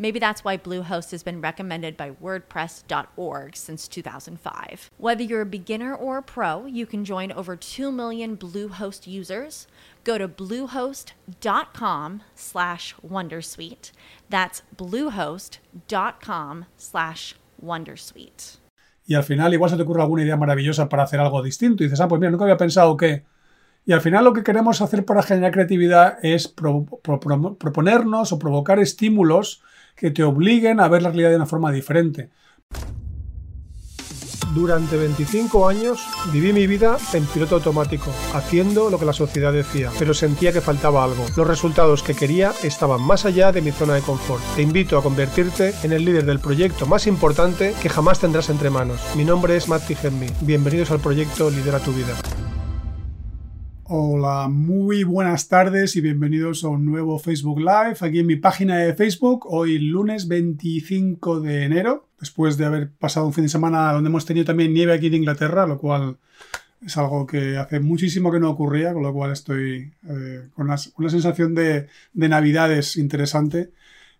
Maybe 0.00 0.18
that's 0.18 0.42
why 0.42 0.56
Bluehost 0.56 1.10
has 1.10 1.22
been 1.22 1.42
recommended 1.42 1.94
by 1.94 2.12
WordPress.org 2.12 3.54
since 3.54 3.86
2005. 3.86 4.90
Whether 4.96 5.22
you're 5.22 5.42
a 5.42 5.46
beginner 5.46 5.94
or 5.94 6.16
a 6.16 6.22
pro, 6.22 6.64
you 6.64 6.86
can 6.86 7.04
join 7.04 7.30
over 7.30 7.54
2 7.54 7.92
million 7.92 8.34
Bluehost 8.38 9.06
users. 9.06 9.66
Go 10.04 10.16
to 10.16 10.26
bluehost.com 10.26 12.22
slash 12.34 12.94
Wondersuite. 13.06 13.92
That's 14.30 14.62
bluehost.com 14.74 16.64
slash 16.78 17.34
Wondersuite. 17.62 18.56
Y 19.06 19.14
al 19.14 19.22
final 19.22 19.52
igual 19.52 19.68
se 19.68 19.76
te 19.76 19.82
ocurre 19.82 20.00
alguna 20.00 20.22
idea 20.22 20.38
maravillosa 20.38 20.88
para 20.88 21.02
hacer 21.02 21.20
algo 21.20 21.42
distinto. 21.42 21.82
Y 21.82 21.88
dices, 21.88 22.00
ah, 22.00 22.08
pues 22.08 22.18
mira, 22.18 22.30
nunca 22.30 22.44
había 22.44 22.56
pensado 22.56 22.96
que 22.96 23.24
y 23.84 23.92
al 23.92 24.00
final 24.00 24.24
lo 24.24 24.32
que 24.32 24.42
queremos 24.42 24.80
hacer 24.80 25.04
para 25.04 25.22
generar 25.22 25.52
creatividad 25.52 26.18
es 26.22 26.48
pro, 26.48 26.86
pro, 27.02 27.18
pro, 27.18 27.56
proponernos 27.56 28.32
o 28.32 28.38
provocar 28.38 28.78
estímulos 28.78 29.62
que 29.96 30.10
te 30.10 30.22
obliguen 30.22 30.80
a 30.80 30.88
ver 30.88 31.02
la 31.02 31.10
realidad 31.10 31.30
de 31.30 31.36
una 31.36 31.46
forma 31.46 31.72
diferente. 31.72 32.30
Durante 34.54 34.96
25 34.96 35.68
años 35.68 36.00
viví 36.32 36.52
mi 36.52 36.66
vida 36.66 36.98
en 37.12 37.24
piloto 37.26 37.56
automático, 37.56 38.10
haciendo 38.34 38.90
lo 38.90 38.98
que 38.98 39.04
la 39.04 39.12
sociedad 39.12 39.52
decía, 39.52 39.90
pero 39.96 40.12
sentía 40.12 40.52
que 40.52 40.60
faltaba 40.60 41.04
algo. 41.04 41.24
Los 41.36 41.46
resultados 41.46 42.02
que 42.02 42.14
quería 42.14 42.52
estaban 42.64 43.00
más 43.00 43.24
allá 43.24 43.52
de 43.52 43.62
mi 43.62 43.70
zona 43.70 43.94
de 43.94 44.00
confort. 44.00 44.42
Te 44.56 44.62
invito 44.62 44.98
a 44.98 45.02
convertirte 45.04 45.72
en 45.84 45.92
el 45.92 46.04
líder 46.04 46.24
del 46.24 46.40
proyecto 46.40 46.84
más 46.86 47.06
importante 47.06 47.74
que 47.80 47.88
jamás 47.88 48.18
tendrás 48.18 48.50
entre 48.50 48.70
manos. 48.70 49.00
Mi 49.14 49.24
nombre 49.24 49.56
es 49.56 49.68
Matti 49.68 49.94
Gemmi. 49.94 50.26
Bienvenidos 50.40 50.90
al 50.90 50.98
proyecto 50.98 51.48
Lidera 51.48 51.78
tu 51.78 51.92
vida. 51.92 52.16
Hola, 53.92 54.46
muy 54.48 55.02
buenas 55.02 55.48
tardes 55.48 55.96
y 55.96 56.00
bienvenidos 56.00 56.62
a 56.62 56.68
un 56.68 56.84
nuevo 56.84 57.18
Facebook 57.18 57.58
Live 57.58 57.96
aquí 58.02 58.20
en 58.20 58.26
mi 58.28 58.36
página 58.36 58.76
de 58.76 58.94
Facebook, 58.94 59.46
hoy 59.48 59.80
lunes 59.80 60.28
25 60.28 61.40
de 61.40 61.64
enero, 61.64 62.06
después 62.20 62.56
de 62.56 62.66
haber 62.66 62.92
pasado 62.92 63.26
un 63.26 63.32
fin 63.32 63.42
de 63.42 63.48
semana 63.48 63.92
donde 63.92 64.08
hemos 64.08 64.24
tenido 64.24 64.46
también 64.46 64.72
nieve 64.72 64.92
aquí 64.92 65.08
en 65.08 65.14
Inglaterra, 65.14 65.66
lo 65.66 65.78
cual 65.78 66.18
es 66.86 66.96
algo 66.98 67.26
que 67.26 67.56
hace 67.56 67.80
muchísimo 67.80 68.30
que 68.30 68.38
no 68.38 68.50
ocurría, 68.50 68.92
con 68.92 69.02
lo 69.02 69.12
cual 69.12 69.32
estoy 69.32 69.92
eh, 70.08 70.48
con 70.54 70.66
una, 70.66 70.78
sensación 70.78 71.56
de, 71.56 71.88
de 72.12 72.28
Navidades 72.28 72.96
interesante. 72.96 73.72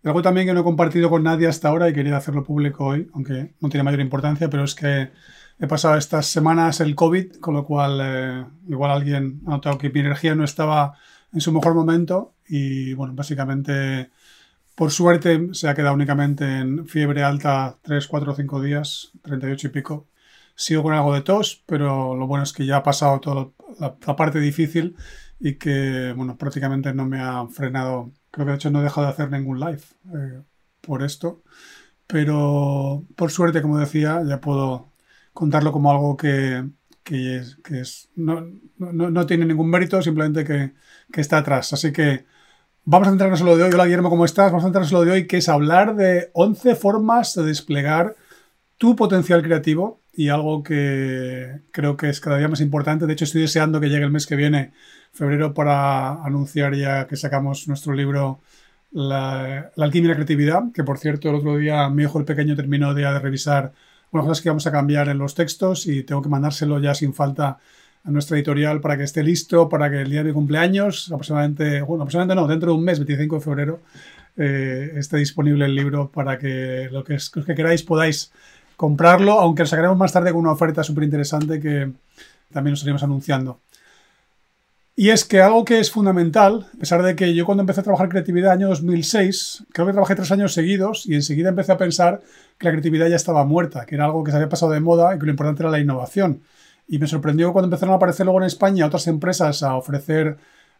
Algo 0.02 0.20
también 0.20 0.48
que 0.48 0.52
no 0.52 0.62
he 0.62 0.64
compartido 0.64 1.10
con 1.10 1.22
nadie 1.22 1.46
hasta 1.46 1.68
ahora 1.68 1.88
y 1.88 1.92
quería 1.92 2.16
hacerlo 2.16 2.42
público 2.42 2.86
hoy, 2.86 3.08
aunque 3.14 3.52
no 3.60 3.68
tiene 3.68 3.84
mayor 3.84 4.00
importancia, 4.00 4.50
pero 4.50 4.64
es 4.64 4.74
que 4.74 5.10
He 5.62 5.66
pasado 5.66 5.96
estas 5.96 6.24
semanas 6.24 6.80
el 6.80 6.94
COVID, 6.94 7.36
con 7.36 7.52
lo 7.52 7.66
cual 7.66 8.00
eh, 8.02 8.46
igual 8.66 8.90
alguien 8.92 9.42
ha 9.46 9.50
notado 9.50 9.76
que 9.76 9.90
mi 9.90 10.00
energía 10.00 10.34
no 10.34 10.42
estaba 10.42 10.94
en 11.34 11.42
su 11.42 11.52
mejor 11.52 11.74
momento 11.74 12.32
y 12.48 12.94
bueno, 12.94 13.12
básicamente 13.14 14.10
por 14.74 14.90
suerte 14.90 15.50
se 15.52 15.68
ha 15.68 15.74
quedado 15.74 15.94
únicamente 15.94 16.44
en 16.60 16.86
fiebre 16.86 17.22
alta 17.22 17.76
3, 17.82 18.06
4, 18.08 18.34
5 18.36 18.62
días, 18.62 19.12
38 19.20 19.66
y 19.66 19.70
pico. 19.70 20.08
Sigo 20.54 20.82
con 20.82 20.94
algo 20.94 21.12
de 21.12 21.20
tos, 21.20 21.62
pero 21.66 22.16
lo 22.16 22.26
bueno 22.26 22.44
es 22.44 22.54
que 22.54 22.64
ya 22.64 22.78
ha 22.78 22.82
pasado 22.82 23.20
toda 23.20 23.50
la, 23.78 23.96
la 24.06 24.16
parte 24.16 24.40
difícil 24.40 24.96
y 25.38 25.56
que 25.56 26.14
bueno, 26.16 26.38
prácticamente 26.38 26.94
no 26.94 27.04
me 27.04 27.20
ha 27.20 27.46
frenado. 27.48 28.12
Creo 28.30 28.46
que 28.46 28.52
de 28.52 28.56
hecho 28.56 28.70
no 28.70 28.80
he 28.80 28.84
dejado 28.84 29.06
de 29.06 29.12
hacer 29.12 29.30
ningún 29.30 29.60
live 29.60 29.82
eh, 30.14 30.42
por 30.80 31.02
esto. 31.02 31.42
Pero 32.06 33.04
por 33.14 33.30
suerte, 33.30 33.62
como 33.62 33.78
decía, 33.78 34.22
ya 34.26 34.40
puedo 34.40 34.89
contarlo 35.40 35.72
como 35.72 35.90
algo 35.90 36.18
que, 36.18 36.68
que, 37.02 37.38
es, 37.70 38.10
no, 38.14 38.46
no, 38.76 39.10
no, 39.10 39.24
tiene 39.24 39.46
ningún 39.46 39.70
mérito, 39.70 40.02
simplemente 40.02 40.44
que, 40.44 40.74
que, 41.10 41.22
está 41.22 41.38
atrás. 41.38 41.72
Así 41.72 41.92
que 41.92 42.26
vamos 42.84 43.08
a 43.08 43.12
centrarnos 43.12 43.40
en 43.40 43.46
lo 43.46 43.56
de 43.56 43.64
hoy. 43.64 43.72
Hola 43.72 43.86
Guillermo, 43.86 44.10
¿cómo 44.10 44.26
estás? 44.26 44.52
Vamos 44.52 44.64
a 44.64 44.66
centrarnos 44.66 44.92
en 44.92 44.98
lo 44.98 45.04
de 45.06 45.12
hoy, 45.12 45.26
que 45.26 45.38
es 45.38 45.48
hablar 45.48 45.96
de 45.96 46.28
11 46.34 46.74
formas 46.74 47.34
de 47.34 47.44
desplegar 47.44 48.16
tu 48.76 48.94
potencial 48.96 49.42
creativo 49.42 50.02
y 50.12 50.28
algo 50.28 50.62
que 50.62 51.62
creo 51.72 51.96
que 51.96 52.10
es 52.10 52.20
cada 52.20 52.36
día 52.36 52.48
más 52.48 52.60
importante. 52.60 53.06
De 53.06 53.14
hecho, 53.14 53.24
estoy 53.24 53.40
deseando 53.40 53.80
que 53.80 53.88
llegue 53.88 54.04
el 54.04 54.10
mes 54.10 54.26
que 54.26 54.36
viene, 54.36 54.74
febrero, 55.14 55.54
para 55.54 56.22
anunciar 56.22 56.74
ya 56.74 57.06
que 57.06 57.16
sacamos 57.16 57.66
nuestro 57.66 57.94
libro 57.94 58.40
La, 58.92 59.70
la 59.74 59.84
alquimia 59.86 60.08
y 60.08 60.10
la 60.10 60.16
creatividad, 60.16 60.64
que 60.74 60.84
por 60.84 60.98
cierto 60.98 61.30
el 61.30 61.36
otro 61.36 61.56
día 61.56 61.88
mi 61.88 62.02
hijo 62.02 62.18
el 62.18 62.26
pequeño 62.26 62.56
terminó 62.56 62.92
de, 62.92 63.04
de 63.04 63.18
revisar 63.20 63.72
unas 64.12 64.26
cosas 64.26 64.42
que 64.42 64.48
vamos 64.48 64.66
a 64.66 64.72
cambiar 64.72 65.08
en 65.08 65.18
los 65.18 65.34
textos 65.34 65.86
y 65.86 66.02
tengo 66.02 66.22
que 66.22 66.28
mandárselo 66.28 66.78
ya 66.80 66.94
sin 66.94 67.14
falta 67.14 67.58
a 68.04 68.10
nuestra 68.10 68.36
editorial 68.36 68.80
para 68.80 68.96
que 68.96 69.04
esté 69.04 69.22
listo 69.22 69.68
para 69.68 69.90
que 69.90 70.00
el 70.00 70.10
día 70.10 70.20
de 70.20 70.28
mi 70.28 70.32
cumpleaños, 70.32 71.10
aproximadamente, 71.12 71.82
bueno, 71.82 72.02
aproximadamente 72.02 72.34
no, 72.34 72.46
dentro 72.46 72.72
de 72.72 72.78
un 72.78 72.84
mes, 72.84 72.98
25 72.98 73.36
de 73.36 73.40
febrero, 73.40 73.80
eh, 74.36 74.92
esté 74.96 75.18
disponible 75.18 75.66
el 75.66 75.74
libro 75.74 76.10
para 76.10 76.38
que 76.38 76.88
lo 76.90 77.04
que, 77.04 77.14
los 77.14 77.46
que 77.46 77.54
queráis 77.54 77.82
podáis 77.82 78.32
comprarlo, 78.76 79.38
aunque 79.38 79.62
lo 79.62 79.66
sacaremos 79.66 79.98
más 79.98 80.12
tarde 80.12 80.32
con 80.32 80.40
una 80.40 80.52
oferta 80.52 80.82
súper 80.82 81.04
interesante 81.04 81.60
que 81.60 81.92
también 82.50 82.72
os 82.74 82.82
iremos 82.82 83.02
anunciando. 83.02 83.60
Y 85.00 85.08
es 85.08 85.24
que 85.24 85.40
algo 85.40 85.64
que 85.64 85.78
es 85.78 85.90
fundamental, 85.90 86.66
a 86.74 86.78
pesar 86.78 87.02
de 87.02 87.16
que 87.16 87.34
yo 87.34 87.46
cuando 87.46 87.62
empecé 87.62 87.80
a 87.80 87.84
trabajar 87.84 88.10
creatividad 88.10 88.52
año 88.52 88.68
2006, 88.68 89.64
creo 89.72 89.86
que 89.86 89.92
trabajé 89.94 90.14
tres 90.14 90.30
años 90.30 90.52
seguidos 90.52 91.06
y 91.06 91.14
enseguida 91.14 91.48
empecé 91.48 91.72
a 91.72 91.78
pensar 91.78 92.20
que 92.58 92.66
la 92.66 92.72
creatividad 92.72 93.08
ya 93.08 93.16
estaba 93.16 93.46
muerta, 93.46 93.86
que 93.86 93.94
era 93.94 94.04
algo 94.04 94.22
que 94.22 94.30
se 94.30 94.36
había 94.36 94.50
pasado 94.50 94.72
de 94.72 94.80
moda 94.80 95.16
y 95.16 95.18
que 95.18 95.24
lo 95.24 95.30
importante 95.30 95.62
era 95.62 95.70
la 95.70 95.78
innovación. 95.78 96.42
Y 96.86 96.98
me 96.98 97.06
sorprendió 97.06 97.50
cuando 97.54 97.68
empezaron 97.68 97.94
a 97.94 97.96
aparecer 97.96 98.26
luego 98.26 98.40
en 98.40 98.46
España 98.46 98.84
otras 98.84 99.06
empresas 99.06 99.62
a 99.62 99.74
ofrecer 99.74 100.36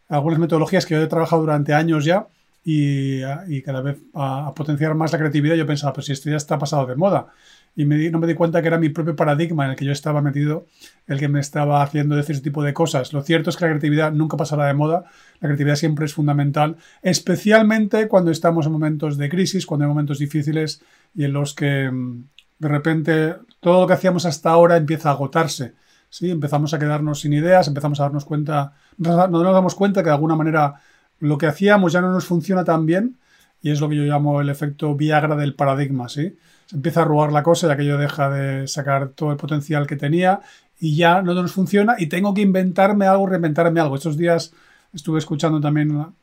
algunas 0.07 0.37
metodologías 0.37 0.85
que 0.85 0.93
yo 0.93 1.01
he 1.01 1.07
trabajado 1.07 1.41
durante 1.41 1.73
años 1.73 2.05
ya 2.05 2.27
y, 2.63 3.21
y 3.47 3.63
cada 3.63 3.81
vez 3.81 3.97
a, 4.13 4.49
a, 4.49 4.53
potenciar 4.53 4.93
más 4.93 5.11
la 5.13 5.17
creatividad. 5.17 5.55
Yo 5.55 5.65
pensaba, 5.65 5.93
pues 5.93 6.05
si 6.05 6.11
esto 6.11 6.29
ya 6.29 6.37
está 6.37 6.59
pasado 6.59 6.85
de 6.85 6.95
moda 6.95 7.33
y 7.75 7.85
me 7.85 8.09
no 8.09 8.19
me 8.19 8.27
di 8.27 8.33
cuenta 8.33 8.61
que 8.61 8.67
era 8.67 8.77
mi 8.77 8.89
propio 8.89 9.15
paradigma 9.15 9.65
en 9.65 9.71
el 9.71 9.75
que 9.77 9.85
yo 9.85 9.91
estaba 9.91 10.21
metido 10.21 10.65
el 11.07 11.19
que 11.19 11.27
me 11.27 11.39
estaba 11.39 11.81
haciendo 11.81 12.15
decir 12.15 12.35
ese 12.35 12.43
tipo 12.43 12.63
de 12.63 12.73
cosas. 12.73 13.13
Lo 13.13 13.23
cierto 13.23 13.49
es 13.49 13.57
que 13.57 13.65
la 13.65 13.71
creatividad 13.71 14.11
nunca 14.11 14.37
pasará 14.37 14.65
de 14.65 14.73
moda, 14.73 15.05
la 15.39 15.47
creatividad 15.47 15.75
siempre 15.75 16.05
es 16.05 16.13
fundamental, 16.13 16.77
especialmente 17.01 18.07
cuando 18.07 18.31
estamos 18.31 18.65
en 18.65 18.73
momentos 18.73 19.17
de 19.17 19.29
crisis, 19.29 19.65
cuando 19.65 19.85
hay 19.85 19.89
momentos 19.89 20.19
difíciles 20.19 20.81
y 21.15 21.23
en 21.23 21.33
los 21.33 21.53
que 21.53 21.89
mm, 21.89 22.23
de 22.59 22.67
repente 22.67 23.35
todo 23.59 23.81
lo 23.81 23.87
que 23.87 23.93
hacíamos 23.93 24.25
hasta 24.25 24.49
ahora 24.49 24.77
empieza 24.77 25.09
a 25.09 25.13
agotarse. 25.13 25.73
¿sí? 26.09 26.29
Empezamos 26.29 26.73
a 26.73 26.79
quedarnos 26.79 27.21
sin 27.21 27.33
ideas, 27.33 27.67
empezamos 27.67 27.99
a 27.99 28.03
darnos 28.03 28.25
cuenta, 28.25 28.73
no 28.97 29.27
nos 29.27 29.53
damos 29.53 29.75
cuenta 29.75 30.01
que 30.01 30.09
de 30.09 30.15
alguna 30.15 30.35
manera 30.35 30.75
lo 31.19 31.37
que 31.37 31.47
hacíamos 31.47 31.93
ya 31.93 32.01
no 32.01 32.11
nos 32.11 32.25
funciona 32.25 32.63
tan 32.63 32.85
bien 32.85 33.17
y 33.61 33.71
es 33.71 33.79
lo 33.79 33.87
que 33.89 33.95
yo 33.95 34.03
llamo 34.03 34.41
el 34.41 34.49
efecto 34.49 34.95
Viagra 34.95 35.35
del 35.35 35.55
paradigma, 35.55 36.09
¿sí? 36.09 36.37
Empieza 36.73 37.01
a 37.01 37.03
arrugar 37.03 37.31
la 37.31 37.43
cosa 37.43 37.67
y 37.67 37.71
aquello 37.71 37.97
deja 37.97 38.29
de 38.29 38.67
sacar 38.67 39.09
todo 39.09 39.31
el 39.31 39.37
potencial 39.37 39.87
que 39.87 39.97
tenía 39.97 40.41
y 40.79 40.95
ya 40.95 41.21
no 41.21 41.33
nos 41.33 41.51
funciona 41.51 41.95
y 41.97 42.07
tengo 42.07 42.33
que 42.33 42.41
inventarme 42.41 43.05
algo, 43.05 43.27
reinventarme 43.27 43.79
algo. 43.79 43.95
Estos 43.95 44.17
días 44.17 44.53
estuve 44.93 45.19
escuchando 45.19 45.59
también 45.61 46.13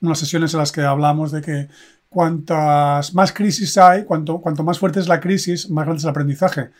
unas 0.00 0.18
sesiones 0.18 0.52
en 0.54 0.60
las 0.60 0.72
que 0.72 0.82
hablamos 0.82 1.30
de 1.30 1.42
que 1.42 1.68
cuantas 2.08 3.14
más 3.14 3.32
crisis 3.32 3.76
hay, 3.78 4.04
cuanto, 4.04 4.38
cuanto 4.40 4.64
más 4.64 4.78
fuerte 4.78 5.00
es 5.00 5.08
la 5.08 5.20
crisis, 5.20 5.70
más 5.70 5.84
grande 5.84 5.98
es 5.98 6.04
el 6.04 6.10
aprendizaje. 6.10 6.70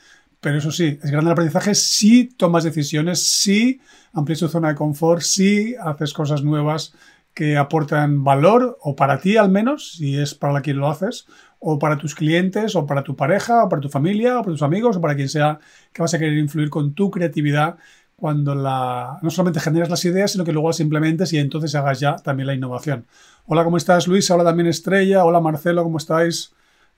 Pero 0.41 0.59
eso 0.59 0.71
sí, 0.71 0.99
es 1.03 1.11
grande 1.11 1.29
el 1.29 1.33
aprendizaje 1.33 1.75
si 1.75 2.25
tomas 2.25 2.65
decisiones, 2.65 3.23
si 3.23 3.81
amplías 4.13 4.41
tu 4.41 4.49
zona 4.49 4.69
de 4.69 4.75
confort, 4.75 5.23
si 5.23 5.75
haces 5.77 6.13
cosas 6.13 6.43
nuevas 6.43 6.95
que 7.35 7.57
aportan 7.59 8.25
valor, 8.25 8.79
o 8.81 8.97
para 8.97 9.21
ti 9.21 9.37
al 9.37 9.51
menos, 9.51 9.93
si 9.93 10.19
es 10.19 10.35
para 10.35 10.63
quien 10.63 10.79
lo 10.79 10.89
haces, 10.89 11.27
o 11.59 11.79
para 11.79 11.97
tus 11.97 12.15
clientes, 12.15 12.77
o 12.77 12.87
para 12.87 13.03
tu 13.03 13.17
pareja, 13.17 13.65
o 13.65 13.69
para 13.69 13.81
tu 13.81 13.89
familia, 13.89 14.39
o 14.39 14.43
para 14.43 14.53
tus 14.53 14.63
amigos, 14.63 14.97
o 14.97 15.01
para 15.01 15.15
quien 15.17 15.29
sea 15.29 15.59
que 15.93 16.03
vas 16.03 16.15
a 16.15 16.19
querer 16.19 16.39
influir 16.39 16.71
con 16.71 16.95
tu 16.95 17.11
creatividad 17.11 17.77
cuando 18.17 18.55
la, 18.55 19.19
no 19.23 19.31
solamente 19.31 19.61
generas 19.61 19.91
las 19.91 20.05
ideas, 20.05 20.33
sino 20.33 20.45
que 20.45 20.53
luego 20.53 20.69
las 20.69 20.81
implementes 20.81 21.33
y 21.33 21.39
entonces 21.39 21.75
hagas 21.75 22.01
ya 22.01 22.17
también 22.17 22.47
la 22.47 22.55
innovación. 22.55 23.07
Hola, 23.47 23.63
¿cómo 23.63 23.77
estás 23.77 24.09
Luis? 24.09 24.31
Hola 24.31 24.45
también 24.45 24.69
Estrella. 24.69 25.25
Hola 25.25 25.41
Marcelo, 25.41 25.83
¿cómo 25.83 25.99
estáis? 25.99 26.53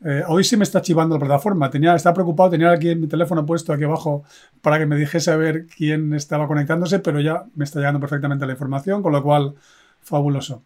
Eh, 0.05 0.22
hoy 0.28 0.44
sí 0.44 0.56
me 0.56 0.62
está 0.62 0.81
chivando 0.81 1.16
la 1.16 1.20
plataforma. 1.20 1.70
Tenía, 1.70 1.94
estaba 1.94 2.14
preocupado, 2.14 2.50
tenía 2.50 2.70
aquí 2.70 2.94
mi 2.94 3.08
teléfono 3.08 3.44
puesto 3.44 3.72
aquí 3.72 3.84
abajo 3.84 4.22
para 4.62 4.78
que 4.78 4.87
me 4.87 4.96
dijese 4.96 5.32
a 5.32 5.37
ver 5.37 5.66
quién 5.66 6.14
estaba 6.14 6.46
conectándose, 6.46 7.00
pero 7.00 7.20
ya 7.20 7.44
me 7.56 7.64
está 7.64 7.81
llegando 7.81 7.99
perfectamente 8.00 8.46
la 8.46 8.52
información, 8.52 9.02
con 9.02 9.12
lo 9.12 9.22
cual, 9.22 9.55
fabuloso. 10.00 10.62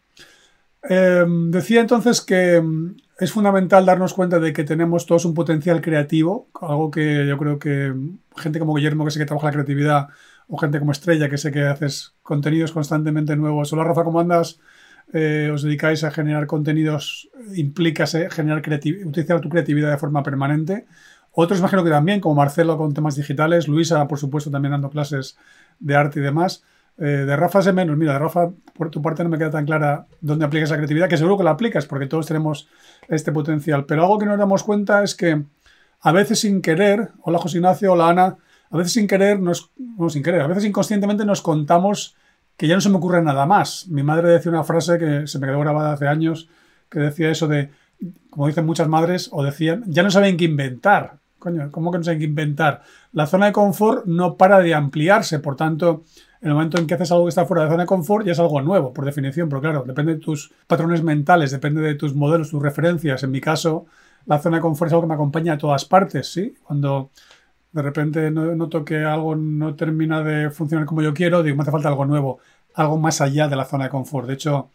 Em, 0.82 1.50
decía 1.50 1.80
entonces 1.80 2.20
que 2.20 2.62
es 3.22 3.30
fundamental 3.30 3.86
darnos 3.86 4.14
cuenta 4.14 4.40
de 4.40 4.52
que 4.52 4.64
tenemos 4.64 5.06
todos 5.06 5.24
un 5.24 5.32
potencial 5.32 5.80
creativo, 5.80 6.48
algo 6.60 6.90
que 6.90 7.24
yo 7.24 7.38
creo 7.38 7.56
que 7.60 7.94
gente 8.36 8.58
como 8.58 8.74
Guillermo, 8.74 9.04
que 9.04 9.12
sé 9.12 9.20
que 9.20 9.26
trabaja 9.26 9.46
la 9.46 9.52
creatividad, 9.52 10.08
o 10.48 10.58
gente 10.58 10.80
como 10.80 10.90
Estrella, 10.90 11.30
que 11.30 11.38
sé 11.38 11.52
que 11.52 11.62
haces 11.62 12.16
contenidos 12.24 12.72
constantemente 12.72 13.36
nuevos. 13.36 13.72
Hola 13.72 13.84
Rafa, 13.84 14.02
¿cómo 14.02 14.18
andas? 14.18 14.58
Eh, 15.12 15.50
os 15.54 15.62
dedicáis 15.62 16.02
a 16.02 16.10
generar 16.10 16.48
contenidos, 16.48 17.30
implica 17.54 18.06
generar 18.06 18.60
utilizar 19.06 19.40
tu 19.40 19.48
creatividad 19.48 19.92
de 19.92 19.98
forma 19.98 20.24
permanente. 20.24 20.86
Otros 21.30 21.60
imagino 21.60 21.84
que 21.84 21.90
también, 21.90 22.20
como 22.20 22.34
Marcelo 22.34 22.76
con 22.76 22.92
temas 22.92 23.14
digitales, 23.14 23.68
Luisa, 23.68 24.08
por 24.08 24.18
supuesto, 24.18 24.50
también 24.50 24.72
dando 24.72 24.90
clases 24.90 25.38
de 25.78 25.94
arte 25.94 26.18
y 26.18 26.22
demás. 26.22 26.64
Eh, 26.98 27.24
de 27.26 27.36
Rafa 27.36 27.62
sé 27.62 27.72
menos. 27.72 27.96
Mira, 27.96 28.12
de 28.14 28.18
Rafa, 28.18 28.50
por 28.74 28.90
tu 28.90 29.00
parte 29.00 29.22
no 29.24 29.30
me 29.30 29.38
queda 29.38 29.50
tan 29.50 29.64
clara 29.64 30.06
dónde 30.20 30.44
aplicas 30.44 30.70
la 30.70 30.76
creatividad, 30.76 31.08
que 31.08 31.16
seguro 31.16 31.38
que 31.38 31.44
la 31.44 31.52
aplicas, 31.52 31.86
porque 31.86 32.06
todos 32.06 32.26
tenemos 32.26 32.68
este 33.08 33.32
potencial. 33.32 33.84
Pero 33.86 34.02
algo 34.02 34.18
que 34.18 34.26
nos 34.26 34.38
damos 34.38 34.62
cuenta 34.62 35.02
es 35.02 35.14
que 35.14 35.42
a 36.00 36.12
veces 36.12 36.40
sin 36.40 36.62
querer, 36.62 37.10
hola 37.22 37.38
José 37.38 37.58
Ignacio, 37.58 37.92
hola 37.92 38.08
Ana, 38.08 38.36
a 38.70 38.76
veces 38.76 38.92
sin 38.92 39.06
querer, 39.06 39.40
nos, 39.40 39.70
no 39.76 40.08
sin 40.10 40.22
querer, 40.22 40.40
a 40.40 40.46
veces 40.46 40.64
inconscientemente 40.64 41.24
nos 41.24 41.42
contamos 41.42 42.16
que 42.56 42.66
ya 42.66 42.74
no 42.74 42.80
se 42.80 42.88
me 42.88 42.96
ocurre 42.96 43.22
nada 43.22 43.46
más. 43.46 43.86
Mi 43.88 44.02
madre 44.02 44.30
decía 44.30 44.50
una 44.50 44.64
frase 44.64 44.98
que 44.98 45.26
se 45.26 45.38
me 45.38 45.46
quedó 45.46 45.60
grabada 45.60 45.92
hace 45.92 46.08
años, 46.08 46.48
que 46.88 47.00
decía 47.00 47.30
eso 47.30 47.48
de, 47.48 47.70
como 48.30 48.46
dicen 48.46 48.66
muchas 48.66 48.88
madres, 48.88 49.28
o 49.32 49.42
decían, 49.42 49.84
ya 49.86 50.02
no 50.02 50.10
saben 50.10 50.36
qué 50.36 50.44
inventar. 50.44 51.18
Coño, 51.38 51.70
¿cómo 51.72 51.90
que 51.90 51.98
no 51.98 52.04
saben 52.04 52.20
qué 52.20 52.26
inventar? 52.26 52.82
La 53.12 53.26
zona 53.26 53.46
de 53.46 53.52
confort 53.52 54.06
no 54.06 54.36
para 54.36 54.60
de 54.60 54.74
ampliarse, 54.74 55.38
por 55.38 55.56
tanto, 55.56 56.04
en 56.42 56.48
el 56.48 56.54
momento 56.54 56.76
en 56.78 56.88
que 56.88 56.94
haces 56.94 57.12
algo 57.12 57.24
que 57.24 57.28
está 57.28 57.46
fuera 57.46 57.62
de 57.62 57.68
la 57.68 57.72
zona 57.72 57.82
de 57.84 57.86
confort, 57.86 58.26
ya 58.26 58.32
es 58.32 58.38
algo 58.40 58.60
nuevo, 58.60 58.92
por 58.92 59.04
definición, 59.04 59.48
pero 59.48 59.60
claro, 59.60 59.84
depende 59.86 60.14
de 60.14 60.20
tus 60.20 60.50
patrones 60.66 61.00
mentales, 61.02 61.52
depende 61.52 61.80
de 61.80 61.94
tus 61.94 62.16
modelos, 62.16 62.50
tus 62.50 62.60
referencias. 62.60 63.22
En 63.22 63.30
mi 63.30 63.40
caso, 63.40 63.86
la 64.26 64.40
zona 64.40 64.56
de 64.56 64.62
confort 64.62 64.88
es 64.88 64.92
algo 64.92 65.02
que 65.02 65.08
me 65.08 65.14
acompaña 65.14 65.52
a 65.52 65.58
todas 65.58 65.84
partes, 65.84 66.32
¿sí? 66.32 66.54
Cuando 66.64 67.10
de 67.70 67.80
repente 67.80 68.28
noto 68.32 68.84
que 68.84 69.04
algo 69.04 69.36
no 69.36 69.76
termina 69.76 70.22
de 70.22 70.50
funcionar 70.50 70.84
como 70.84 71.00
yo 71.00 71.14
quiero, 71.14 71.44
digo, 71.44 71.56
me 71.56 71.62
hace 71.62 71.70
falta 71.70 71.88
algo 71.88 72.04
nuevo, 72.06 72.40
algo 72.74 72.98
más 72.98 73.20
allá 73.20 73.46
de 73.46 73.54
la 73.54 73.64
zona 73.64 73.84
de 73.84 73.90
confort. 73.90 74.26
De 74.26 74.34
hecho, 74.34 74.70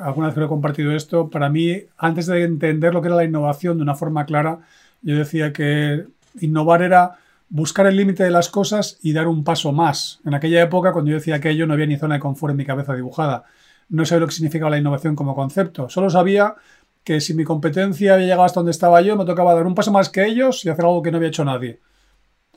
alguna 0.00 0.26
vez 0.26 0.34
que 0.34 0.40
lo 0.40 0.46
he 0.46 0.48
compartido 0.48 0.90
esto, 0.90 1.30
para 1.30 1.48
mí, 1.48 1.82
antes 1.98 2.26
de 2.26 2.42
entender 2.42 2.92
lo 2.92 3.00
que 3.00 3.08
era 3.08 3.16
la 3.16 3.24
innovación 3.24 3.76
de 3.76 3.84
una 3.84 3.94
forma 3.94 4.26
clara, 4.26 4.58
yo 5.02 5.16
decía 5.16 5.52
que 5.52 6.04
innovar 6.40 6.82
era 6.82 7.18
buscar 7.48 7.86
el 7.86 7.96
límite 7.96 8.24
de 8.24 8.30
las 8.30 8.48
cosas 8.48 8.98
y 9.02 9.12
dar 9.12 9.28
un 9.28 9.44
paso 9.44 9.72
más. 9.72 10.20
En 10.24 10.34
aquella 10.34 10.62
época, 10.62 10.92
cuando 10.92 11.10
yo 11.10 11.16
decía 11.16 11.36
aquello, 11.36 11.66
no 11.66 11.74
había 11.74 11.86
ni 11.86 11.96
zona 11.96 12.16
de 12.16 12.20
confort 12.20 12.52
en 12.52 12.56
mi 12.56 12.64
cabeza 12.64 12.94
dibujada. 12.94 13.44
No 13.88 14.04
sabía 14.04 14.20
lo 14.20 14.26
que 14.26 14.34
significaba 14.34 14.70
la 14.70 14.78
innovación 14.78 15.14
como 15.14 15.34
concepto. 15.34 15.88
Solo 15.88 16.10
sabía 16.10 16.54
que 17.04 17.20
si 17.20 17.34
mi 17.34 17.44
competencia 17.44 18.14
había 18.14 18.26
llegado 18.26 18.44
hasta 18.44 18.60
donde 18.60 18.72
estaba 18.72 19.00
yo, 19.00 19.16
me 19.16 19.24
tocaba 19.24 19.54
dar 19.54 19.66
un 19.66 19.74
paso 19.74 19.92
más 19.92 20.08
que 20.08 20.26
ellos 20.26 20.64
y 20.64 20.68
hacer 20.68 20.84
algo 20.84 21.02
que 21.02 21.10
no 21.10 21.18
había 21.18 21.28
hecho 21.28 21.44
nadie 21.44 21.80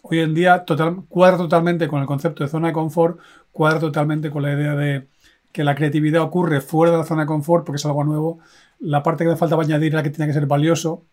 hoy 0.02 0.20
en 0.20 0.34
día 0.34 0.66
total, 0.66 1.04
cuadra 1.08 1.38
totalmente 1.38 1.88
con 1.88 2.02
el 2.02 2.08
concepto 2.08 2.44
de 2.44 2.50
zona 2.50 2.68
de 2.68 2.74
confort, 2.74 3.20
cuadra 3.52 3.80
totalmente 3.80 4.30
con 4.30 4.44
la 4.44 4.54
idea 4.54 4.76
de 4.76 5.08
que 5.52 5.64
la 5.64 5.76
creatividad 5.76 6.22
ocurre 6.22 6.62
fuera 6.62 6.92
de 6.92 7.00
la 7.00 7.06
zona 7.06 7.22
de 7.22 7.28
confort 7.28 7.66
porque 7.66 7.78
es 7.78 7.86
algo 7.86 8.04
nuevo. 8.04 8.40
La 8.80 9.04
parte 9.04 9.24
que 9.24 9.32
me 9.32 9.36
faltaba 9.36 9.64
añadir 9.64 9.94
era 9.94 10.04
que 10.04 10.10
tenía 10.10 10.28
que 10.28 10.34
ser 10.34 10.46
valioso 10.46 11.06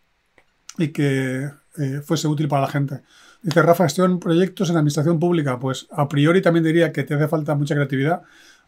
y 0.79 0.89
que 0.89 1.51
eh, 1.79 2.01
fuese 2.05 2.29
útil 2.29 2.49
para 2.49 2.63
la 2.63 2.69
gente. 2.69 3.03
Dice 3.47 3.63
Rafa, 3.63 3.85
gestión 3.85 4.19
proyectos 4.19 4.71
en 4.71 4.77
administración 4.77 5.21
pública. 5.21 5.61
Pues 5.61 5.87
a 5.93 6.09
priori 6.09 6.43
también 6.43 6.65
diría 6.65 6.91
que 6.91 7.05
te 7.05 7.15
hace 7.15 7.29
falta 7.29 7.55
mucha 7.55 7.77
creatividad. 7.77 8.23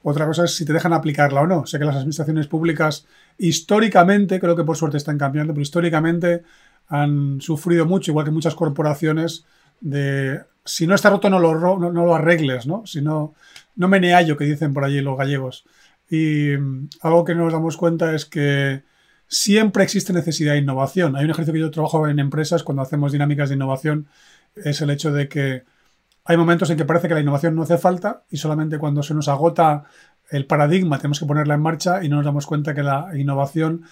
Otra 0.05 0.25
cosa 0.25 0.45
es 0.45 0.55
si 0.55 0.65
te 0.65 0.73
dejan 0.73 0.93
aplicarla 0.93 1.41
o 1.41 1.49
no. 1.49 1.67
Sé 1.67 1.81
que 1.81 1.85
las 1.85 1.97
administraciones 1.97 2.47
públicas 2.47 3.05
históricamente, 3.39 4.39
creo 4.39 4.55
que 4.55 4.63
por 4.63 4.77
suerte 4.77 4.97
están 4.97 5.19
cambiando, 5.19 5.53
pero 5.53 5.63
históricamente 5.63 6.45
han 6.87 7.41
sufrido 7.41 7.87
mucho, 7.87 8.13
igual 8.13 8.25
que 8.25 8.31
muchas 8.31 8.55
corporaciones, 8.55 9.45
de 9.81 10.43
si 10.65 10.87
no 10.87 10.95
está 10.95 11.11
roto 11.11 11.29
no 11.29 11.41
lo, 11.41 11.59
no, 11.59 11.91
lo 11.91 12.15
arregles, 12.15 12.69
¿no? 12.69 12.87
Si 12.87 13.03
no, 13.03 13.35
no 13.75 13.89
meneallo, 13.89 14.37
que 14.37 14.45
dicen 14.45 14.73
por 14.73 14.85
allí 14.85 15.01
los 15.01 15.19
gallegos. 15.19 15.65
Y 16.09 16.57
mm, 16.57 16.91
algo 17.03 17.25
que 17.25 17.35
nos 17.35 17.53
damos 17.53 17.77
cuenta 17.77 18.15
es 18.15 18.27
que 18.27 18.85
siempre 19.27 19.83
existe 19.83 20.13
necesidad 20.13 20.53
de 20.53 20.61
innovación. 20.61 21.17
Hay 21.17 21.25
un 21.25 21.33
ejercicio 21.33 21.55
que 21.55 21.61
yo 21.61 21.71
trabajo 21.73 22.07
en 22.07 22.21
empresas 22.21 22.63
cuando 22.63 22.83
hacemos 22.83 23.11
dinámicas 23.11 23.49
de 23.49 23.57
innovación, 23.57 24.07
es 24.65 24.81
el 24.81 24.91
hecho 24.91 25.13
de 25.13 25.29
que 25.29 25.65
hay 26.25 26.37
momentos 26.37 26.71
en 26.71 26.77
que 26.77 26.85
parece 26.85 27.09
que 27.09 27.15
la 27.15 27.21
innovación 27.21 27.55
no 27.55 27.63
hace 27.63 27.79
falta 27.79 28.25
y 28.31 28.37
solamente 28.37 28.79
cuando 28.79 29.03
se 29.03 29.15
nos 29.15 29.29
agota 29.29 29.85
el 30.31 30.47
paradigma 30.47 30.99
tenemos 30.99 31.21
que 31.21 31.27
ponerla 31.27 31.55
en 31.55 31.63
marcha 31.63 32.05
y 32.05 32.09
no 32.09 32.17
nos 32.17 32.25
damos 32.25 32.47
cuenta 32.47 32.75
que 32.75 32.83
la 32.83 33.11
innovación 33.17 33.85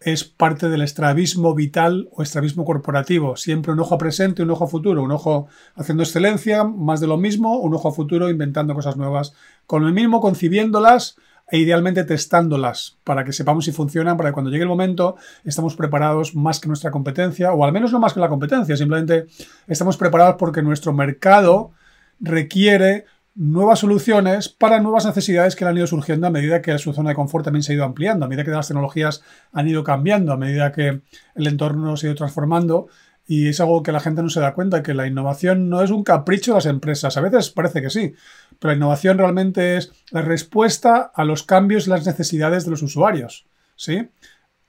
es 0.00 0.24
parte 0.24 0.68
del 0.68 0.82
estrabismo 0.82 1.54
vital 1.54 2.08
o 2.12 2.22
estrabismo 2.22 2.64
corporativo. 2.64 3.36
Siempre 3.36 3.72
un 3.72 3.80
ojo 3.80 3.96
a 3.96 3.98
presente, 3.98 4.42
un 4.42 4.50
ojo 4.50 4.64
a 4.64 4.68
futuro, 4.68 5.02
un 5.02 5.10
ojo 5.10 5.48
haciendo 5.74 6.02
excelencia, 6.04 6.64
más 6.64 7.00
de 7.00 7.08
lo 7.08 7.16
mismo, 7.16 7.58
un 7.58 7.74
ojo 7.74 7.88
a 7.88 7.92
futuro 7.92 8.28
inventando 8.28 8.74
cosas 8.74 8.96
nuevas, 8.96 9.34
con 9.66 9.84
el 9.84 9.92
mismo 9.92 10.20
concibiéndolas 10.20 11.16
e 11.50 11.58
idealmente 11.58 12.04
testándolas 12.04 12.98
para 13.04 13.24
que 13.24 13.32
sepamos 13.32 13.64
si 13.64 13.72
funcionan, 13.72 14.16
para 14.16 14.30
que 14.30 14.34
cuando 14.34 14.50
llegue 14.50 14.62
el 14.62 14.68
momento 14.68 15.16
estamos 15.44 15.76
preparados 15.76 16.34
más 16.34 16.60
que 16.60 16.68
nuestra 16.68 16.90
competencia, 16.90 17.52
o 17.52 17.64
al 17.64 17.72
menos 17.72 17.92
no 17.92 17.98
más 17.98 18.12
que 18.12 18.20
la 18.20 18.28
competencia, 18.28 18.76
simplemente 18.76 19.26
estamos 19.66 19.96
preparados 19.96 20.36
porque 20.38 20.62
nuestro 20.62 20.92
mercado 20.92 21.72
requiere 22.20 23.06
nuevas 23.34 23.78
soluciones 23.78 24.48
para 24.48 24.80
nuevas 24.80 25.06
necesidades 25.06 25.54
que 25.54 25.64
han 25.64 25.76
ido 25.76 25.86
surgiendo 25.86 26.26
a 26.26 26.30
medida 26.30 26.60
que 26.60 26.76
su 26.78 26.92
zona 26.92 27.10
de 27.10 27.14
confort 27.14 27.44
también 27.44 27.62
se 27.62 27.72
ha 27.72 27.76
ido 27.76 27.84
ampliando, 27.84 28.26
a 28.26 28.28
medida 28.28 28.44
que 28.44 28.50
las 28.50 28.66
tecnologías 28.66 29.22
han 29.52 29.68
ido 29.68 29.84
cambiando, 29.84 30.32
a 30.32 30.36
medida 30.36 30.72
que 30.72 31.02
el 31.36 31.46
entorno 31.46 31.96
se 31.96 32.06
ha 32.06 32.10
ido 32.10 32.16
transformando. 32.16 32.88
Y 33.30 33.48
es 33.48 33.60
algo 33.60 33.82
que 33.82 33.92
la 33.92 34.00
gente 34.00 34.22
no 34.22 34.30
se 34.30 34.40
da 34.40 34.54
cuenta, 34.54 34.82
que 34.82 34.94
la 34.94 35.06
innovación 35.06 35.68
no 35.68 35.82
es 35.82 35.90
un 35.90 36.02
capricho 36.02 36.52
de 36.52 36.56
las 36.56 36.66
empresas. 36.66 37.16
A 37.18 37.20
veces 37.20 37.50
parece 37.50 37.82
que 37.82 37.90
sí, 37.90 38.14
pero 38.58 38.72
la 38.72 38.76
innovación 38.76 39.18
realmente 39.18 39.76
es 39.76 39.92
la 40.10 40.22
respuesta 40.22 41.12
a 41.14 41.24
los 41.24 41.42
cambios 41.42 41.86
y 41.86 41.90
las 41.90 42.06
necesidades 42.06 42.64
de 42.64 42.70
los 42.70 42.82
usuarios. 42.82 43.44
¿sí? 43.76 44.08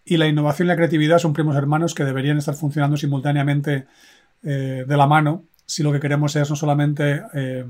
Y 0.03 0.17
la 0.17 0.27
innovación 0.27 0.67
y 0.67 0.69
la 0.69 0.75
creatividad 0.75 1.19
son 1.19 1.31
primos 1.31 1.55
hermanos 1.55 1.95
que 1.95 2.03
deberían 2.03 2.37
estar 2.37 2.53
funcionando 2.53 2.97
simultáneamente 2.97 3.87
eh, 4.43 4.83
de 4.85 4.97
la 4.97 5.07
mano 5.07 5.45
si 5.65 5.83
lo 5.83 5.93
que 5.93 5.99
queremos 5.99 6.35
es 6.35 6.49
no 6.49 6.55
solamente 6.55 7.21
eh, 7.33 7.63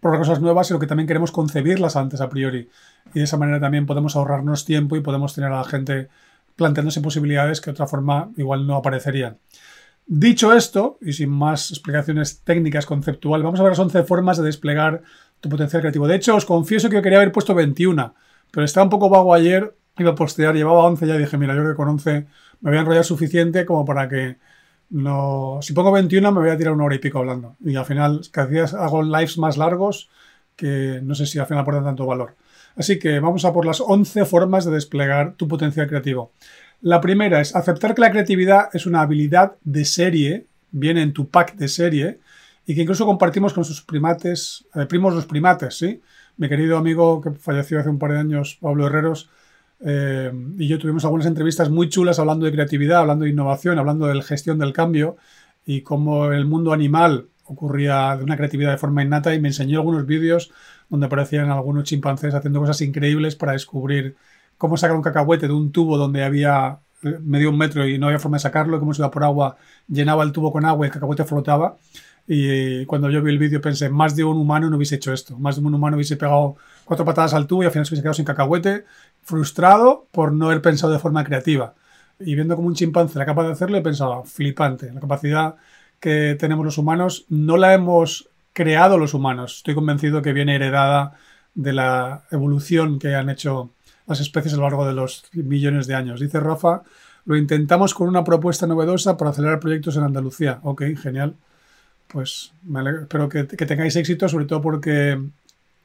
probar 0.00 0.20
cosas 0.20 0.40
nuevas, 0.40 0.66
sino 0.66 0.78
que 0.78 0.86
también 0.86 1.06
queremos 1.06 1.32
concebirlas 1.32 1.96
antes 1.96 2.20
a 2.20 2.28
priori. 2.28 2.68
Y 3.14 3.18
de 3.20 3.24
esa 3.24 3.38
manera 3.38 3.58
también 3.58 3.86
podemos 3.86 4.16
ahorrarnos 4.16 4.66
tiempo 4.66 4.96
y 4.96 5.00
podemos 5.00 5.34
tener 5.34 5.50
a 5.50 5.56
la 5.56 5.64
gente 5.64 6.08
planteándose 6.56 7.00
posibilidades 7.00 7.60
que 7.60 7.66
de 7.66 7.72
otra 7.72 7.86
forma 7.86 8.30
igual 8.36 8.66
no 8.66 8.76
aparecerían. 8.76 9.38
Dicho 10.14 10.52
esto, 10.52 10.98
y 11.00 11.14
sin 11.14 11.30
más 11.30 11.70
explicaciones 11.70 12.42
técnicas, 12.44 12.84
conceptuales, 12.84 13.42
vamos 13.42 13.58
a 13.58 13.62
ver 13.62 13.72
las 13.72 13.78
11 13.78 14.02
formas 14.02 14.36
de 14.36 14.44
desplegar 14.44 15.00
tu 15.40 15.48
potencial 15.48 15.80
creativo. 15.80 16.06
De 16.06 16.16
hecho, 16.16 16.36
os 16.36 16.44
confieso 16.44 16.90
que 16.90 16.96
yo 16.96 17.02
quería 17.02 17.16
haber 17.16 17.32
puesto 17.32 17.54
21, 17.54 18.14
pero 18.50 18.62
estaba 18.62 18.84
un 18.84 18.90
poco 18.90 19.08
vago 19.08 19.32
ayer, 19.32 19.74
iba 19.96 20.10
a 20.10 20.14
postear, 20.14 20.54
llevaba 20.54 20.84
11 20.84 21.06
ya 21.06 21.14
y 21.14 21.18
dije, 21.20 21.38
mira, 21.38 21.54
yo 21.54 21.62
creo 21.62 21.72
que 21.72 21.76
con 21.78 21.88
11 21.88 22.26
me 22.60 22.70
voy 22.70 22.76
a 22.76 22.80
enrollar 22.80 23.06
suficiente 23.06 23.64
como 23.64 23.86
para 23.86 24.06
que 24.06 24.36
no, 24.90 25.60
si 25.62 25.72
pongo 25.72 25.90
21 25.90 26.30
me 26.30 26.40
voy 26.40 26.50
a 26.50 26.58
tirar 26.58 26.74
una 26.74 26.84
hora 26.84 26.94
y 26.94 26.98
pico 26.98 27.18
hablando. 27.18 27.56
Y 27.64 27.74
al 27.76 27.86
final, 27.86 28.20
cada 28.30 28.48
día 28.48 28.64
hago 28.64 29.02
lives 29.02 29.38
más 29.38 29.56
largos 29.56 30.10
que 30.56 31.00
no 31.02 31.14
sé 31.14 31.24
si 31.24 31.38
al 31.38 31.46
final 31.46 31.62
aportan 31.62 31.84
tanto 31.84 32.04
valor. 32.04 32.36
Así 32.76 32.98
que 32.98 33.18
vamos 33.18 33.46
a 33.46 33.52
por 33.54 33.64
las 33.64 33.80
11 33.80 34.26
formas 34.26 34.66
de 34.66 34.72
desplegar 34.72 35.36
tu 35.36 35.48
potencial 35.48 35.88
creativo. 35.88 36.32
La 36.82 37.00
primera 37.00 37.40
es 37.40 37.54
aceptar 37.54 37.94
que 37.94 38.00
la 38.00 38.10
creatividad 38.10 38.68
es 38.72 38.86
una 38.86 39.02
habilidad 39.02 39.52
de 39.62 39.84
serie, 39.84 40.46
viene 40.72 41.02
en 41.02 41.12
tu 41.12 41.28
pack 41.28 41.54
de 41.54 41.68
serie, 41.68 42.18
y 42.66 42.74
que 42.74 42.82
incluso 42.82 43.06
compartimos 43.06 43.52
con 43.52 43.64
sus 43.64 43.82
primates, 43.82 44.64
eh, 44.74 44.86
primos 44.86 45.14
los 45.14 45.26
primates, 45.26 45.76
¿sí? 45.78 46.00
Mi 46.36 46.48
querido 46.48 46.76
amigo 46.76 47.20
que 47.20 47.30
falleció 47.30 47.78
hace 47.78 47.88
un 47.88 48.00
par 48.00 48.12
de 48.12 48.18
años, 48.18 48.58
Pablo 48.60 48.86
Herreros, 48.86 49.30
eh, 49.84 50.32
y 50.58 50.66
yo 50.66 50.78
tuvimos 50.78 51.04
algunas 51.04 51.26
entrevistas 51.26 51.70
muy 51.70 51.88
chulas 51.88 52.18
hablando 52.18 52.46
de 52.46 52.52
creatividad, 52.52 53.00
hablando 53.00 53.24
de 53.24 53.30
innovación, 53.30 53.78
hablando 53.78 54.06
de 54.06 54.20
gestión 54.22 54.58
del 54.58 54.72
cambio 54.72 55.16
y 55.64 55.82
cómo 55.82 56.32
el 56.32 56.46
mundo 56.46 56.72
animal 56.72 57.28
ocurría 57.44 58.16
de 58.16 58.24
una 58.24 58.36
creatividad 58.36 58.72
de 58.72 58.78
forma 58.78 59.02
innata 59.02 59.34
y 59.34 59.40
me 59.40 59.48
enseñó 59.48 59.78
algunos 59.78 60.06
vídeos 60.06 60.50
donde 60.88 61.06
aparecían 61.06 61.50
algunos 61.50 61.84
chimpancés 61.84 62.34
haciendo 62.34 62.60
cosas 62.60 62.80
increíbles 62.80 63.36
para 63.36 63.52
descubrir 63.52 64.16
cómo 64.62 64.76
sacar 64.76 64.94
un 64.94 65.02
cacahuete 65.02 65.48
de 65.48 65.52
un 65.52 65.72
tubo 65.72 65.98
donde 65.98 66.22
había 66.22 66.78
eh, 67.02 67.18
medio 67.20 67.50
un 67.50 67.58
metro 67.58 67.84
y 67.84 67.98
no 67.98 68.06
había 68.06 68.20
forma 68.20 68.36
de 68.36 68.42
sacarlo, 68.42 68.78
cómo 68.78 68.94
se 68.94 69.02
iba 69.02 69.10
por 69.10 69.24
agua, 69.24 69.56
llenaba 69.88 70.22
el 70.22 70.30
tubo 70.30 70.52
con 70.52 70.64
agua 70.64 70.86
y 70.86 70.88
el 70.88 70.92
cacahuete 70.92 71.24
flotaba. 71.24 71.78
Y 72.28 72.86
cuando 72.86 73.10
yo 73.10 73.20
vi 73.22 73.32
el 73.32 73.40
vídeo 73.40 73.60
pensé, 73.60 73.88
más 73.88 74.14
de 74.14 74.22
un 74.22 74.36
humano 74.36 74.70
no 74.70 74.76
hubiese 74.76 74.94
hecho 74.94 75.12
esto. 75.12 75.36
Más 75.36 75.56
de 75.56 75.62
un 75.66 75.74
humano 75.74 75.96
hubiese 75.96 76.16
pegado 76.16 76.54
cuatro 76.84 77.04
patadas 77.04 77.34
al 77.34 77.48
tubo 77.48 77.64
y 77.64 77.66
al 77.66 77.72
final 77.72 77.86
se 77.86 77.90
hubiese 77.90 78.02
quedado 78.02 78.14
sin 78.14 78.24
cacahuete, 78.24 78.84
frustrado 79.24 80.06
por 80.12 80.32
no 80.32 80.46
haber 80.46 80.62
pensado 80.62 80.92
de 80.92 81.00
forma 81.00 81.24
creativa. 81.24 81.74
Y 82.20 82.36
viendo 82.36 82.54
como 82.54 82.68
un 82.68 82.76
chimpancé 82.76 83.18
era 83.18 83.26
capaz 83.26 83.46
de 83.46 83.52
hacerlo, 83.54 83.78
he 83.78 83.82
pensado, 83.82 84.22
flipante. 84.22 84.92
La 84.92 85.00
capacidad 85.00 85.56
que 85.98 86.36
tenemos 86.38 86.64
los 86.64 86.78
humanos 86.78 87.24
no 87.28 87.56
la 87.56 87.74
hemos 87.74 88.28
creado 88.52 88.96
los 88.96 89.12
humanos. 89.12 89.56
Estoy 89.56 89.74
convencido 89.74 90.22
que 90.22 90.32
viene 90.32 90.54
heredada 90.54 91.18
de 91.56 91.72
la 91.72 92.22
evolución 92.30 93.00
que 93.00 93.16
han 93.16 93.28
hecho 93.28 93.72
las 94.12 94.20
especies 94.20 94.54
a 94.54 94.56
lo 94.56 94.62
largo 94.62 94.86
de 94.86 94.92
los 94.92 95.24
millones 95.32 95.86
de 95.86 95.94
años. 95.94 96.20
Dice 96.20 96.40
Rafa, 96.40 96.82
lo 97.24 97.36
intentamos 97.36 97.94
con 97.94 98.08
una 98.08 98.24
propuesta 98.24 98.66
novedosa 98.66 99.16
para 99.16 99.30
acelerar 99.30 99.60
proyectos 99.60 99.96
en 99.96 100.04
Andalucía. 100.04 100.60
Ok, 100.62 100.82
genial. 101.00 101.34
Pues 102.08 102.52
espero 103.02 103.28
que, 103.28 103.46
que 103.46 103.66
tengáis 103.66 103.96
éxito, 103.96 104.28
sobre 104.28 104.44
todo 104.44 104.60
porque 104.60 105.20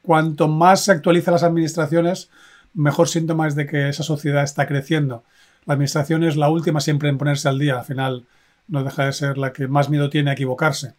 cuanto 0.02 0.48
más 0.48 0.84
se 0.84 0.92
actualizan 0.92 1.32
las 1.32 1.42
administraciones, 1.42 2.30
mejor 2.74 3.08
síntoma 3.08 3.48
es 3.48 3.54
de 3.54 3.66
que 3.66 3.88
esa 3.88 4.02
sociedad 4.02 4.42
está 4.42 4.66
creciendo. 4.66 5.24
La 5.64 5.74
administración 5.74 6.24
es 6.24 6.36
la 6.36 6.50
última 6.50 6.80
siempre 6.80 7.08
en 7.08 7.18
ponerse 7.18 7.48
al 7.48 7.58
día. 7.58 7.78
Al 7.78 7.84
final 7.84 8.26
no 8.68 8.84
deja 8.84 9.06
de 9.06 9.12
ser 9.12 9.38
la 9.38 9.52
que 9.52 9.68
más 9.68 9.88
miedo 9.90 10.10
tiene 10.10 10.30
a 10.30 10.34
equivocarse. 10.34 10.94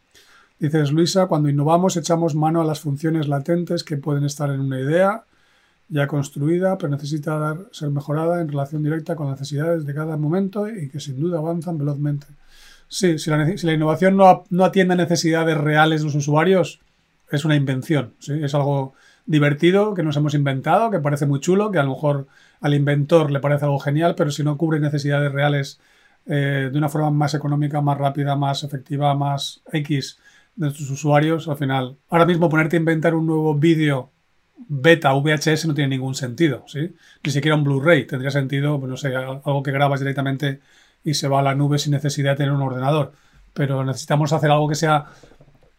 Dices, 0.60 0.92
Luisa, 0.92 1.28
cuando 1.28 1.50
innovamos 1.50 1.96
echamos 1.96 2.36
mano 2.36 2.62
a 2.62 2.66
las 2.66 2.82
funciones 2.82 3.28
latentes 3.28 3.84
que 3.84 3.98
pueden 3.98 4.26
estar 4.26 4.50
en 4.50 4.60
una 4.60 4.80
idea 4.80 5.24
ya 5.90 6.08
construida, 6.08 6.78
pero 6.78 6.92
necesita 6.92 7.38
dar, 7.38 7.66
ser 7.72 7.90
mejorada 7.90 8.42
en 8.42 8.48
relación 8.48 8.84
directa 8.84 9.16
con 9.16 9.28
las 9.28 9.40
necesidades 9.40 9.86
de 9.86 9.94
cada 9.94 10.18
momento 10.18 10.70
y 10.70 10.90
que 10.90 11.00
sin 11.00 11.20
duda 11.20 11.40
avanzan 11.40 11.78
velozmente. 11.78 12.28
Sí, 12.88 13.20
si 13.20 13.30
la, 13.30 13.74
innovación 13.74 14.18
no, 14.18 14.46
no, 14.50 14.66
atiende 14.66 14.94
a 14.94 14.98
necesidades 14.98 15.58
reales 15.58 16.02
de 16.02 16.06
los 16.06 16.16
usuarios, 16.16 16.80
es 17.32 17.46
una 17.46 17.56
invención. 17.56 18.14
Es 18.28 18.56
algo 18.56 18.94
divertido 19.26 19.94
que 19.94 20.02
nos 20.02 20.18
hemos 20.18 20.34
inventado, 20.34 20.90
que 20.90 21.00
parece 21.00 21.28
muy 21.28 21.40
chulo, 21.40 21.70
que 21.70 21.78
a 21.78 21.84
lo 21.84 21.92
mejor 21.92 22.28
al 22.62 22.74
inventor 22.74 23.30
le 23.30 23.40
parece 23.40 23.66
algo 23.66 23.80
genial, 23.80 24.16
pero 24.16 24.32
si 24.32 24.44
no 24.44 24.58
cubre 24.58 24.80
necesidades 24.80 25.32
reales 25.32 25.80
eh, 26.26 26.70
de 26.72 26.78
una 26.78 26.90
forma 26.90 27.12
más 27.12 27.36
económica, 27.36 27.82
más 27.82 27.98
rápida, 27.98 28.36
más 28.36 28.64
efectiva, 28.64 29.14
más 29.14 29.62
X 29.72 30.18
de 30.56 30.72
tus 30.72 30.90
usuarios, 30.90 31.48
al 31.48 31.58
final. 31.58 31.98
Ahora 32.10 32.26
mismo 32.26 32.50
ponerte 32.50 32.76
a 32.76 32.80
inventar 32.80 33.14
un 33.14 33.28
nuevo 33.28 33.54
vídeo 33.56 34.10
beta 34.68 35.14
VHS 35.14 35.66
no 35.66 35.74
tiene 35.74 35.90
ningún 35.96 36.16
sentido, 36.16 36.64
¿sí? 36.68 36.96
Ni 37.24 37.32
siquiera 37.32 37.56
un 37.56 37.64
Blu-ray 37.64 38.06
tendría 38.06 38.32
sentido, 38.32 38.80
pues 38.80 38.90
no 38.90 38.98
sé, 38.98 39.16
algo 39.16 39.64
que 39.64 39.72
grabas 39.72 40.00
directamente 40.00 40.60
y 41.04 41.14
se 41.14 41.28
va 41.28 41.40
a 41.40 41.44
la 41.44 41.56
nube 41.56 41.80
sin 41.80 41.94
necesidad 41.94 42.32
de 42.32 42.38
tener 42.38 42.52
un 42.52 42.62
ordenador. 42.62 43.14
Pero 43.54 43.84
necesitamos 43.84 44.34
hacer 44.34 44.52
algo 44.52 44.68
que 44.68 44.76
sea 44.76 45.06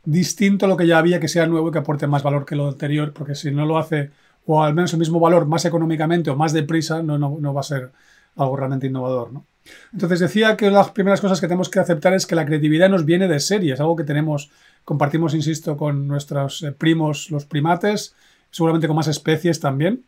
distinto 0.05 0.67
a 0.67 0.69
lo 0.69 0.77
que 0.77 0.87
ya 0.87 0.99
había, 0.99 1.21
que 1.21 1.29
sea 1.29 1.47
nuevo 1.47 1.69
y 1.69 1.73
que 1.73 1.79
aporte 1.79 2.07
más 2.07 2.23
valor 2.23 2.47
que 2.47 2.57
lo 2.57 2.69
anterior, 2.69 3.13
porque 3.13 3.35
si 3.35 3.51
no 3.51 3.67
lo 3.67 3.79
hace, 3.79 4.11
o 4.47 4.63
al 4.63 4.75
menos 4.75 4.93
el 4.93 4.99
mismo 4.99 5.21
valor 5.21 5.47
más 5.47 5.65
económicamente 5.65 6.31
o 6.31 6.37
más 6.37 6.53
deprisa, 6.53 7.03
no, 7.03 7.19
no, 7.19 7.37
no 7.39 7.55
va 7.55 7.61
a 7.61 7.65
ser 7.65 7.93
algo 8.37 8.57
realmente 8.57 8.87
innovador, 8.87 9.33
¿no? 9.33 9.47
Entonces 9.93 10.21
decía 10.21 10.57
que 10.57 10.71
las 10.71 10.91
primeras 10.91 11.21
cosas 11.21 11.41
que 11.41 11.47
tenemos 11.47 11.69
que 11.69 11.81
aceptar 11.81 12.15
es 12.15 12.27
que 12.27 12.35
la 12.35 12.47
creatividad 12.47 12.89
nos 12.89 13.05
viene 13.05 13.29
de 13.29 13.41
serie, 13.41 13.75
es 13.75 13.81
algo 13.81 13.97
que 13.97 14.05
tenemos, 14.05 14.51
compartimos, 14.85 15.35
insisto, 15.35 15.77
con 15.77 16.09
nuestros 16.09 16.63
eh, 16.63 16.73
primos, 16.73 17.31
los 17.31 17.45
primates, 17.45 18.15
seguramente 18.51 18.87
con 18.87 18.97
más 18.97 19.09
especies 19.09 19.61
también, 19.61 20.05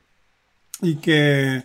y 0.80 0.96
que 0.96 1.64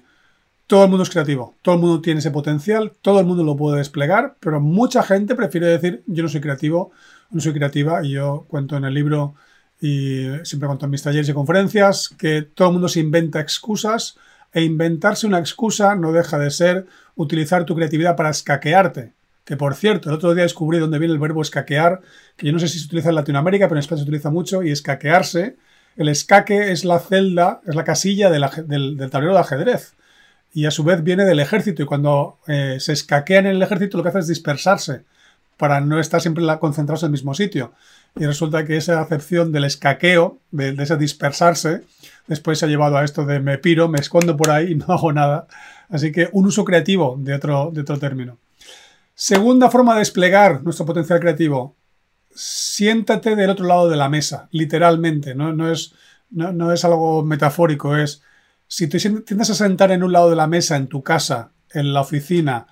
todo 0.68 0.84
el 0.84 0.90
mundo 0.90 1.04
es 1.04 1.10
creativo, 1.10 1.56
todo 1.62 1.76
el 1.76 1.82
mundo 1.82 2.02
tiene 2.02 2.20
ese 2.20 2.32
potencial, 2.32 2.92
todo 3.02 3.20
el 3.20 3.26
mundo 3.26 3.44
lo 3.44 3.56
puede 3.56 3.78
desplegar, 3.78 4.36
pero 4.40 4.60
mucha 4.60 5.02
gente 5.02 5.36
prefiere 5.36 5.68
decir 5.68 6.04
yo 6.08 6.24
no 6.24 6.30
soy 6.30 6.42
creativo, 6.42 6.92
no 7.32 7.42
soy 7.42 7.54
creativa, 7.54 8.06
y 8.06 8.12
yo 8.12 8.46
cuento 8.48 8.78
en 8.78 8.86
el 8.86 8.94
libro 8.94 9.36
y 9.80 10.26
siempre 10.44 10.68
cuento 10.68 10.86
en 10.86 10.92
mis 10.92 11.04
talleres 11.04 11.30
y 11.30 11.34
conferencias 11.34 12.10
que 12.10 12.42
todo 12.42 12.70
el 12.70 12.74
mundo 12.74 12.90
se 12.90 13.00
inventa 13.00 13.40
excusas 13.40 14.18
e 14.54 14.64
inventarse 14.64 15.28
una 15.28 15.40
excusa 15.40 15.96
no 15.96 16.12
deja 16.12 16.38
de 16.40 16.52
ser 16.52 16.88
utilizar 17.16 17.66
tu 17.66 17.76
creatividad 17.76 18.16
para 18.16 18.30
escaquearte. 18.30 19.14
Que 19.44 19.56
por 19.56 19.76
cierto, 19.76 20.10
el 20.10 20.16
otro 20.16 20.34
día 20.34 20.44
descubrí 20.44 20.80
dónde 20.80 21.00
viene 21.00 21.14
el 21.14 21.20
verbo 21.20 21.42
escaquear, 21.42 22.02
que 22.36 22.48
yo 22.48 22.54
no 22.54 22.60
sé 22.60 22.68
si 22.68 22.80
se 22.80 22.86
utiliza 22.88 23.10
en 23.10 23.16
Latinoamérica, 23.16 23.68
pero 23.68 23.78
en 23.78 23.80
España 23.80 24.00
se 24.00 24.04
utiliza 24.04 24.30
mucho, 24.30 24.62
y 24.62 24.72
escaquearse. 24.72 25.56
El 25.98 26.10
escaque 26.10 26.72
es 26.72 26.86
la 26.86 27.00
celda, 27.00 27.62
es 27.66 27.76
la 27.76 27.84
casilla 27.84 28.30
del, 28.30 29.10
tablero 29.10 29.34
de 29.34 29.40
ajedrez. 29.40 29.96
Y 30.54 30.66
a 30.66 30.72
su 30.72 30.84
vez 30.84 31.04
viene 31.04 31.26
del 31.26 31.40
ejército. 31.40 31.84
Y 31.84 31.86
cuando 31.86 32.38
eh, 32.48 32.78
se 32.80 32.94
escaquean 32.94 33.48
en 33.48 33.56
el 33.56 33.62
ejército, 33.62 33.98
lo 33.98 34.04
que 34.04 34.10
hace 34.10 34.20
es 34.20 34.28
dispersarse 34.28 35.04
para 35.58 35.82
no 35.82 36.00
estar 36.00 36.22
siempre 36.22 36.46
concentrados 36.60 37.02
en 37.04 37.08
el 37.08 37.12
mismo 37.12 37.34
sitio. 37.34 37.74
Y 38.16 38.26
resulta 38.26 38.64
que 38.64 38.78
esa 38.78 39.02
acepción 39.02 39.52
del 39.52 39.66
escaqueo, 39.66 40.38
de, 40.52 40.72
de 40.72 40.84
ese 40.84 40.98
dispersarse, 40.98 41.82
después 42.28 42.60
se 42.60 42.66
ha 42.66 42.70
llevado 42.70 42.98
a 42.98 43.04
esto 43.04 43.26
de 43.26 43.40
me 43.40 43.58
piro, 43.58 43.88
me 43.88 44.00
escondo 44.00 44.38
por 44.38 44.52
ahí 44.52 44.72
y 44.72 44.76
no 44.76 44.86
hago 44.90 45.12
nada. 45.12 45.48
Así 45.90 46.12
que 46.12 46.30
un 46.32 46.46
uso 46.46 46.64
creativo 46.64 47.16
de 47.20 47.34
otro, 47.34 47.72
de 47.74 47.82
otro 47.82 47.98
término. 47.98 48.38
Segunda 49.16 49.72
forma 49.72 49.94
de 49.94 50.00
desplegar 50.00 50.64
nuestro 50.64 50.86
potencial 50.86 51.20
creativo. 51.20 51.76
Siéntate 52.40 53.36
del 53.36 53.50
otro 53.50 53.66
lado 53.66 53.90
de 53.90 53.98
la 53.98 54.10
mesa, 54.10 54.48
literalmente. 54.52 55.34
No, 55.34 55.72
es, 55.72 55.96
no, 56.30 56.72
es 56.72 56.86
algo 56.86 57.24
metafórico. 57.24 57.98
Es 57.98 58.22
si 58.68 58.88
te 58.88 59.00
tiendes 59.00 59.50
a 59.50 59.56
sentar 59.56 59.92
en 59.92 60.04
un 60.04 60.12
lado 60.12 60.30
de 60.30 60.36
la 60.36 60.46
mesa, 60.46 60.76
en 60.76 60.88
tu 60.88 61.02
casa, 61.02 61.52
en 61.72 61.94
la 61.94 62.02
oficina, 62.02 62.68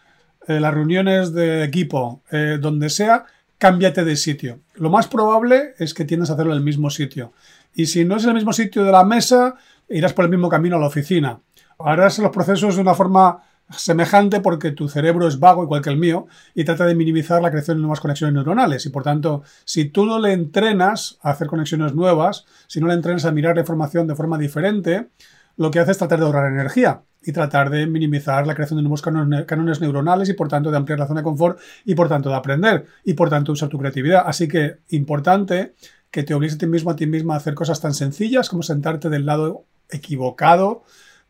en 0.48 0.62
las 0.62 0.72
reuniones 0.72 1.34
de 1.34 1.64
equipo, 1.64 2.22
eh, 2.32 2.60
donde 2.62 2.92
sea, 2.92 3.26
cámbiate 3.58 4.06
de 4.06 4.16
sitio. 4.18 4.60
Lo 4.76 4.92
más 4.92 5.08
probable 5.08 5.74
es 5.80 5.96
que 5.96 6.06
tiendas 6.06 6.30
a 6.30 6.34
hacerlo 6.34 6.52
en 6.52 6.60
el 6.60 6.64
mismo 6.64 6.92
sitio. 6.92 7.34
Y 7.74 7.88
si 7.88 8.06
no 8.06 8.18
es 8.18 8.24
en 8.24 8.30
el 8.30 8.36
mismo 8.36 8.54
sitio 8.54 8.84
de 8.84 8.92
la 8.92 9.04
mesa, 9.04 9.56
irás 9.90 10.14
por 10.14 10.26
el 10.26 10.32
mismo 10.32 10.48
camino 10.48 10.76
a 10.76 10.80
la 10.80 10.88
oficina. 10.88 11.40
Harás 11.80 12.20
los 12.20 12.32
procesos 12.32 12.76
de 12.76 12.82
una 12.82 12.94
forma 12.94 13.42
semejante 13.72 14.42
porque 14.42 14.72
tu 14.72 14.88
cerebro 14.90 15.28
es 15.28 15.40
vago 15.40 15.64
igual 15.64 15.82
que 15.82 15.90
el 15.90 15.98
mío 15.98 16.28
y 16.54 16.64
trata 16.64 16.86
de 16.86 16.96
minimizar 16.96 17.42
la 17.42 17.50
creación 17.50 17.78
de 17.78 17.82
nuevas 17.82 18.00
conexiones 18.00 18.34
neuronales 18.34 18.86
y 18.86 18.90
por 18.90 19.04
tanto 19.04 19.44
si 19.64 19.86
tú 19.86 20.06
no 20.06 20.20
le 20.20 20.34
entrenas 20.34 21.18
a 21.22 21.32
hacer 21.32 21.48
conexiones 21.48 21.94
nuevas, 21.94 22.46
si 22.68 22.80
no 22.80 22.88
le 22.88 22.94
entrenas 22.94 23.26
a 23.26 23.32
mirar 23.32 23.56
la 23.56 23.62
información 23.62 24.08
de 24.08 24.16
forma 24.16 24.38
diferente, 24.38 25.10
lo 25.58 25.72
que 25.72 25.80
hace 25.80 25.92
es 25.92 25.98
tratar 25.98 26.20
de 26.20 26.26
ahorrar 26.26 26.52
energía 26.52 27.02
y 27.24 27.32
tratar 27.32 27.72
de 27.72 27.88
minimizar 27.88 28.46
la 28.46 28.54
creación 28.54 28.78
de 28.78 28.84
nuevos 28.84 29.02
cánones 29.02 29.82
neuronales 29.82 30.30
y 30.30 30.34
por 30.34 30.48
tanto 30.48 30.70
de 30.70 30.78
ampliar 30.78 31.00
la 31.00 31.08
zona 31.08 31.22
de 31.22 31.24
confort 31.24 31.60
y 31.84 31.96
por 31.96 32.08
tanto 32.08 32.30
de 32.30 32.36
aprender 32.36 32.86
y 33.04 33.14
por 33.16 33.30
tanto 33.30 33.52
usar 33.52 33.70
tu 33.70 33.80
creatividad. 33.80 34.24
Así 34.28 34.48
que 34.48 34.78
importante 34.90 35.74
que 36.12 36.24
te 36.24 36.36
obligues 36.36 36.56
a 36.56 36.60
ti 36.60 36.68
mismo 36.68 36.92
a 36.92 36.96
ti 36.96 37.08
misma 37.08 37.34
a 37.34 37.38
hacer 37.38 37.56
cosas 37.56 37.82
tan 37.82 37.96
sencillas 37.96 38.48
como 38.48 38.62
sentarte 38.62 39.10
del 39.10 39.26
lado 39.26 39.66
equivocado 39.90 40.84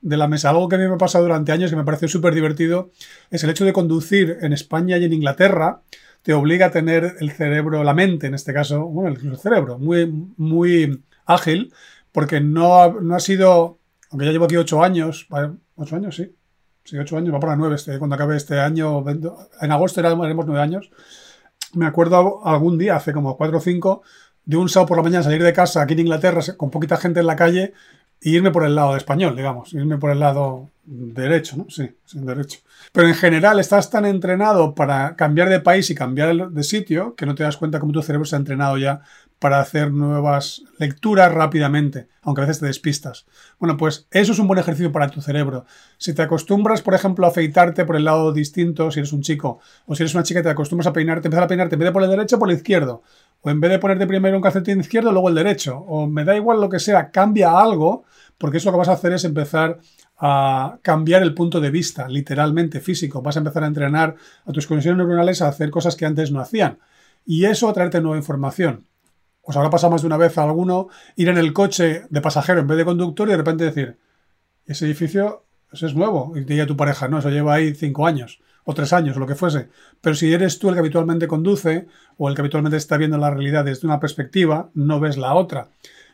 de 0.05 0.17
la 0.17 0.27
mesa. 0.27 0.51
Algo 0.51 0.69
que 0.69 0.75
a 0.75 0.79
mí 0.79 0.87
me 0.87 0.93
ha 0.93 0.97
pasado 0.99 1.23
durante 1.23 1.51
años 1.51 1.71
que 1.71 1.75
me 1.75 1.83
pareció 1.83 2.07
súper 2.07 2.35
divertido 2.35 2.91
es 3.31 3.43
el 3.43 3.49
hecho 3.49 3.65
de 3.65 3.73
conducir 3.73 4.37
en 4.41 4.53
España 4.53 4.97
y 4.97 5.03
en 5.03 5.13
Inglaterra 5.13 5.81
te 6.21 6.33
obliga 6.33 6.67
a 6.67 6.71
tener 6.71 7.15
el 7.19 7.31
cerebro, 7.31 7.83
la 7.83 7.95
mente 7.95 8.27
en 8.27 8.35
este 8.35 8.53
caso, 8.53 8.85
bueno, 8.85 9.15
el 9.19 9.37
cerebro, 9.37 9.79
muy, 9.79 10.05
muy 10.37 11.03
ágil, 11.25 11.73
porque 12.11 12.39
no 12.39 12.81
ha, 12.81 12.89
no 13.01 13.15
ha 13.15 13.19
sido, 13.19 13.79
aunque 14.11 14.25
ya 14.27 14.31
llevo 14.31 14.45
aquí 14.45 14.57
ocho 14.57 14.83
años, 14.83 15.27
ocho 15.75 15.95
años, 15.95 16.15
sí, 16.15 16.35
sí, 16.83 16.97
ocho 16.97 17.17
años, 17.17 17.33
va 17.33 17.39
por 17.39 17.49
la 17.49 17.55
nueve, 17.55 17.75
este, 17.75 17.97
cuando 17.97 18.15
acabe 18.15 18.37
este 18.37 18.59
año, 18.59 19.03
en 19.07 19.71
agosto 19.71 20.01
haremos 20.01 20.45
nueve 20.45 20.61
años, 20.61 20.89
me 21.73 21.85
acuerdo 21.85 22.45
algún 22.45 22.77
día, 22.77 22.95
hace 22.95 23.11
como 23.11 23.37
cuatro 23.37 23.57
o 23.57 23.61
cinco, 23.61 24.01
de 24.43 24.57
un 24.57 24.69
sábado 24.69 24.87
por 24.87 24.97
la 24.97 25.03
mañana 25.03 25.23
salir 25.23 25.43
de 25.43 25.53
casa 25.53 25.81
aquí 25.81 25.93
en 25.93 26.01
Inglaterra 26.01 26.41
con 26.57 26.69
poquita 26.69 26.97
gente 26.97 27.19
en 27.19 27.25
la 27.25 27.35
calle 27.35 27.73
e 28.21 28.29
irme 28.29 28.51
por 28.51 28.65
el 28.65 28.75
lado 28.75 28.91
de 28.93 28.97
español, 28.97 29.35
digamos, 29.35 29.73
irme 29.73 29.97
por 29.97 30.11
el 30.11 30.19
lado 30.19 30.69
derecho, 30.85 31.57
¿no? 31.57 31.65
Sí, 31.69 31.89
sin 32.05 32.25
derecho. 32.25 32.59
Pero 32.91 33.07
en 33.07 33.15
general 33.15 33.59
estás 33.59 33.89
tan 33.89 34.05
entrenado 34.05 34.75
para 34.75 35.15
cambiar 35.15 35.49
de 35.49 35.59
país 35.59 35.89
y 35.89 35.95
cambiar 35.95 36.49
de 36.49 36.63
sitio 36.63 37.15
que 37.15 37.25
no 37.25 37.35
te 37.35 37.43
das 37.43 37.57
cuenta 37.57 37.79
cómo 37.79 37.91
tu 37.91 38.01
cerebro 38.01 38.25
se 38.25 38.35
ha 38.35 38.39
entrenado 38.39 38.77
ya 38.77 39.01
para 39.39 39.59
hacer 39.59 39.91
nuevas 39.91 40.63
lecturas 40.79 41.33
rápidamente, 41.33 42.07
aunque 42.21 42.41
a 42.41 42.45
veces 42.45 42.59
te 42.59 42.65
despistas. 42.65 43.25
Bueno, 43.59 43.77
pues 43.77 44.07
eso 44.11 44.31
es 44.31 44.39
un 44.39 44.47
buen 44.47 44.59
ejercicio 44.59 44.91
para 44.91 45.09
tu 45.09 45.21
cerebro. 45.21 45.65
Si 45.97 46.13
te 46.13 46.21
acostumbras, 46.21 46.81
por 46.81 46.93
ejemplo, 46.93 47.25
a 47.25 47.29
afeitarte 47.29 47.85
por 47.85 47.95
el 47.95 48.05
lado 48.05 48.31
distinto, 48.31 48.89
si 48.91 48.99
eres 48.99 49.13
un 49.13 49.21
chico, 49.21 49.59
o 49.85 49.95
si 49.95 50.03
eres 50.03 50.13
una 50.13 50.23
chica 50.23 50.39
y 50.39 50.43
te 50.43 50.49
acostumbras 50.49 50.87
a 50.87 50.93
peinarte, 50.93 51.27
empezar 51.27 51.43
a 51.43 51.47
peinarte 51.47 51.75
en 51.75 51.79
vez 51.79 51.87
de 51.87 51.91
por 51.91 52.03
el 52.03 52.09
derecho, 52.09 52.39
por 52.39 52.49
el 52.49 52.55
izquierdo. 52.55 53.03
O 53.41 53.49
en 53.49 53.59
vez 53.59 53.69
de 53.69 53.79
ponerte 53.79 54.07
primero 54.07 54.35
un 54.35 54.41
calcetín 54.41 54.79
izquierdo, 54.79 55.11
luego 55.11 55.29
el 55.29 55.35
derecho. 55.35 55.77
O 55.77 56.07
me 56.07 56.23
da 56.23 56.35
igual 56.35 56.59
lo 56.59 56.69
que 56.69 56.79
sea, 56.79 57.11
cambia 57.11 57.59
algo, 57.59 58.05
porque 58.37 58.57
eso 58.57 58.69
lo 58.69 58.73
que 58.73 58.79
vas 58.79 58.89
a 58.89 58.93
hacer 58.93 59.13
es 59.13 59.23
empezar 59.23 59.79
a 60.17 60.79
cambiar 60.81 61.21
el 61.21 61.33
punto 61.33 61.59
de 61.59 61.69
vista, 61.69 62.07
literalmente 62.07 62.79
físico. 62.79 63.21
Vas 63.21 63.35
a 63.35 63.39
empezar 63.39 63.63
a 63.63 63.67
entrenar 63.67 64.15
a 64.45 64.51
tus 64.51 64.65
conexiones 64.65 64.97
neuronales 64.97 65.41
a 65.41 65.49
hacer 65.49 65.69
cosas 65.69 65.95
que 65.95 66.05
antes 66.05 66.31
no 66.31 66.39
hacían. 66.39 66.79
Y 67.25 67.45
eso 67.45 67.69
a 67.69 67.73
traerte 67.73 68.01
nueva 68.01 68.17
información. 68.17 68.87
Os 69.45 69.55
habrá 69.55 69.69
pasado 69.69 69.91
más 69.91 70.01
de 70.01 70.07
una 70.07 70.17
vez 70.17 70.37
a 70.37 70.43
alguno 70.43 70.89
ir 71.15 71.29
en 71.29 71.37
el 71.37 71.53
coche 71.53 72.03
de 72.09 72.21
pasajero 72.21 72.61
en 72.61 72.67
vez 72.67 72.77
de 72.77 72.85
conductor 72.85 73.27
y 73.27 73.31
de 73.31 73.37
repente 73.37 73.63
decir, 73.63 73.97
ese 74.65 74.85
edificio 74.85 75.45
ese 75.71 75.87
es 75.87 75.95
nuevo. 75.95 76.33
Y 76.35 76.45
te 76.45 76.53
diga 76.53 76.65
tu 76.65 76.77
pareja, 76.77 77.07
no, 77.07 77.19
eso 77.19 77.29
lleva 77.29 77.53
ahí 77.53 77.73
cinco 77.73 78.07
años. 78.07 78.41
o 78.67 78.73
tres 78.73 78.93
años, 78.93 79.15
lo 79.17 79.27
que 79.27 79.35
fuese. 79.35 79.69
Pero 80.01 80.15
si 80.15 80.33
eres 80.33 80.57
tú 80.57 80.69
el 80.69 80.73
que 80.73 80.79
habitualmente 80.79 81.27
conduce 81.27 81.85
o 82.17 82.27
el 82.27 82.33
que 82.33 82.41
habitualmente 82.41 82.77
está 82.77 82.97
viendo 82.97 83.15
la 83.19 83.29
realidad 83.29 83.63
desde 83.63 83.85
una 83.85 83.99
perspectiva, 83.99 84.71
no 84.73 84.99
ves 84.99 85.17
la 85.17 85.35
otra. 85.35 85.69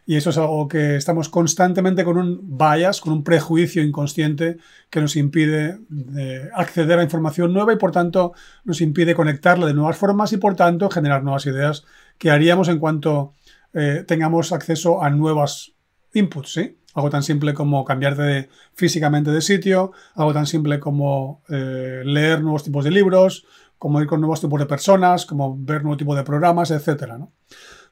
Y 0.06 0.18
eso 0.18 0.32
es 0.32 0.38
algo 0.38 0.68
que 0.68 0.98
estamos 0.98 1.30
constantemente 1.30 2.04
con 2.04 2.18
un 2.18 2.58
bias, 2.58 3.00
con 3.00 3.14
un 3.14 3.24
prejuicio 3.24 3.82
inconsciente 3.82 4.58
que 4.90 5.00
nos 5.00 5.16
impide 5.16 5.80
eh, 6.18 6.50
acceder 6.54 7.00
a 7.00 7.04
información 7.04 7.54
nueva 7.54 7.72
y 7.72 7.78
por 7.78 7.92
tanto 7.94 8.34
nos 8.66 8.82
impide 8.82 9.16
conectarla 9.16 9.68
de 9.68 9.74
nuevas 9.74 9.96
formas 9.96 10.34
y 10.34 10.38
por 10.38 10.56
tanto 10.56 10.90
generar 10.90 11.24
nuevas 11.24 11.46
ideas 11.46 11.86
que 12.22 12.30
haríamos 12.30 12.70
en 12.70 12.78
cuanto 12.78 13.34
eh, 13.74 14.04
tengamos 14.08 14.52
acceso 14.52 15.02
a 15.04 15.10
nuevos 15.10 15.76
inputs. 16.14 16.60
Algo 16.94 17.10
tan 17.10 17.24
simple 17.24 17.56
como 17.56 17.84
cambiarte 17.84 18.48
físicamente 18.76 19.32
de 19.32 19.42
sitio, 19.42 19.92
algo 20.14 20.32
tan 20.32 20.46
simple 20.46 20.80
como 20.80 21.42
eh, 21.50 22.04
leer 22.06 22.42
nuevos 22.42 22.64
tipos 22.64 22.84
de 22.84 22.92
libros, 22.92 23.48
como 23.80 24.00
ir 24.02 24.08
con 24.08 24.22
nuevos 24.22 24.40
tipos 24.40 24.60
de 24.60 24.68
personas, 24.68 25.26
como 25.26 25.58
ver 25.58 25.82
nuevo 25.82 25.98
tipo 25.98 26.16
de 26.16 26.24
programas, 26.24 26.70
etc. 26.70 27.14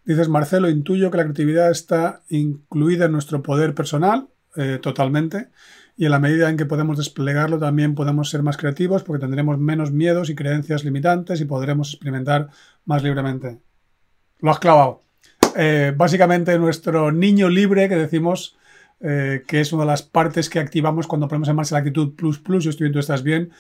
Dices, 0.06 0.30
Marcelo, 0.30 0.70
intuyo 0.70 1.10
que 1.10 1.18
la 1.18 1.24
creatividad 1.24 1.72
está 1.72 2.22
incluida 2.30 3.06
en 3.06 3.14
nuestro 3.14 3.42
poder 3.42 3.74
personal, 3.74 4.28
eh, 4.56 4.78
totalmente, 4.80 5.50
y 5.98 6.06
en 6.06 6.12
la 6.12 6.20
medida 6.20 6.52
en 6.52 6.58
que 6.58 6.68
podemos 6.68 7.00
desplegarlo 7.00 7.58
también 7.58 7.96
podemos 7.96 8.30
ser 8.30 8.44
más 8.44 8.58
creativos 8.58 9.02
porque 9.04 9.22
tendremos 9.22 9.58
menos 9.58 9.92
miedos 9.92 10.30
y 10.30 10.36
creencias 10.36 10.84
limitantes 10.84 11.42
y 11.42 11.46
podremos 11.46 11.94
experimentar 11.94 12.50
más 12.86 13.02
libremente. 13.02 13.60
Lo 14.40 14.52
has 14.52 14.60
clavado. 14.60 15.04
Eh, 15.56 15.94
básicamente 15.96 16.58
nuestro 16.58 17.12
niño 17.12 17.50
libre 17.50 17.90
que 17.90 17.96
decimos 17.96 18.58
eh, 19.02 19.44
que 19.48 19.62
es 19.62 19.72
una 19.72 19.84
de 19.84 19.88
las 19.88 20.04
partes 20.04 20.50
que 20.50 20.60
activamos 20.60 21.08
cuando 21.08 21.28
ponemos 21.28 21.48
en 21.48 21.56
marcha 21.56 21.76
la 21.76 21.80
actitud 21.80 22.16
plus 22.16 22.38
plus, 22.40 22.66
yo 22.66 22.70
estoy 22.70 22.90
bien, 22.90 23.00
estás 23.00 23.24
bien, 23.24 23.52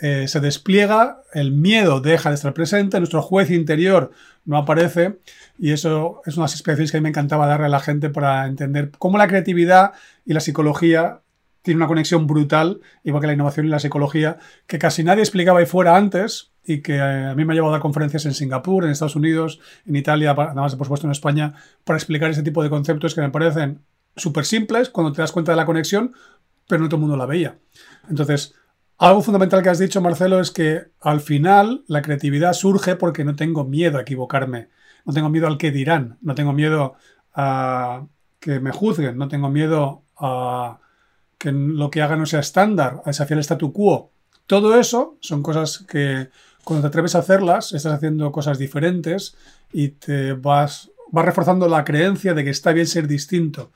eh, 0.00 0.28
se 0.28 0.40
despliega, 0.40 1.22
el 1.32 1.50
miedo 1.50 2.00
deja 2.00 2.28
de 2.28 2.34
estar 2.34 2.52
presente, 2.52 2.98
nuestro 2.98 3.22
juez 3.22 3.50
interior 3.50 4.10
no 4.44 4.58
aparece 4.58 5.18
y 5.58 5.72
eso 5.72 6.20
es 6.26 6.36
una 6.36 6.46
de 6.46 6.52
las 6.52 6.62
que 6.62 6.96
a 6.96 7.00
mí 7.00 7.04
me 7.04 7.08
encantaba 7.08 7.46
darle 7.46 7.66
a 7.66 7.70
la 7.70 7.80
gente 7.80 8.10
para 8.10 8.46
entender 8.46 8.90
cómo 8.98 9.16
la 9.16 9.28
creatividad 9.28 9.92
y 10.26 10.34
la 10.34 10.40
psicología 10.40 11.20
tienen 11.62 11.78
una 11.78 11.86
conexión 11.86 12.26
brutal, 12.26 12.80
igual 13.04 13.20
que 13.20 13.28
la 13.28 13.32
innovación 13.32 13.66
y 13.66 13.68
la 13.68 13.78
psicología, 13.78 14.38
que 14.66 14.78
casi 14.78 15.04
nadie 15.04 15.22
explicaba 15.22 15.60
ahí 15.60 15.66
fuera 15.66 15.96
antes 15.96 16.52
y 16.64 16.82
que 16.82 16.96
eh, 16.96 17.26
a 17.26 17.34
mí 17.34 17.44
me 17.44 17.52
ha 17.52 17.54
llevado 17.54 17.72
a 17.72 17.76
dar 17.76 17.82
conferencias 17.82 18.26
en 18.26 18.34
Singapur, 18.34 18.84
en 18.84 18.90
Estados 18.90 19.16
Unidos, 19.16 19.60
en 19.86 19.96
Italia, 19.96 20.34
nada 20.34 20.54
más 20.54 20.74
por 20.76 20.86
supuesto 20.86 21.06
en 21.06 21.12
España, 21.12 21.54
para 21.84 21.96
explicar 21.96 22.30
ese 22.30 22.42
tipo 22.42 22.62
de 22.62 22.70
conceptos 22.70 23.14
que 23.14 23.20
me 23.20 23.30
parecen 23.30 23.80
súper 24.16 24.44
simples 24.44 24.90
cuando 24.90 25.12
te 25.12 25.22
das 25.22 25.32
cuenta 25.32 25.52
de 25.52 25.56
la 25.56 25.66
conexión, 25.66 26.12
pero 26.68 26.82
no 26.82 26.88
todo 26.88 26.96
el 26.96 27.02
mundo 27.02 27.16
la 27.16 27.26
veía. 27.26 27.58
Entonces, 28.08 28.54
algo 28.98 29.22
fundamental 29.22 29.62
que 29.62 29.68
has 29.68 29.78
dicho, 29.78 30.00
Marcelo, 30.00 30.40
es 30.40 30.50
que 30.50 30.84
al 31.00 31.20
final 31.20 31.84
la 31.88 32.02
creatividad 32.02 32.52
surge 32.52 32.96
porque 32.96 33.24
no 33.24 33.34
tengo 33.34 33.64
miedo 33.64 33.98
a 33.98 34.02
equivocarme, 34.02 34.68
no 35.04 35.12
tengo 35.12 35.28
miedo 35.28 35.46
al 35.46 35.58
que 35.58 35.72
dirán, 35.72 36.18
no 36.20 36.34
tengo 36.34 36.52
miedo 36.52 36.94
a 37.34 38.06
que 38.38 38.60
me 38.60 38.70
juzguen, 38.70 39.16
no 39.16 39.28
tengo 39.28 39.48
miedo 39.48 40.02
a 40.16 40.78
que 41.42 41.50
lo 41.50 41.90
que 41.90 42.02
haga 42.02 42.16
no 42.16 42.24
sea 42.24 42.38
estándar, 42.38 43.02
a 43.04 43.08
desafiar 43.10 43.38
el 43.38 43.44
statu 43.44 43.72
quo. 43.72 44.12
Todo 44.46 44.78
eso 44.78 45.16
son 45.18 45.42
cosas 45.42 45.84
que 45.88 46.28
cuando 46.62 46.82
te 46.82 46.88
atreves 46.88 47.16
a 47.16 47.18
hacerlas, 47.18 47.72
estás 47.72 47.94
haciendo 47.94 48.30
cosas 48.30 48.58
diferentes 48.58 49.34
y 49.72 49.88
te 49.88 50.34
vas, 50.34 50.92
vas 51.10 51.24
reforzando 51.24 51.66
la 51.66 51.82
creencia 51.82 52.32
de 52.32 52.44
que 52.44 52.50
está 52.50 52.72
bien 52.72 52.86
ser 52.86 53.08
distinto 53.08 53.72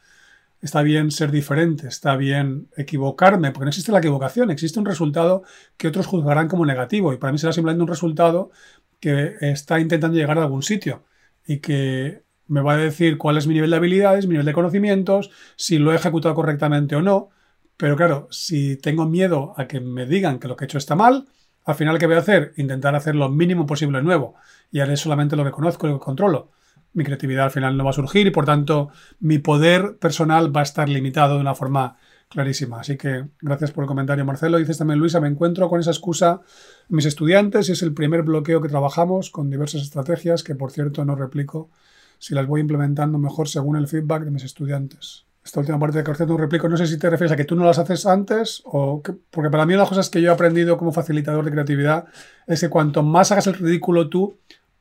está 0.62 0.82
bien 0.82 1.10
ser 1.10 1.30
diferente, 1.30 1.86
está 1.86 2.16
bien 2.16 2.68
equivocarme, 2.76 3.50
porque 3.50 3.64
no 3.64 3.68
existe 3.68 3.92
la 3.92 3.98
equivocación, 3.98 4.50
existe 4.50 4.78
un 4.78 4.86
resultado 4.86 5.42
que 5.76 5.88
otros 5.88 6.06
juzgarán 6.06 6.48
como 6.48 6.64
negativo 6.64 7.12
y 7.12 7.18
para 7.18 7.32
mí 7.32 7.38
será 7.38 7.52
simplemente 7.52 7.82
un 7.82 7.88
resultado 7.88 8.50
que 8.98 9.36
está 9.40 9.78
intentando 9.78 10.16
llegar 10.16 10.38
a 10.38 10.42
algún 10.42 10.62
sitio 10.62 11.04
y 11.46 11.58
que 11.58 12.22
me 12.48 12.62
va 12.62 12.74
a 12.74 12.76
decir 12.78 13.18
cuál 13.18 13.36
es 13.36 13.46
mi 13.46 13.54
nivel 13.54 13.70
de 13.70 13.76
habilidades, 13.76 14.26
mi 14.26 14.32
nivel 14.32 14.46
de 14.46 14.52
conocimientos, 14.52 15.30
si 15.56 15.78
lo 15.78 15.92
he 15.92 15.96
ejecutado 15.96 16.34
correctamente 16.34 16.96
o 16.96 17.02
no. 17.02 17.30
Pero 17.76 17.96
claro, 17.96 18.28
si 18.30 18.76
tengo 18.76 19.06
miedo 19.06 19.54
a 19.56 19.66
que 19.66 19.80
me 19.80 20.06
digan 20.06 20.38
que 20.38 20.48
lo 20.48 20.56
que 20.56 20.64
he 20.64 20.66
hecho 20.66 20.78
está 20.78 20.94
mal, 20.94 21.26
al 21.64 21.74
final, 21.74 21.98
¿qué 21.98 22.06
voy 22.06 22.16
a 22.16 22.20
hacer? 22.20 22.52
Intentar 22.56 22.94
hacer 22.94 23.14
lo 23.14 23.28
mínimo 23.28 23.66
posible 23.66 24.02
nuevo 24.02 24.34
y 24.70 24.80
haré 24.80 24.96
solamente 24.96 25.36
lo 25.36 25.44
que 25.44 25.50
conozco 25.50 25.86
y 25.86 25.90
lo 25.90 25.98
que 25.98 26.04
controlo 26.04 26.52
mi 26.96 27.04
creatividad 27.04 27.44
al 27.44 27.50
final 27.50 27.76
no 27.76 27.84
va 27.84 27.90
a 27.90 27.92
surgir 27.92 28.26
y 28.26 28.30
por 28.30 28.46
tanto 28.46 28.88
mi 29.20 29.38
poder 29.38 29.98
personal 29.98 30.54
va 30.54 30.60
a 30.60 30.62
estar 30.62 30.88
limitado 30.88 31.34
de 31.34 31.42
una 31.42 31.54
forma 31.54 31.98
clarísima. 32.30 32.80
Así 32.80 32.96
que 32.96 33.26
gracias 33.42 33.70
por 33.70 33.84
el 33.84 33.88
comentario, 33.88 34.24
Marcelo. 34.24 34.56
Dices 34.56 34.78
también, 34.78 34.98
Luisa, 34.98 35.20
me 35.20 35.28
encuentro 35.28 35.68
con 35.68 35.78
esa 35.78 35.90
excusa 35.90 36.40
mis 36.88 37.04
estudiantes 37.04 37.68
y 37.68 37.72
es 37.72 37.82
el 37.82 37.92
primer 37.92 38.22
bloqueo 38.22 38.62
que 38.62 38.70
trabajamos 38.70 39.30
con 39.30 39.50
diversas 39.50 39.82
estrategias 39.82 40.42
que, 40.42 40.54
por 40.54 40.72
cierto, 40.72 41.04
no 41.04 41.14
replico 41.14 41.70
si 42.18 42.34
las 42.34 42.46
voy 42.46 42.62
implementando 42.62 43.18
mejor 43.18 43.46
según 43.48 43.76
el 43.76 43.88
feedback 43.88 44.24
de 44.24 44.30
mis 44.30 44.44
estudiantes. 44.44 45.25
Esta 45.46 45.60
última 45.60 45.78
parte 45.78 46.02
de 46.02 46.04
que 46.04 46.26
no 46.26 46.36
replico, 46.36 46.68
no 46.68 46.76
sé 46.76 46.88
si 46.88 46.98
te 46.98 47.08
refieres 47.08 47.30
a 47.30 47.36
que 47.36 47.44
tú 47.44 47.54
no 47.54 47.64
las 47.64 47.78
haces 47.78 48.04
antes 48.04 48.62
o 48.64 49.00
porque 49.30 49.48
para 49.48 49.64
mí 49.64 49.74
una 49.74 49.82
de 49.82 49.84
las 49.84 49.88
cosas 49.88 50.10
que 50.10 50.20
yo 50.20 50.30
he 50.30 50.34
aprendido 50.34 50.76
como 50.76 50.90
facilitador 50.90 51.44
de 51.44 51.52
creatividad 51.52 52.06
es 52.48 52.60
que 52.60 52.68
cuanto 52.68 53.04
más 53.04 53.30
hagas 53.30 53.46
el 53.46 53.54
ridículo 53.54 54.08
tú, 54.08 54.38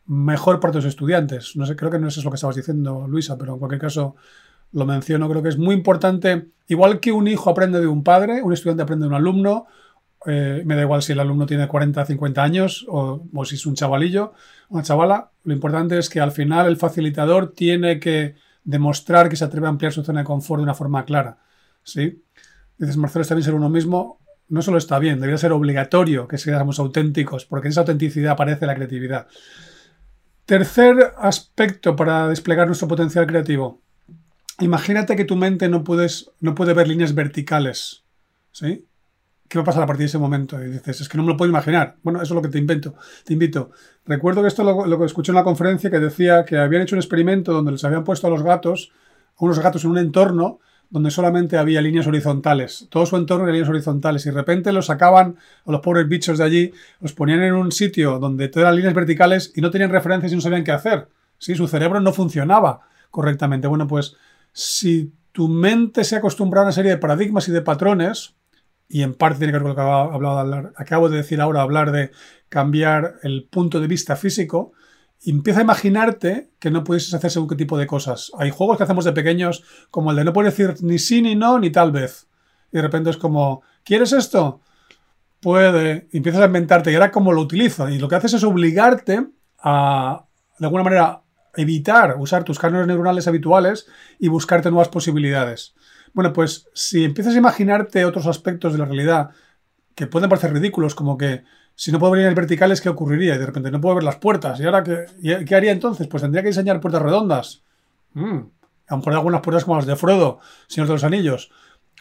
mejor 0.07 0.59
para 0.59 0.73
tus 0.73 0.85
estudiantes. 0.85 1.55
No 1.55 1.67
sé, 1.67 1.75
creo 1.75 1.91
que 1.91 1.99
no 1.99 2.07
es 2.07 2.23
lo 2.23 2.31
que 2.31 2.35
estabas 2.35 2.55
diciendo, 2.55 3.05
Luisa, 3.07 3.37
pero 3.37 3.53
en 3.53 3.59
cualquier 3.59 3.79
caso 3.79 4.15
lo 4.71 4.87
menciono. 4.87 5.29
Creo 5.29 5.43
que 5.43 5.49
es 5.49 5.57
muy 5.59 5.75
importante, 5.75 6.47
igual 6.67 6.99
que 6.99 7.11
un 7.11 7.27
hijo 7.27 7.51
aprende 7.51 7.79
de 7.79 7.85
un 7.85 8.03
padre, 8.03 8.41
un 8.41 8.51
estudiante 8.51 8.81
aprende 8.81 9.03
de 9.03 9.09
un 9.09 9.15
alumno. 9.15 9.67
Eh, 10.25 10.63
me 10.65 10.75
da 10.75 10.81
igual 10.81 11.03
si 11.03 11.11
el 11.11 11.19
alumno 11.19 11.45
tiene 11.45 11.67
40, 11.67 12.03
50 12.07 12.41
años 12.41 12.87
o, 12.89 13.21
si 13.45 13.53
es 13.53 13.67
un 13.67 13.75
chavalillo, 13.75 14.33
una 14.69 14.81
chavala. 14.81 15.29
Lo 15.43 15.53
importante 15.53 15.99
es 15.99 16.09
que 16.09 16.19
al 16.19 16.31
final 16.31 16.65
el 16.65 16.77
facilitador 16.77 17.51
tiene 17.51 17.99
que 17.99 18.33
demostrar 18.65 19.29
que 19.29 19.37
se 19.37 19.45
atreve 19.45 19.67
a 19.67 19.69
ampliar 19.69 19.93
su 19.93 20.03
zona 20.03 20.19
de 20.19 20.25
confort 20.25 20.59
de 20.59 20.63
una 20.63 20.73
forma 20.73 21.05
clara. 21.05 21.37
¿Sí? 21.83 22.23
Dices, 22.77 22.97
Marcelo, 22.97 23.21
está 23.21 23.35
bien 23.35 23.45
ser 23.45 23.53
uno 23.53 23.69
mismo. 23.69 24.19
No 24.49 24.61
solo 24.61 24.77
está 24.77 24.99
bien, 24.99 25.19
debería 25.19 25.37
ser 25.37 25.53
obligatorio 25.53 26.27
que 26.27 26.37
seamos 26.37 26.79
auténticos, 26.79 27.45
porque 27.45 27.67
en 27.67 27.71
esa 27.71 27.81
autenticidad 27.81 28.33
aparece 28.33 28.65
la 28.65 28.75
creatividad. 28.75 29.27
Tercer 30.45 31.13
aspecto 31.17 31.95
para 31.95 32.27
desplegar 32.27 32.67
nuestro 32.67 32.87
potencial 32.87 33.25
creativo. 33.25 33.81
Imagínate 34.59 35.15
que 35.15 35.25
tu 35.25 35.35
mente 35.35 35.67
no, 35.69 35.83
puedes, 35.83 36.31
no 36.39 36.53
puede 36.53 36.73
ver 36.73 36.87
líneas 36.87 37.15
verticales. 37.15 38.03
¿Sí? 38.51 38.85
¿Qué 39.47 39.57
va 39.57 39.61
a 39.61 39.65
pasar 39.65 39.83
a 39.83 39.85
partir 39.85 40.01
de 40.01 40.07
ese 40.07 40.17
momento? 40.17 40.61
Y 40.63 40.69
dices, 40.69 41.01
es 41.01 41.09
que 41.09 41.17
no 41.17 41.23
me 41.23 41.29
lo 41.29 41.37
puedo 41.37 41.49
imaginar. 41.49 41.97
Bueno, 42.01 42.21
eso 42.21 42.33
es 42.33 42.35
lo 42.35 42.41
que 42.41 42.49
te 42.49 42.57
invento, 42.57 42.95
te 43.23 43.33
invito. 43.33 43.71
Recuerdo 44.05 44.41
que 44.41 44.47
esto 44.47 44.63
lo, 44.63 44.85
lo 44.85 45.05
escuché 45.05 45.31
en 45.31 45.35
una 45.35 45.43
conferencia 45.43 45.91
que 45.91 45.99
decía 45.99 46.45
que 46.45 46.57
habían 46.57 46.81
hecho 46.81 46.95
un 46.95 47.01
experimento 47.01 47.53
donde 47.53 47.73
les 47.73 47.83
habían 47.83 48.03
puesto 48.03 48.27
a 48.27 48.29
los 48.29 48.41
gatos, 48.41 48.91
a 49.37 49.45
unos 49.45 49.59
gatos 49.59 49.83
en 49.83 49.91
un 49.91 49.97
entorno 49.99 50.59
donde 50.89 51.11
solamente 51.11 51.57
había 51.57 51.81
líneas 51.81 52.07
horizontales. 52.07 52.87
Todo 52.89 53.05
su 53.05 53.17
entorno 53.17 53.43
era 53.43 53.53
líneas 53.53 53.69
horizontales. 53.69 54.25
Y 54.25 54.29
de 54.29 54.35
repente 54.35 54.71
los 54.71 54.87
sacaban 54.87 55.37
a 55.65 55.71
los 55.71 55.81
pobres 55.81 56.07
bichos 56.07 56.37
de 56.37 56.43
allí, 56.43 56.73
los 56.99 57.13
ponían 57.13 57.41
en 57.41 57.53
un 57.53 57.71
sitio 57.71 58.19
donde 58.19 58.47
todo 58.47 58.63
eran 58.63 58.75
líneas 58.75 58.93
verticales 58.93 59.51
y 59.55 59.61
no 59.61 59.71
tenían 59.71 59.91
referencias 59.91 60.31
y 60.31 60.35
no 60.35 60.41
sabían 60.41 60.63
qué 60.63 60.71
hacer. 60.71 61.07
¿Sí? 61.37 61.55
Su 61.55 61.67
cerebro 61.67 61.99
no 61.99 62.13
funcionaba 62.13 62.81
correctamente. 63.11 63.67
Bueno, 63.67 63.87
pues 63.87 64.15
si 64.53 65.13
tu 65.31 65.49
mente 65.49 66.03
se 66.03 66.15
acostumbra 66.15 66.61
a 66.61 66.63
una 66.63 66.71
serie 66.71 66.91
de 66.91 66.97
paradigmas 66.97 67.47
y 67.49 67.51
de 67.51 67.61
patrones, 67.61 68.35
y 68.87 69.01
en 69.03 69.13
parte 69.13 69.39
tiene 69.39 69.51
que 69.51 69.59
ver 69.59 69.75
con 69.75 69.75
lo 69.75 70.61
que 70.63 70.69
acabo 70.75 71.09
de 71.09 71.17
decir 71.17 71.41
ahora, 71.41 71.61
hablar 71.61 71.91
de 71.91 72.11
cambiar 72.49 73.15
el 73.23 73.47
punto 73.49 73.79
de 73.79 73.87
vista 73.87 74.15
físico, 74.15 74.73
empieza 75.25 75.59
a 75.59 75.63
imaginarte 75.63 76.51
que 76.59 76.71
no 76.71 76.83
puedes 76.83 77.13
hacer 77.13 77.31
según 77.31 77.49
qué 77.49 77.55
tipo 77.55 77.77
de 77.77 77.87
cosas. 77.87 78.31
Hay 78.37 78.51
juegos 78.51 78.77
que 78.77 78.83
hacemos 78.83 79.05
de 79.05 79.13
pequeños 79.13 79.63
como 79.89 80.11
el 80.11 80.17
de 80.17 80.23
no 80.23 80.33
puedes 80.33 80.55
decir 80.55 80.75
ni 80.83 80.99
sí, 80.99 81.21
ni 81.21 81.35
no, 81.35 81.59
ni 81.59 81.71
tal 81.71 81.91
vez. 81.91 82.27
Y 82.71 82.77
de 82.77 82.81
repente 82.81 83.09
es 83.09 83.17
como, 83.17 83.63
¿quieres 83.83 84.13
esto? 84.13 84.61
Puede. 85.41 86.07
Y 86.11 86.17
empiezas 86.17 86.41
a 86.41 86.45
inventarte 86.45 86.91
y 86.91 86.95
ahora 86.95 87.11
cómo 87.11 87.31
lo 87.31 87.41
utilizo. 87.41 87.89
Y 87.89 87.97
lo 87.97 88.07
que 88.07 88.15
haces 88.15 88.33
es 88.33 88.43
obligarte 88.43 89.27
a, 89.59 90.25
de 90.59 90.65
alguna 90.65 90.83
manera, 90.83 91.21
evitar 91.55 92.15
usar 92.19 92.43
tus 92.43 92.59
cánones 92.59 92.87
neuronales 92.87 93.27
habituales 93.27 93.87
y 94.19 94.27
buscarte 94.27 94.69
nuevas 94.69 94.89
posibilidades. 94.89 95.73
Bueno, 96.15 96.31
pues 96.31 96.69
si 96.73 97.03
empiezas 97.03 97.35
a 97.35 97.37
imaginarte 97.37 98.05
otros 98.05 98.25
aspectos 98.25 98.71
de 98.71 98.79
la 98.79 98.85
realidad 98.85 99.31
que 99.95 100.07
pueden 100.07 100.29
parecer 100.29 100.53
ridículos, 100.53 100.95
como 100.95 101.17
que 101.17 101.43
si 101.75 101.91
no 101.91 101.99
puedo 101.99 102.13
ver 102.13 102.19
líneas 102.19 102.35
verticales, 102.35 102.79
¿qué 102.79 102.87
ocurriría? 102.87 103.35
Y 103.35 103.37
de 103.37 103.45
repente 103.45 103.69
no 103.69 103.81
puedo 103.81 103.95
ver 103.95 104.05
las 104.05 104.15
puertas. 104.15 104.57
¿Y 104.61 104.63
ahora 104.63 104.81
qué, 104.81 105.43
qué 105.45 105.55
haría 105.55 105.73
entonces? 105.73 106.07
Pues 106.07 106.23
tendría 106.23 106.41
que 106.41 106.47
diseñar 106.47 106.79
puertas 106.79 107.01
redondas. 107.01 107.63
Mm. 108.13 108.37
A 108.87 108.91
lo 108.91 108.97
mejor 108.97 109.13
algunas 109.13 109.41
puertas 109.41 109.65
como 109.65 109.75
las 109.75 109.85
de 109.85 109.97
Frodo, 109.97 110.39
Señor 110.67 110.87
de 110.87 110.93
los 110.93 111.03
Anillos. 111.03 111.51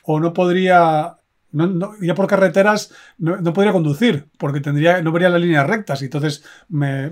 O 0.05 0.20
no 0.20 0.33
podría. 0.33 1.18
No, 1.55 1.69
no, 1.69 1.93
ya 2.03 2.17
por 2.17 2.27
carreteras 2.27 2.93
no, 3.17 3.40
podría 3.53 3.73
conducir, 3.73 4.27
porque 4.38 4.61
tendría, 4.61 5.01
no 5.03 5.12
vería 5.12 5.29
las 5.29 5.40
líneas 5.40 5.64
rectas 5.69 6.03
y 6.03 6.07
entonces 6.07 6.43
me, 6.69 7.09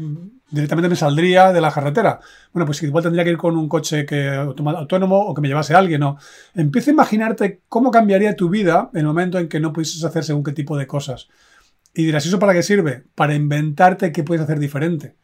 directamente 0.51 0.89
me 0.89 0.97
saldría 0.97 1.53
de 1.53 1.61
la 1.61 1.71
carretera. 1.71 2.19
Bueno, 2.53 2.67
pues 2.67 2.83
igual 2.83 3.05
tendría 3.05 3.23
que 3.23 3.31
ir 3.31 3.37
con 3.37 3.57
un 3.57 3.69
coche 3.69 4.05
que, 4.05 4.31
autónomo 4.31 5.21
o 5.21 5.33
que 5.33 5.41
me 5.41 5.47
llevase 5.47 5.75
alguien. 5.75 6.03
Empieza 6.55 6.91
a 6.91 6.95
imaginarte 6.95 7.63
cómo 7.69 7.93
cambiaría 7.93 8.35
tu 8.35 8.51
vida 8.51 8.91
en 8.95 9.01
el 9.01 9.07
momento 9.07 9.39
en 9.39 9.49
que 9.49 9.61
no 9.61 9.73
pudieses 9.73 10.03
hacer 10.03 10.25
según 10.25 10.43
qué 10.43 10.53
tipo 10.53 10.77
de 10.77 10.89
cosas. 10.89 11.29
Y 11.95 12.05
dirás, 12.05 12.25
¿y 12.27 12.29
eso 12.29 12.41
para 12.41 12.53
qué 12.53 12.65
sirve? 12.65 13.05
Para 13.15 13.37
inventarte 13.37 14.11
qué 14.11 14.25
puedes 14.25 14.43
hacer 14.43 14.59
diferente. 14.59 15.15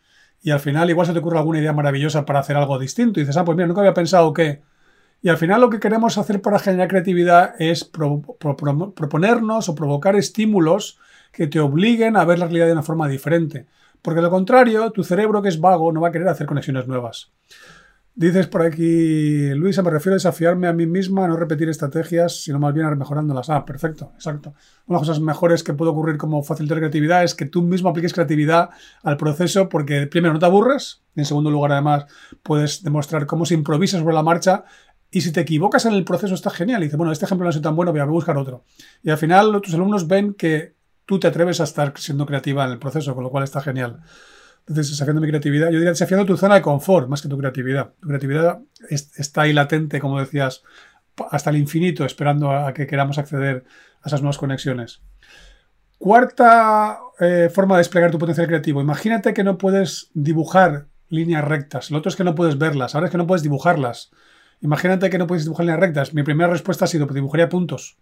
Y 0.42 0.50
al 0.50 0.60
final 0.60 0.88
igual 0.90 1.08
se 1.08 1.12
te 1.12 1.18
ocurre 1.18 1.38
alguna 1.38 1.58
idea 1.58 1.72
maravillosa 1.72 2.24
para 2.24 2.38
hacer 2.38 2.56
algo 2.56 2.78
distinto. 2.78 3.18
Y 3.18 3.24
dices, 3.24 3.36
ah, 3.36 3.44
pues 3.44 3.56
mira, 3.56 3.66
nunca 3.66 3.80
había 3.80 3.94
pensado 3.94 4.32
que... 4.32 4.62
Y 5.20 5.28
al 5.28 5.36
final 5.36 5.60
lo 5.60 5.70
que 5.70 5.80
queremos 5.80 6.16
hacer 6.16 6.40
para 6.40 6.58
generar 6.58 6.88
creatividad 6.88 7.54
es 7.60 7.84
proponernos 7.84 9.68
o 9.68 9.74
provocar 9.74 10.14
estímulos 10.16 10.98
que 11.32 11.46
te 11.46 11.60
obliguen 11.60 12.16
a 12.16 12.24
ver 12.24 12.38
la 12.38 12.46
realidad 12.46 12.66
de 12.66 12.72
una 12.72 12.82
forma 12.82 13.08
diferente. 13.08 13.66
Porque 14.00 14.18
de 14.18 14.22
lo 14.22 14.30
contrario, 14.30 14.90
tu 14.92 15.02
cerebro 15.02 15.42
que 15.42 15.48
es 15.48 15.60
vago 15.60 15.92
no 15.92 16.00
va 16.00 16.08
a 16.08 16.12
querer 16.12 16.28
hacer 16.28 16.46
conexiones 16.46 16.86
nuevas. 16.86 17.32
Dices 18.18 18.48
por 18.48 18.62
aquí, 18.62 19.50
Luisa, 19.54 19.80
me 19.84 19.90
refiero 19.90 20.14
a 20.14 20.16
desafiarme 20.16 20.66
a 20.66 20.72
mí 20.72 20.86
misma, 20.86 21.24
a 21.24 21.28
no 21.28 21.36
repetir 21.36 21.68
estrategias, 21.68 22.42
sino 22.42 22.58
más 22.58 22.74
bien 22.74 22.84
a 22.84 22.94
mejorándolas. 22.96 23.48
Ah, 23.48 23.64
perfecto, 23.64 24.10
exacto. 24.16 24.54
Una 24.86 24.98
de 24.98 25.00
las 25.02 25.08
cosas 25.08 25.20
mejores 25.20 25.62
que 25.62 25.72
puede 25.72 25.92
ocurrir 25.92 26.16
como 26.16 26.42
facilitador 26.42 26.80
de 26.80 26.88
creatividad 26.88 27.22
es 27.22 27.36
que 27.36 27.46
tú 27.46 27.62
mismo 27.62 27.90
apliques 27.90 28.12
creatividad 28.12 28.70
al 29.04 29.18
proceso 29.18 29.68
porque 29.68 30.08
primero 30.08 30.34
no 30.34 30.40
te 30.40 30.46
aburres, 30.46 31.04
en 31.14 31.26
segundo 31.26 31.48
lugar 31.48 31.70
además 31.70 32.06
puedes 32.42 32.82
demostrar 32.82 33.26
cómo 33.26 33.46
se 33.46 33.54
improvisa 33.54 34.00
sobre 34.00 34.16
la 34.16 34.24
marcha 34.24 34.64
y 35.10 35.20
si 35.22 35.32
te 35.32 35.40
equivocas 35.40 35.86
en 35.86 35.94
el 35.94 36.04
proceso 36.04 36.34
está 36.34 36.50
genial. 36.50 36.82
Y 36.82 36.84
dices, 36.84 36.98
bueno, 36.98 37.12
este 37.12 37.24
ejemplo 37.24 37.44
no 37.44 37.50
es 37.50 37.60
tan 37.60 37.76
bueno, 37.76 37.92
voy 37.92 38.00
a 38.00 38.04
buscar 38.04 38.36
otro. 38.36 38.64
Y 39.02 39.10
al 39.10 39.18
final 39.18 39.60
tus 39.62 39.74
alumnos 39.74 40.06
ven 40.06 40.34
que 40.34 40.74
tú 41.06 41.18
te 41.18 41.26
atreves 41.26 41.60
a 41.60 41.64
estar 41.64 41.92
siendo 41.96 42.26
creativa 42.26 42.64
en 42.64 42.72
el 42.72 42.78
proceso, 42.78 43.14
con 43.14 43.24
lo 43.24 43.30
cual 43.30 43.44
está 43.44 43.60
genial. 43.60 44.00
Entonces, 44.60 44.90
desafiando 44.90 45.22
mi 45.22 45.28
creatividad, 45.28 45.68
yo 45.68 45.78
diría 45.78 45.90
desafiando 45.90 46.26
tu 46.26 46.36
zona 46.36 46.56
de 46.56 46.62
confort 46.62 47.08
más 47.08 47.22
que 47.22 47.28
tu 47.28 47.38
creatividad. 47.38 47.94
Tu 48.00 48.08
creatividad 48.08 48.60
está 48.90 49.42
ahí 49.42 49.54
latente, 49.54 49.98
como 49.98 50.20
decías, 50.20 50.62
hasta 51.30 51.48
el 51.48 51.56
infinito, 51.56 52.04
esperando 52.04 52.52
a 52.52 52.74
que 52.74 52.86
queramos 52.86 53.16
acceder 53.16 53.64
a 54.02 54.08
esas 54.08 54.20
nuevas 54.20 54.36
conexiones. 54.36 55.00
Cuarta 55.96 56.98
eh, 57.18 57.50
forma 57.52 57.76
de 57.76 57.80
desplegar 57.80 58.10
tu 58.10 58.18
potencial 58.18 58.46
creativo. 58.46 58.82
Imagínate 58.82 59.32
que 59.32 59.42
no 59.42 59.56
puedes 59.56 60.10
dibujar 60.12 60.86
líneas 61.08 61.44
rectas. 61.44 61.90
Lo 61.90 61.98
otro 61.98 62.10
es 62.10 62.16
que 62.16 62.24
no 62.24 62.34
puedes 62.34 62.58
verlas. 62.58 62.94
Ahora 62.94 63.06
es 63.06 63.10
que 63.10 63.18
no 63.18 63.26
puedes 63.26 63.42
dibujarlas. 63.42 64.10
Imagínate 64.60 65.10
que 65.10 65.18
no 65.18 65.26
puedes 65.26 65.44
dibujar 65.44 65.66
líneas 65.66 65.80
rectas. 65.80 66.14
Mi 66.14 66.22
primera 66.22 66.50
respuesta 66.50 66.84
ha 66.84 66.88
sido, 66.88 67.06
pues 67.06 67.14
dibujaría 67.14 67.48
puntos. 67.48 67.96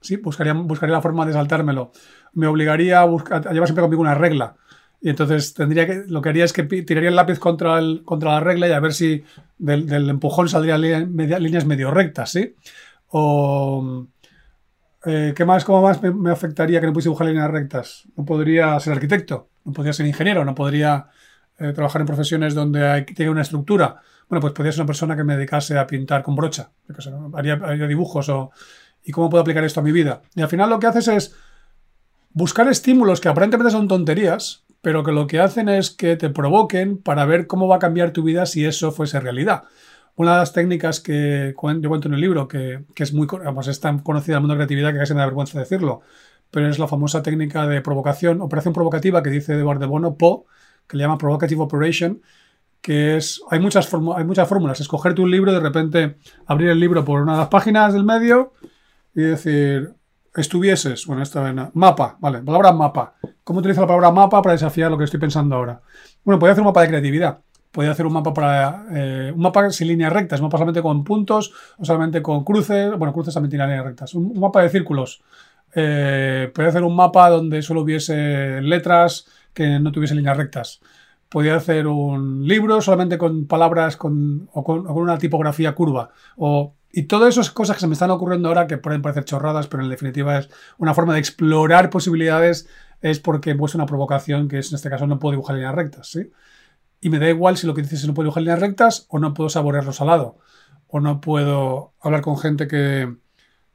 Sí, 0.00 0.16
buscaría, 0.16 0.52
buscaría 0.52 0.94
la 0.94 1.02
forma 1.02 1.26
de 1.26 1.32
saltármelo. 1.32 1.92
Me 2.32 2.46
obligaría 2.46 3.00
a, 3.00 3.06
llevar 3.06 3.66
siempre 3.66 3.82
conmigo 3.82 4.00
una 4.00 4.14
regla. 4.14 4.56
Y 5.00 5.10
entonces 5.10 5.54
tendría 5.54 5.86
que, 5.86 6.04
lo 6.08 6.22
que 6.22 6.28
haría 6.28 6.44
es 6.44 6.52
que 6.52 6.64
tiraría 6.64 7.10
el 7.10 7.16
lápiz 7.16 7.38
contra, 7.38 7.78
el, 7.78 8.02
contra 8.04 8.32
la 8.32 8.40
regla 8.40 8.68
y 8.68 8.72
a 8.72 8.80
ver 8.80 8.92
si 8.92 9.24
del, 9.58 10.08
empujón 10.08 10.48
saldrían 10.48 10.80
líneas 10.80 11.66
medio 11.66 11.90
rectas, 11.90 12.32
¿sí? 12.32 12.56
O, 13.08 14.06
eh, 15.04 15.32
¿qué 15.36 15.44
más, 15.44 15.64
cómo 15.64 15.82
más 15.82 16.02
me, 16.02 16.30
afectaría 16.30 16.80
que 16.80 16.86
no 16.86 16.92
pudiese 16.92 17.08
dibujar 17.08 17.28
líneas 17.28 17.50
rectas? 17.50 18.08
No 18.16 18.24
podría 18.24 18.78
ser 18.80 18.94
arquitecto, 18.94 19.48
no 19.64 19.72
podría 19.72 19.92
ser 19.92 20.06
ingeniero, 20.06 20.44
no 20.44 20.54
podría 20.54 21.06
eh, 21.58 21.72
trabajar 21.72 22.00
en 22.00 22.06
profesiones 22.06 22.54
donde 22.54 22.86
hay, 22.86 23.04
tiene 23.04 23.30
una 23.30 23.42
estructura. 23.42 24.00
Bueno, 24.28 24.40
pues 24.40 24.52
podría 24.52 24.72
ser 24.72 24.82
una 24.82 24.86
persona 24.86 25.16
que 25.16 25.24
me 25.24 25.36
dedicase 25.36 25.76
a 25.78 25.86
pintar 25.86 26.22
con 26.22 26.36
brocha, 26.36 26.70
haría, 27.34 27.56
dibujos 27.86 28.28
o... 28.28 28.50
¿Y 29.04 29.12
cómo 29.12 29.30
puedo 29.30 29.40
aplicar 29.40 29.64
esto 29.64 29.80
a 29.80 29.82
mi 29.82 29.92
vida? 29.92 30.22
Y 30.34 30.42
al 30.42 30.48
final 30.48 30.68
lo 30.68 30.78
que 30.78 30.86
haces 30.86 31.08
es 31.08 31.34
buscar 32.32 32.68
estímulos 32.68 33.20
que 33.20 33.28
aparentemente 33.28 33.70
son 33.70 33.88
tonterías, 33.88 34.64
pero 34.82 35.02
que 35.02 35.12
lo 35.12 35.26
que 35.26 35.40
hacen 35.40 35.68
es 35.68 35.90
que 35.90 36.16
te 36.16 36.28
provoquen 36.28 36.98
para 36.98 37.24
ver 37.24 37.46
cómo 37.46 37.68
va 37.68 37.76
a 37.76 37.78
cambiar 37.78 38.12
tu 38.12 38.22
vida 38.22 38.44
si 38.44 38.66
eso 38.66 38.92
fuese 38.92 39.18
realidad. 39.18 39.64
Una 40.14 40.32
de 40.32 40.38
las 40.38 40.52
técnicas 40.52 41.00
que 41.00 41.54
yo 41.54 41.88
cuento 41.88 42.08
en 42.08 42.14
el 42.14 42.20
libro, 42.20 42.48
que, 42.48 42.84
es 42.96 43.14
muy 43.14 43.26
es 43.66 43.80
tan 43.80 44.00
conocida 44.00 44.34
en 44.34 44.36
el 44.38 44.40
mundo 44.42 44.54
de 44.54 44.58
creatividad 44.58 44.92
que 44.92 44.98
casi 44.98 45.14
me 45.14 45.20
da 45.20 45.26
vergüenza 45.26 45.58
decirlo, 45.58 46.02
pero 46.50 46.68
es 46.68 46.78
la 46.78 46.88
famosa 46.88 47.22
técnica 47.22 47.66
de 47.66 47.80
provocación, 47.80 48.40
operación 48.40 48.74
provocativa 48.74 49.22
que 49.22 49.30
dice 49.30 49.54
Eduardo 49.54 49.80
de 49.80 49.86
Bono, 49.86 50.16
PO, 50.16 50.46
que 50.88 50.96
le 50.96 51.04
llama 51.04 51.18
Provocative 51.18 51.62
Operation, 51.62 52.20
que 52.80 53.16
es, 53.16 53.42
hay 53.50 53.60
muchas, 53.60 53.92
hay 53.92 54.24
muchas 54.24 54.48
fórmulas, 54.48 54.80
escogerte 54.80 55.20
un 55.20 55.30
libro, 55.30 55.52
de 55.52 55.60
repente 55.60 56.16
abrir 56.46 56.70
el 56.70 56.80
libro 56.80 57.04
por 57.04 57.20
una 57.20 57.32
de 57.32 57.38
las 57.38 57.48
páginas 57.48 57.92
del 57.92 58.04
medio 58.04 58.52
y 59.14 59.22
decir, 59.22 59.92
estuvieses, 60.34 61.06
bueno, 61.06 61.22
esta 61.22 61.42
vez 61.42 61.54
mapa, 61.74 62.16
vale, 62.20 62.40
palabra 62.42 62.72
mapa. 62.72 63.14
¿Cómo 63.44 63.60
utilizo 63.60 63.80
la 63.80 63.86
palabra 63.86 64.10
mapa 64.10 64.42
para 64.42 64.52
desafiar 64.52 64.90
lo 64.90 64.98
que 64.98 65.04
estoy 65.04 65.20
pensando 65.20 65.56
ahora? 65.56 65.80
Bueno, 66.24 66.38
podría 66.38 66.52
hacer 66.52 66.62
un 66.62 66.66
mapa 66.66 66.82
de 66.82 66.88
creatividad. 66.88 67.38
Podría 67.70 67.92
hacer 67.92 68.06
un 68.06 68.12
mapa 68.12 68.32
para 68.32 68.86
eh, 68.92 69.32
un 69.34 69.40
mapa 69.40 69.70
sin 69.70 69.88
líneas 69.88 70.12
rectas, 70.12 70.40
un 70.40 70.46
mapa 70.46 70.58
solamente 70.58 70.82
con 70.82 71.04
puntos 71.04 71.52
o 71.76 71.84
solamente 71.84 72.22
con 72.22 72.44
cruces. 72.44 72.96
Bueno, 72.96 73.12
cruces 73.12 73.34
también 73.34 73.50
tienen 73.50 73.68
líneas 73.68 73.84
rectas. 73.84 74.14
Un, 74.14 74.38
mapa 74.38 74.62
de 74.62 74.68
círculos. 74.68 75.22
Eh, 75.74 76.50
podría 76.54 76.70
hacer 76.70 76.82
un 76.82 76.96
mapa 76.96 77.28
donde 77.28 77.60
solo 77.62 77.82
hubiese 77.82 78.60
letras 78.62 79.26
que 79.54 79.78
no 79.80 79.92
tuviesen 79.92 80.18
líneas 80.18 80.36
rectas. 80.36 80.80
Podría 81.28 81.56
hacer 81.56 81.86
un 81.86 82.46
libro 82.46 82.80
solamente 82.80 83.18
con 83.18 83.46
palabras 83.46 83.96
con, 83.96 84.48
o, 84.52 84.64
con, 84.64 84.86
una 84.88 85.18
tipografía 85.18 85.74
curva. 85.74 86.10
O 86.36 86.74
y 86.90 87.02
todas 87.04 87.34
esas 87.34 87.50
cosas 87.50 87.76
que 87.76 87.80
se 87.80 87.86
me 87.86 87.92
están 87.92 88.10
ocurriendo 88.10 88.48
ahora, 88.48 88.66
que 88.66 88.78
pueden 88.78 89.02
parecer 89.02 89.24
chorradas, 89.24 89.66
pero 89.66 89.82
en 89.82 89.90
definitiva 89.90 90.38
es 90.38 90.48
una 90.78 90.94
forma 90.94 91.12
de 91.12 91.20
explorar 91.20 91.90
posibilidades, 91.90 92.68
es 93.02 93.20
porque 93.20 93.50
he 93.50 93.54
puesto 93.54 93.76
una 93.76 93.86
provocación, 93.86 94.48
que 94.48 94.58
es 94.58 94.70
en 94.70 94.76
este 94.76 94.90
caso 94.90 95.06
no 95.06 95.18
puedo 95.18 95.32
dibujar 95.32 95.56
líneas 95.56 95.74
rectas, 95.74 96.08
¿sí? 96.08 96.30
Y 97.00 97.10
me 97.10 97.18
da 97.18 97.28
igual 97.28 97.56
si 97.56 97.66
lo 97.66 97.74
que 97.74 97.82
dices 97.82 98.00
es 98.00 98.06
no 98.06 98.14
puedo 98.14 98.26
dibujar 98.26 98.42
líneas 98.42 98.60
rectas 98.60 99.06
o 99.10 99.18
no 99.18 99.34
puedo 99.34 99.50
saborearlo 99.50 99.92
salado, 99.92 100.38
o 100.88 101.00
no 101.00 101.20
puedo 101.20 101.92
hablar 102.00 102.22
con 102.22 102.38
gente 102.38 102.66
que 102.68 103.14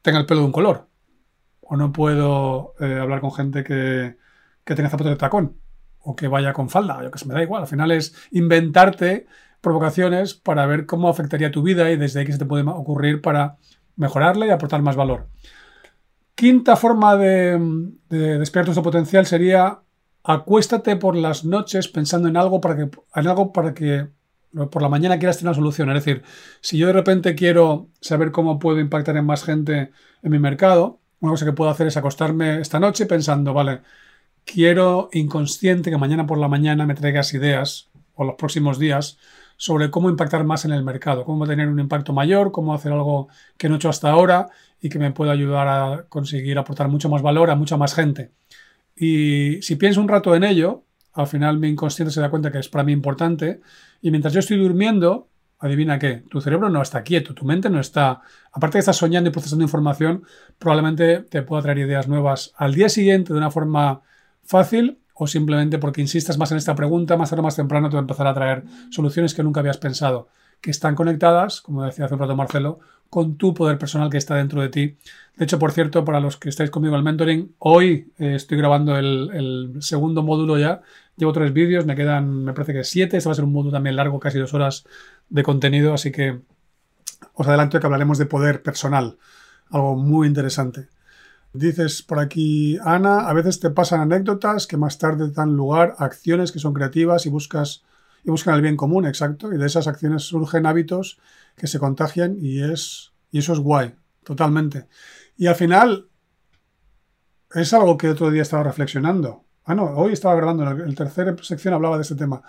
tenga 0.02 0.20
el 0.20 0.26
pelo 0.26 0.42
de 0.42 0.48
un 0.48 0.52
color, 0.52 0.88
o 1.62 1.78
no 1.78 1.94
puedo 1.94 2.74
eh, 2.80 3.00
hablar 3.00 3.22
con 3.22 3.32
gente 3.32 3.64
que, 3.64 4.18
que 4.64 4.76
tenga 4.76 4.90
zapatos 4.90 5.12
de 5.12 5.18
tacón, 5.18 5.58
o 6.00 6.16
que 6.16 6.28
vaya 6.28 6.54
con 6.54 6.70
falda, 6.70 7.02
yo 7.02 7.12
que 7.12 7.20
se 7.20 7.28
me 7.28 7.34
da 7.34 7.44
igual. 7.44 7.64
Al 7.64 7.68
final 7.68 7.92
es 7.92 8.16
inventarte 8.32 9.28
provocaciones 9.62 10.34
para 10.34 10.66
ver 10.66 10.86
cómo 10.86 11.08
afectaría 11.08 11.52
tu 11.52 11.64
vida 11.64 11.90
y 11.90 11.98
desde 11.98 12.20
ahí 12.20 12.26
que 12.26 12.34
se 12.34 12.40
te 12.40 12.46
puede 12.46 12.64
ocurrir 12.64 13.22
para 13.22 13.58
mejorarla 13.96 14.46
y 14.46 14.50
aportar 14.50 14.82
más 14.82 14.96
valor. 14.96 15.30
Quinta 16.36 16.76
forma 16.76 17.16
de, 17.16 17.60
de 18.10 18.40
despiertar 18.40 18.76
tu 18.76 18.84
potencial 18.84 19.26
sería 19.26 19.80
acuéstate 20.24 20.96
por 20.96 21.16
las 21.16 21.46
noches 21.46 21.88
pensando 21.88 22.28
en 22.28 22.38
algo 22.38 22.60
para 22.62 22.76
que, 22.76 22.82
en 22.84 23.28
algo 23.28 23.52
para 23.52 23.74
que 23.74 24.08
por 24.72 24.82
la 24.82 24.90
mañana 24.90 25.18
quieras 25.18 25.38
tener 25.38 25.50
una 25.50 25.56
solución. 25.56 25.90
Es 25.90 26.04
decir, 26.04 26.24
si 26.62 26.78
yo 26.78 26.88
de 26.88 26.94
repente 26.94 27.36
quiero 27.36 27.90
saber 28.02 28.32
cómo 28.32 28.60
puedo 28.60 28.80
impactar 28.80 29.18
en 29.18 29.26
más 29.26 29.44
gente 29.44 29.92
en 30.22 30.32
mi 30.32 30.40
mercado, 30.40 31.00
una 31.20 31.32
cosa 31.32 31.46
que 31.46 31.54
puedo 31.54 31.72
hacer 31.72 31.88
es 31.88 31.98
acostarme 31.98 32.60
esta 32.60 32.80
noche 32.80 33.06
pensando, 33.06 33.54
vale, 33.54 33.82
quiero 34.46 35.10
inconsciente 35.14 35.90
que 35.90 35.98
mañana 35.98 36.26
por 36.26 36.38
la 36.38 36.48
mañana 36.48 36.86
me 36.86 36.96
traigas 36.96 37.34
ideas 37.34 37.90
o 38.16 38.24
los 38.24 38.36
próximos 38.36 38.80
días 38.80 39.18
sobre 39.58 39.90
cómo 39.92 40.10
impactar 40.10 40.44
más 40.44 40.66
en 40.66 40.72
el 40.72 40.84
mercado, 40.84 41.24
cómo 41.26 41.48
tener 41.48 41.68
un 41.68 41.80
impacto 41.80 42.14
mayor, 42.14 42.52
cómo 42.52 42.74
hacer 42.74 42.92
algo 42.92 43.30
que 43.58 43.70
no 43.70 43.76
he 43.76 43.78
hecho 43.78 43.90
hasta 43.90 44.10
ahora 44.10 44.48
y 44.82 44.90
que 44.90 45.00
me 45.00 45.12
pueda 45.12 45.32
ayudar 45.32 45.68
a 45.68 46.06
conseguir 46.10 46.58
aportar 46.58 46.90
mucho 46.90 47.10
más 47.10 47.22
valor 47.22 47.50
a 47.50 47.56
mucha 47.56 47.78
más 47.78 47.94
gente. 47.94 48.32
Y 48.96 49.62
si 49.62 49.76
pienso 49.76 50.02
un 50.02 50.08
rato 50.08 50.36
en 50.36 50.44
ello, 50.44 50.84
al 51.14 51.28
final 51.28 51.60
mi 51.60 51.70
inconsciente 51.70 52.12
se 52.12 52.22
da 52.22 52.30
cuenta 52.30 52.52
que 52.52 52.60
es 52.60 52.70
para 52.70 52.84
mí 52.84 52.92
importante 52.92 53.62
y 54.02 54.12
mientras 54.12 54.34
yo 54.34 54.40
estoy 54.40 54.58
durmiendo, 54.58 55.30
adivina 55.60 55.98
qué, 55.98 56.24
tu 56.30 56.42
cerebro 56.42 56.70
no 56.70 56.82
está 56.82 57.04
quieto, 57.04 57.34
tu 57.34 57.46
mente 57.46 57.70
no 57.70 57.80
está, 57.80 58.22
aparte 58.52 58.78
de 58.78 58.80
estar 58.80 58.96
soñando 58.96 59.30
y 59.30 59.32
procesando 59.32 59.64
información, 59.64 60.24
probablemente 60.60 61.20
te 61.20 61.42
pueda 61.44 61.62
traer 61.62 61.78
ideas 61.78 62.08
nuevas 62.08 62.54
al 62.58 62.74
día 62.74 62.90
siguiente 62.90 63.32
de 63.32 63.40
una 63.40 63.52
forma 63.52 64.02
fácil 64.44 65.00
o 65.14 65.28
simplemente 65.28 65.78
porque 65.78 66.02
insistas 66.02 66.38
más 66.38 66.52
en 66.52 66.58
esta 66.58 66.76
pregunta, 66.76 67.18
más 67.18 67.30
tarde 67.30 67.42
o 67.42 67.44
más 67.44 67.56
temprano 67.56 67.90
te 67.90 67.96
va 67.96 68.00
a 68.00 68.04
empezar 68.04 68.28
a 68.28 68.34
traer 68.34 68.64
soluciones 68.90 69.34
que 69.34 69.44
nunca 69.44 69.60
habías 69.60 69.78
pensado, 69.78 70.28
que 70.60 70.72
están 70.72 70.96
conectadas, 70.96 71.62
como 71.62 71.84
decía 71.84 72.06
hace 72.06 72.16
un 72.16 72.20
rato 72.20 72.36
Marcelo, 72.36 72.80
con 73.10 73.38
tu 73.38 73.54
poder 73.54 73.78
personal 73.78 74.10
que 74.10 74.18
está 74.18 74.36
dentro 74.36 74.60
de 74.60 74.70
ti. 74.70 74.98
De 75.38 75.46
hecho, 75.46 75.60
por 75.60 75.72
cierto, 75.72 76.04
para 76.04 76.20
los 76.20 76.38
que 76.38 76.50
estáis 76.50 76.72
conmigo 76.72 76.96
en 76.96 77.00
el 77.00 77.04
mentoring, 77.04 77.54
hoy 77.60 78.12
eh, 78.18 78.34
estoy 78.36 78.58
grabando 78.58 78.98
el, 78.98 79.78
segundo 79.82 80.24
módulo 80.24 80.58
ya. 80.58 80.82
Llevo 81.16 81.32
tres 81.32 81.54
vídeos, 81.54 81.86
me 81.86 81.96
quedan, 81.96 82.44
me 82.44 82.54
parece 82.54 82.74
que 82.74 82.84
siete. 82.84 83.18
Este 83.18 83.30
va 83.30 83.34
a 83.34 83.36
ser 83.36 83.46
un 83.46 83.54
módulo 83.54 83.72
también 83.72 83.96
largo, 83.96 84.20
casi 84.20 84.40
dos 84.40 84.56
horas 84.56 84.86
de 85.30 85.44
contenido, 85.44 85.94
así 85.94 86.12
que 86.12 86.40
os 87.34 87.48
adelanto 87.48 87.80
que 87.80 87.86
hablaremos 87.86 88.18
de 88.18 88.26
poder 88.26 88.64
personal, 88.64 89.18
algo 89.70 89.96
muy 89.96 90.28
interesante. 90.28 90.88
Dices 91.54 92.02
por 92.02 92.20
aquí, 92.20 92.80
Ana, 92.84 93.30
a 93.30 93.34
veces 93.34 93.60
te 93.60 93.70
pasan 93.70 94.02
anécdotas 94.02 94.66
que 94.66 94.76
más 94.76 94.98
tarde 94.98 95.30
dan 95.30 95.56
lugar 95.56 95.94
a 96.00 96.06
acciones 96.06 96.52
que 96.52 96.58
son 96.60 96.74
creativas 96.74 97.28
y 97.28 97.30
buscas 97.30 97.84
y 98.24 98.32
buscan 98.32 98.56
el 98.56 98.62
bien 98.62 98.78
común, 98.78 99.06
exacto, 99.06 99.54
y 99.54 99.58
de 99.58 99.66
esas 99.66 99.88
acciones 99.88 100.24
surgen 100.24 100.66
hábitos 100.66 101.20
que 101.56 101.68
se 101.68 101.78
contagian 101.78 102.38
y 102.40 102.64
es 102.64 103.12
y 103.32 103.40
eso 103.40 103.54
es 103.54 103.60
guay, 103.60 103.96
totalmente. 104.24 104.88
Y 105.38 105.48
al 105.48 105.56
final 105.56 106.08
es 107.54 107.74
algo 107.74 107.98
que 107.98 108.10
otro 108.10 108.32
día 108.32 108.42
estaba 108.42 108.64
reflexionando. 108.64 109.44
Ah, 109.66 109.76
no, 109.76 109.86
hoy 109.86 110.14
estaba 110.14 110.36
grabando, 110.36 110.70
en 110.70 110.90
la 110.90 110.96
tercera 110.96 111.36
sección 111.42 111.74
hablaba 111.74 111.98
de 111.98 112.04
este 112.04 112.16
tema. 112.16 112.42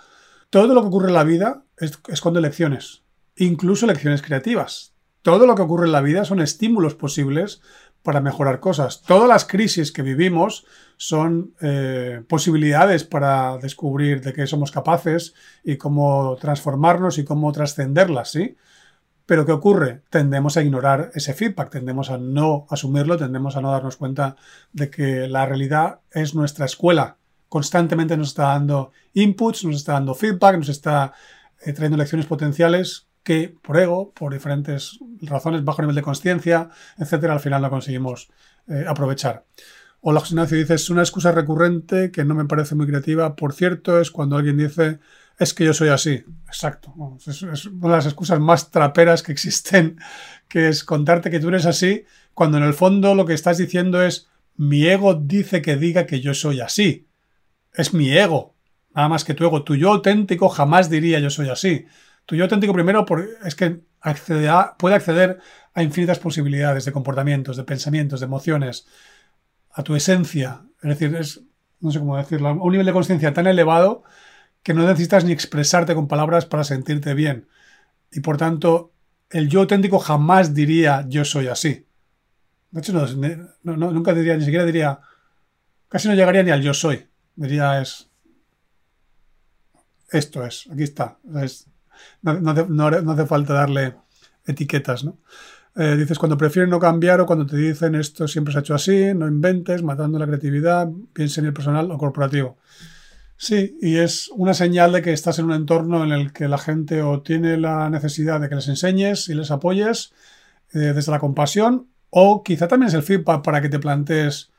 Todo 0.49 0.73
lo 0.73 0.81
que 0.81 0.87
ocurre 0.87 1.07
en 1.09 1.15
la 1.15 1.23
vida 1.23 1.63
esconde 2.07 2.41
lecciones, 2.41 3.03
incluso 3.35 3.85
lecciones 3.85 4.21
creativas. 4.21 4.93
Todo 5.21 5.47
lo 5.47 5.55
que 5.55 5.63
ocurre 5.63 5.87
en 5.87 5.91
la 5.91 6.01
vida 6.01 6.23
son 6.23 6.39
estímulos 6.39 6.93
posibles 6.93 7.61
para 8.05 8.21
mejorar 8.21 8.61
cosas. 8.61 9.01
Todas 9.01 9.27
las 9.27 9.43
crisis 9.43 9.91
que 9.91 10.03
vivimos 10.03 10.65
son 10.95 11.55
eh, 11.59 12.21
posibilidades 12.29 13.03
para 13.03 13.57
descubrir 13.57 14.21
de 14.21 14.31
qué 14.31 14.47
somos 14.47 14.71
capaces 14.71 15.33
y 15.63 15.75
cómo 15.75 16.37
transformarnos 16.39 17.17
y 17.17 17.25
cómo 17.25 17.51
trascenderlas, 17.51 18.31
¿sí? 18.31 18.55
Pero 19.25 19.43
¿qué 19.45 19.51
ocurre? 19.51 20.03
Tendemos 20.11 20.55
a 20.55 20.61
ignorar 20.61 21.11
ese 21.15 21.33
feedback, 21.33 21.71
tendemos 21.71 22.11
a 22.11 22.19
no 22.19 22.67
asumirlo, 22.69 23.17
tendemos 23.17 23.57
a 23.57 23.61
no 23.61 23.71
darnos 23.71 23.97
cuenta 23.97 24.35
de 24.71 24.91
que 24.91 25.27
la 25.27 25.47
realidad 25.47 26.01
es 26.11 26.35
nuestra 26.35 26.65
escuela. 26.65 27.17
Constantemente 27.49 28.15
nos 28.15 28.29
está 28.29 28.49
dando 28.49 28.91
inputs, 29.13 29.65
nos 29.65 29.77
está 29.77 29.93
dando 29.93 30.13
feedback, 30.13 30.57
nos 30.57 30.69
está 30.69 31.13
eh, 31.59 31.73
trayendo 31.73 31.97
lecciones 31.97 32.27
potenciales 32.27 33.07
que 33.25 33.53
por 33.61 33.77
ego, 33.77 34.13
por 34.13 34.31
diferentes 34.31 34.99
razones, 35.21 35.65
bajo 35.65 35.81
nivel 35.81 35.95
de 35.95 36.03
conciencia, 36.03 36.69
etcétera, 36.97 37.33
al 37.33 37.39
final 37.39 37.61
no 37.61 37.71
conseguimos 37.71 38.29
eh, 38.67 38.85
aprovechar. 38.87 39.45
Hola 39.99 40.19
José 40.19 40.35
Ignacio, 40.35 40.57
dices, 40.59 40.91
una 40.91 41.01
excusa 41.01 41.31
recurrente 41.31 42.11
que 42.11 42.23
no 42.23 42.35
me 42.35 42.45
parece 42.45 42.75
muy 42.75 42.85
creativa, 42.85 43.35
por 43.35 43.53
cierto, 43.53 43.99
es 43.99 44.11
cuando 44.11 44.37
alguien 44.37 44.57
dice, 44.57 44.99
es 45.39 45.55
que 45.55 45.65
yo 45.65 45.73
soy 45.73 45.89
así. 45.89 46.23
Exacto. 46.45 46.93
Es, 47.25 47.41
una 47.65 47.89
de 47.89 47.95
las 47.95 48.05
excusas 48.05 48.39
más 48.39 48.69
traperas 48.69 49.23
que 49.23 49.31
existen, 49.31 49.97
que 50.47 50.69
es 50.69 50.83
contarte 50.83 51.31
que 51.31 51.39
tú 51.39 51.49
eres 51.49 51.65
así, 51.65 52.05
cuando 52.35 52.59
en 52.59 52.63
el 52.63 52.75
fondo 52.75 53.15
lo 53.15 53.25
que 53.25 53.33
estás 53.33 53.57
diciendo 53.57 54.03
es, 54.03 54.29
mi 54.55 54.85
ego 54.85 55.15
dice 55.15 55.63
que 55.63 55.75
diga 55.77 56.05
que 56.05 56.21
yo 56.21 56.35
soy 56.35 56.61
así. 56.61 57.07
Es 57.73 57.91
mi 57.91 58.15
ego. 58.15 58.53
Nada 58.93 59.09
más 59.09 59.25
que 59.25 59.33
tu 59.33 59.43
ego. 59.43 59.63
Tu 59.63 59.75
yo 59.75 59.91
auténtico 59.91 60.47
jamás 60.47 60.89
diría 60.91 61.19
yo 61.19 61.31
soy 61.31 61.49
así. 61.49 61.87
Tu 62.25 62.35
yo 62.35 62.43
auténtico 62.43 62.73
primero 62.73 63.05
es 63.43 63.55
que 63.55 63.81
puede 64.77 64.95
acceder 64.95 65.39
a 65.73 65.83
infinitas 65.83 66.19
posibilidades 66.19 66.85
de 66.85 66.91
comportamientos, 66.91 67.57
de 67.57 67.63
pensamientos, 67.63 68.19
de 68.19 68.25
emociones, 68.25 68.87
a 69.71 69.83
tu 69.83 69.95
esencia. 69.95 70.63
Es 70.81 70.89
decir, 70.89 71.15
es, 71.15 71.41
no 71.79 71.91
sé 71.91 71.99
cómo 71.99 72.17
decirlo, 72.17 72.49
a 72.49 72.53
un 72.53 72.71
nivel 72.71 72.85
de 72.85 72.93
conciencia 72.93 73.33
tan 73.33 73.47
elevado 73.47 74.03
que 74.63 74.73
no 74.73 74.81
necesitas 74.87 75.25
ni 75.25 75.31
expresarte 75.31 75.93
con 75.93 76.07
palabras 76.07 76.45
para 76.45 76.63
sentirte 76.63 77.13
bien. 77.13 77.47
Y 78.11 78.21
por 78.21 78.37
tanto, 78.37 78.93
el 79.29 79.49
yo 79.49 79.59
auténtico 79.59 79.99
jamás 79.99 80.53
diría 80.53 81.05
yo 81.07 81.25
soy 81.25 81.47
así. 81.47 81.85
De 82.71 82.79
hecho, 82.79 82.93
nunca 83.63 84.13
diría, 84.13 84.35
ni 84.35 84.43
siquiera 84.43 84.65
diría, 84.65 84.99
casi 85.87 86.07
no 86.07 86.15
llegaría 86.15 86.43
ni 86.43 86.51
al 86.51 86.61
yo 86.61 86.73
soy. 86.73 87.07
Diría 87.35 87.81
es, 87.81 88.09
esto 90.09 90.45
es, 90.45 90.67
aquí 90.71 90.83
está. 90.83 91.19
No, 92.21 93.11
hace 93.11 93.25
falta 93.25 93.53
darle 93.53 93.95
etiquetas, 94.45 95.03
¿no? 95.03 95.17
Eh, 95.77 95.97
dices, 95.97 96.17
cuando 96.17 96.37
prefieren 96.37 96.69
no 96.69 96.79
cambiar 96.79 97.19
o 97.19 97.25
cuando 97.25 97.45
te 97.45 97.57
dicen 97.57 97.95
esto 97.95 98.29
siempre 98.29 98.53
se 98.53 98.59
ha 98.59 98.61
hecho 98.61 98.75
así, 98.75 99.13
no 99.13 99.27
inventes, 99.27 99.83
matando 99.83 100.17
la 100.17 100.25
creatividad, 100.25 100.87
piensa 101.11 101.41
en 101.41 101.47
el 101.47 101.53
personal 101.53 101.91
o 101.91 101.97
corporativo. 101.97 102.57
Sí, 103.37 103.77
y 103.81 103.97
es 103.97 104.29
una 104.33 104.53
señal 104.53 104.93
de 104.93 105.01
que 105.01 105.11
estás 105.11 105.39
en 105.39 105.45
un 105.45 105.53
entorno 105.53 106.05
en 106.05 106.13
el 106.13 106.31
que 106.31 106.47
la 106.47 106.57
gente 106.57 107.01
o 107.01 107.21
tiene 107.21 107.57
la 107.57 107.89
necesidad 107.89 108.39
de 108.39 108.47
que 108.47 108.55
les 108.55 108.69
enseñes 108.69 109.27
y 109.27 109.33
les 109.33 109.51
apoyes 109.51 110.13
eh, 110.73 110.93
desde 110.93 111.11
la 111.11 111.19
compasión, 111.19 111.89
o 112.09 112.43
quizá 112.43 112.69
también 112.69 112.87
es 112.87 112.93
el 112.93 113.03
feedback 113.03 113.43
para 113.43 113.61
que 113.61 113.67
te 113.67 113.79
plantees, 113.79 114.51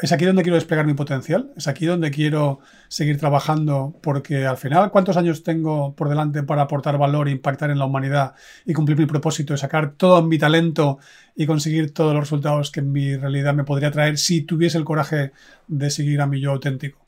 es 0.00 0.10
aquí 0.10 0.24
donde 0.24 0.42
quiero 0.42 0.56
desplegar 0.56 0.86
mi 0.86 0.94
potencial, 0.94 1.52
es 1.56 1.68
aquí 1.68 1.86
donde 1.86 2.10
quiero 2.10 2.58
seguir 2.88 3.16
trabajando, 3.18 3.94
porque 4.02 4.44
al 4.44 4.56
final, 4.56 4.90
¿cuántos 4.90 5.16
años 5.16 5.44
tengo 5.44 5.94
por 5.94 6.08
delante 6.08 6.42
para 6.42 6.62
aportar 6.62 6.98
valor, 6.98 7.28
impactar 7.28 7.70
en 7.70 7.78
la 7.78 7.84
humanidad 7.84 8.34
y 8.66 8.72
cumplir 8.72 8.98
mi 8.98 9.06
propósito, 9.06 9.54
y 9.54 9.58
sacar 9.58 9.92
todo 9.92 10.20
mi 10.22 10.36
talento 10.36 10.98
y 11.36 11.46
conseguir 11.46 11.94
todos 11.94 12.12
los 12.12 12.24
resultados 12.24 12.72
que 12.72 12.82
mi 12.82 13.16
realidad 13.16 13.54
me 13.54 13.62
podría 13.62 13.92
traer 13.92 14.18
si 14.18 14.42
tuviese 14.42 14.78
el 14.78 14.84
coraje 14.84 15.32
de 15.68 15.90
seguir 15.90 16.20
a 16.20 16.26
mi 16.26 16.40
yo 16.40 16.50
auténtico? 16.50 17.06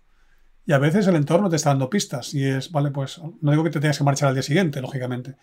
Y 0.65 0.73
a 0.73 0.79
veces 0.79 1.07
el 1.09 1.17
entorno 1.17 1.49
te 1.49 1.57
está 1.57 1.71
dando 1.71 1.91
pistas 1.91 2.35
y 2.35 2.45
es, 2.45 2.71
vale, 2.71 2.93
pues 2.93 3.21
no 3.41 3.51
digo 3.51 3.65
que 3.65 3.71
te 3.71 3.81
tengas 3.81 3.99
que 3.99 4.05
marchar 4.05 4.29
al 4.29 4.35
día 4.35 4.43
siguiente, 4.43 4.81
lógicamente, 4.81 5.37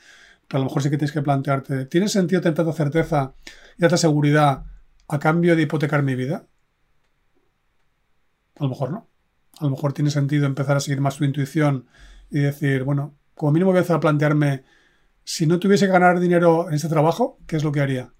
pero 0.47 0.58
a 0.58 0.60
lo 0.60 0.65
mejor 0.65 0.82
sí 0.82 0.89
que 0.89 0.97
tienes 0.97 1.12
que 1.12 1.21
plantearte, 1.21 1.86
¿tiene 1.88 2.08
sentido 2.08 2.41
tener 2.41 2.56
tanta 2.56 2.71
certeza 2.71 3.34
y 3.77 3.82
tanta 3.82 3.97
seguridad 3.97 4.63
a 5.10 5.19
cambio 5.19 5.58
de 5.58 5.63
hipotecar 5.63 6.03
mi 6.03 6.15
vida? 6.15 6.45
A 8.63 8.67
lo 8.67 8.69
mejor 8.69 8.91
no. 8.91 9.10
A 9.60 9.65
lo 9.65 9.71
mejor 9.71 9.93
tiene 9.93 10.10
sentido 10.10 10.45
empezar 10.45 10.78
a 10.78 10.80
seguir 10.80 11.02
más 11.02 11.17
tu 11.17 11.26
intuición 11.26 11.88
y 12.30 12.39
decir, 12.39 12.84
bueno, 12.84 13.15
como 13.36 13.52
mínimo 13.52 13.71
voy 13.71 13.78
a 13.78 13.80
empezar 13.82 13.97
a 13.97 13.99
plantearme, 13.99 14.63
si 15.23 15.45
no 15.45 15.60
tuviese 15.60 15.86
que 15.86 15.91
ganar 15.91 16.19
dinero 16.19 16.69
en 16.69 16.76
este 16.76 16.89
trabajo, 16.89 17.38
¿qué 17.45 17.58
es 17.58 17.63
lo 17.63 17.71
que 17.71 17.82
haría? 17.82 18.13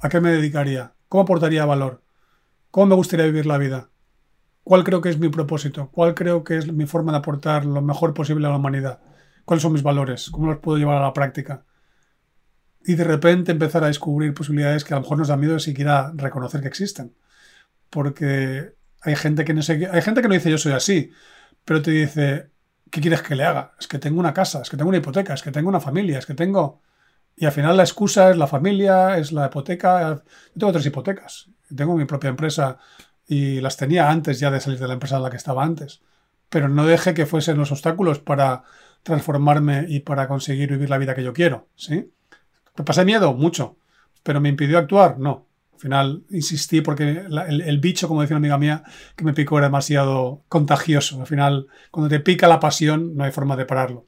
¿A 0.00 0.08
qué 0.08 0.20
me 0.20 0.30
dedicaría? 0.30 0.94
¿Cómo 1.08 1.22
aportaría 1.22 1.66
valor? 1.66 2.02
¿Cómo 2.70 2.86
me 2.86 2.94
gustaría 2.94 3.26
vivir 3.26 3.46
la 3.46 3.58
vida? 3.58 3.92
cuál 4.64 4.84
creo 4.84 5.00
que 5.00 5.08
es 5.08 5.18
mi 5.18 5.28
propósito, 5.28 5.90
cuál 5.90 6.14
creo 6.14 6.44
que 6.44 6.58
es 6.58 6.72
mi 6.72 6.86
forma 6.86 7.12
de 7.12 7.18
aportar 7.18 7.64
lo 7.64 7.82
mejor 7.82 8.14
posible 8.14 8.46
a 8.46 8.50
la 8.50 8.56
humanidad, 8.56 9.00
cuáles 9.44 9.62
son 9.62 9.72
mis 9.72 9.82
valores, 9.82 10.30
cómo 10.30 10.46
los 10.46 10.60
puedo 10.60 10.78
llevar 10.78 10.96
a 10.98 11.02
la 11.02 11.12
práctica. 11.12 11.64
Y 12.84 12.94
de 12.94 13.04
repente 13.04 13.52
empezar 13.52 13.84
a 13.84 13.88
descubrir 13.88 14.34
posibilidades 14.34 14.84
que 14.84 14.94
a 14.94 14.96
lo 14.96 15.02
mejor 15.02 15.18
nos 15.18 15.28
da 15.28 15.36
miedo 15.36 15.58
siquiera 15.58 16.12
reconocer 16.16 16.62
que 16.62 16.68
existen. 16.68 17.14
Porque 17.90 18.74
hay 19.02 19.16
gente 19.16 19.44
que 19.44 19.54
no 19.54 19.62
sé, 19.62 19.88
hay 19.90 20.02
gente 20.02 20.22
que 20.22 20.28
no 20.28 20.34
dice 20.34 20.50
yo 20.50 20.58
soy 20.58 20.72
así, 20.72 21.10
pero 21.64 21.82
te 21.82 21.90
dice, 21.90 22.50
¿qué 22.90 23.00
quieres 23.00 23.22
que 23.22 23.34
le 23.34 23.44
haga? 23.44 23.74
Es 23.78 23.88
que 23.88 23.98
tengo 23.98 24.20
una 24.20 24.34
casa, 24.34 24.62
es 24.62 24.70
que 24.70 24.76
tengo 24.76 24.88
una 24.88 24.98
hipoteca, 24.98 25.34
es 25.34 25.42
que 25.42 25.50
tengo 25.50 25.68
una 25.68 25.80
familia, 25.80 26.18
es 26.18 26.26
que 26.26 26.34
tengo... 26.34 26.80
Y 27.34 27.46
al 27.46 27.52
final 27.52 27.76
la 27.76 27.82
excusa 27.82 28.30
es 28.30 28.36
la 28.36 28.46
familia, 28.46 29.16
es 29.16 29.32
la 29.32 29.46
hipoteca. 29.46 30.22
Yo 30.54 30.58
tengo 30.58 30.72
tres 30.72 30.84
hipotecas. 30.84 31.48
Tengo 31.74 31.96
mi 31.96 32.04
propia 32.04 32.28
empresa 32.28 32.78
y 33.26 33.60
las 33.60 33.78
tenía 33.78 34.10
antes 34.10 34.38
ya 34.38 34.50
de 34.50 34.60
salir 34.60 34.78
de 34.78 34.86
la 34.86 34.94
empresa 34.94 35.16
en 35.16 35.22
la 35.22 35.30
que 35.30 35.38
estaba 35.38 35.64
antes. 35.64 36.02
Pero 36.50 36.68
no 36.68 36.84
dejé 36.84 37.14
que 37.14 37.24
fuesen 37.24 37.56
los 37.56 37.72
obstáculos 37.72 38.18
para 38.18 38.64
transformarme 39.02 39.86
y 39.88 40.00
para 40.00 40.28
conseguir 40.28 40.70
vivir 40.70 40.90
la 40.90 40.98
vida 40.98 41.14
que 41.14 41.24
yo 41.24 41.32
quiero, 41.32 41.68
¿sí? 41.74 42.12
¿Me 42.76 42.84
pasé 42.84 43.04
miedo? 43.06 43.32
Mucho. 43.32 43.78
¿Pero 44.22 44.40
me 44.40 44.50
impidió 44.50 44.78
actuar? 44.78 45.18
No. 45.18 45.46
Al 45.82 45.88
final 45.88 46.22
insistí 46.30 46.80
porque 46.80 47.24
el, 47.28 47.60
el, 47.60 47.80
bicho, 47.80 48.06
como 48.06 48.22
decía 48.22 48.36
una 48.36 48.42
amiga 48.46 48.58
mía, 48.58 48.84
que 49.16 49.24
me 49.24 49.34
picó 49.34 49.58
era 49.58 49.66
demasiado 49.66 50.44
contagioso. 50.48 51.20
Al 51.20 51.26
final, 51.26 51.66
cuando 51.90 52.08
te 52.08 52.20
pica 52.20 52.46
la 52.46 52.60
pasión, 52.60 53.16
no 53.16 53.24
hay 53.24 53.32
forma 53.32 53.56
de 53.56 53.64
pararlo. 53.64 54.06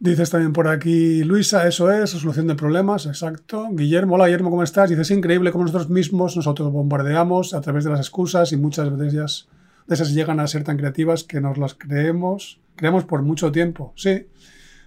Dices 0.00 0.30
también 0.30 0.52
por 0.52 0.66
aquí, 0.66 1.22
Luisa, 1.22 1.68
eso 1.68 1.92
es, 1.92 2.10
solución 2.10 2.48
de 2.48 2.56
problemas, 2.56 3.06
exacto. 3.06 3.68
Guillermo, 3.70 4.16
hola 4.16 4.24
Guillermo, 4.24 4.50
¿cómo 4.50 4.64
estás? 4.64 4.90
Dices, 4.90 5.10
es 5.10 5.16
increíble 5.16 5.52
cómo 5.52 5.62
nosotros 5.62 5.90
mismos 5.90 6.36
nos 6.36 6.48
autobombardeamos 6.48 7.54
a 7.54 7.60
través 7.60 7.84
de 7.84 7.90
las 7.90 8.00
excusas 8.00 8.50
y 8.50 8.56
muchas 8.56 8.98
de 8.98 9.06
ellas 9.06 9.48
esas 9.88 10.12
llegan 10.12 10.40
a 10.40 10.46
ser 10.48 10.64
tan 10.64 10.76
creativas 10.76 11.22
que 11.22 11.40
nos 11.40 11.56
las 11.56 11.74
creemos, 11.74 12.60
creemos 12.74 13.04
por 13.04 13.22
mucho 13.22 13.52
tiempo. 13.52 13.92
Sí, 13.94 14.26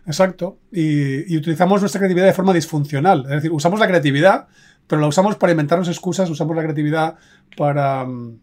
exacto. 0.06 0.60
Y, 0.72 1.32
y, 1.34 1.38
utilizamos 1.38 1.80
nuestra 1.80 2.00
creatividad 2.00 2.26
de 2.26 2.34
forma 2.34 2.54
disfuncional. 2.54 3.24
Es 3.26 3.36
decir, 3.36 3.52
usamos 3.52 3.80
la 3.80 3.88
creatividad, 3.88 4.48
pero 4.88 5.02
la 5.02 5.08
usamos 5.08 5.36
para 5.36 5.52
inventarnos 5.52 5.88
excusas, 5.88 6.30
usamos 6.30 6.56
la 6.56 6.64
creatividad 6.64 7.16
para 7.58 8.06
mm, 8.06 8.40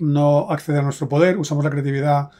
no 0.00 0.50
acceder 0.50 0.80
a 0.80 0.84
nuestro 0.84 1.08
poder, 1.08 1.38
usamos 1.38 1.64
la 1.64 1.70
creatividad 1.70 2.30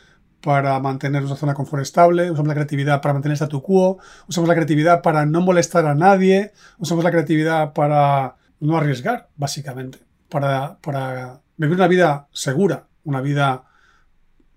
para 0.40 0.78
mantener 0.78 1.24
una 1.24 1.36
zona 1.36 1.54
confort 1.54 1.82
estable, 1.82 2.30
usamos 2.30 2.48
la 2.48 2.54
creatividad 2.54 3.00
para 3.00 3.14
mantener 3.14 3.36
statu 3.36 3.62
quo, 3.62 3.98
usamos 4.28 4.48
la 4.48 4.54
creatividad 4.54 5.02
para 5.02 5.26
no 5.26 5.40
molestar 5.40 5.86
a 5.86 5.94
nadie, 5.94 6.52
usamos 6.78 7.04
la 7.04 7.10
creatividad 7.10 7.72
para 7.72 8.36
no 8.60 8.76
arriesgar, 8.76 9.28
básicamente, 9.36 9.98
para, 10.28 10.78
para 10.78 11.40
vivir 11.56 11.76
una 11.76 11.88
vida 11.88 12.28
segura, 12.32 12.86
una 13.04 13.20
vida, 13.20 13.64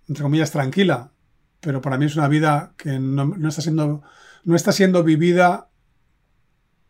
entre 0.07 0.23
comillas, 0.23 0.51
tranquila, 0.51 1.11
pero 1.59 1.81
para 1.81 1.97
mí 1.97 2.05
es 2.05 2.15
una 2.15 2.27
vida 2.27 2.73
que 2.77 2.99
no, 2.99 3.25
no 3.25 3.49
está, 3.49 3.61
siendo, 3.61 4.03
no 4.43 4.55
está 4.55 4.71
siendo 4.71 5.03
vivida 5.03 5.69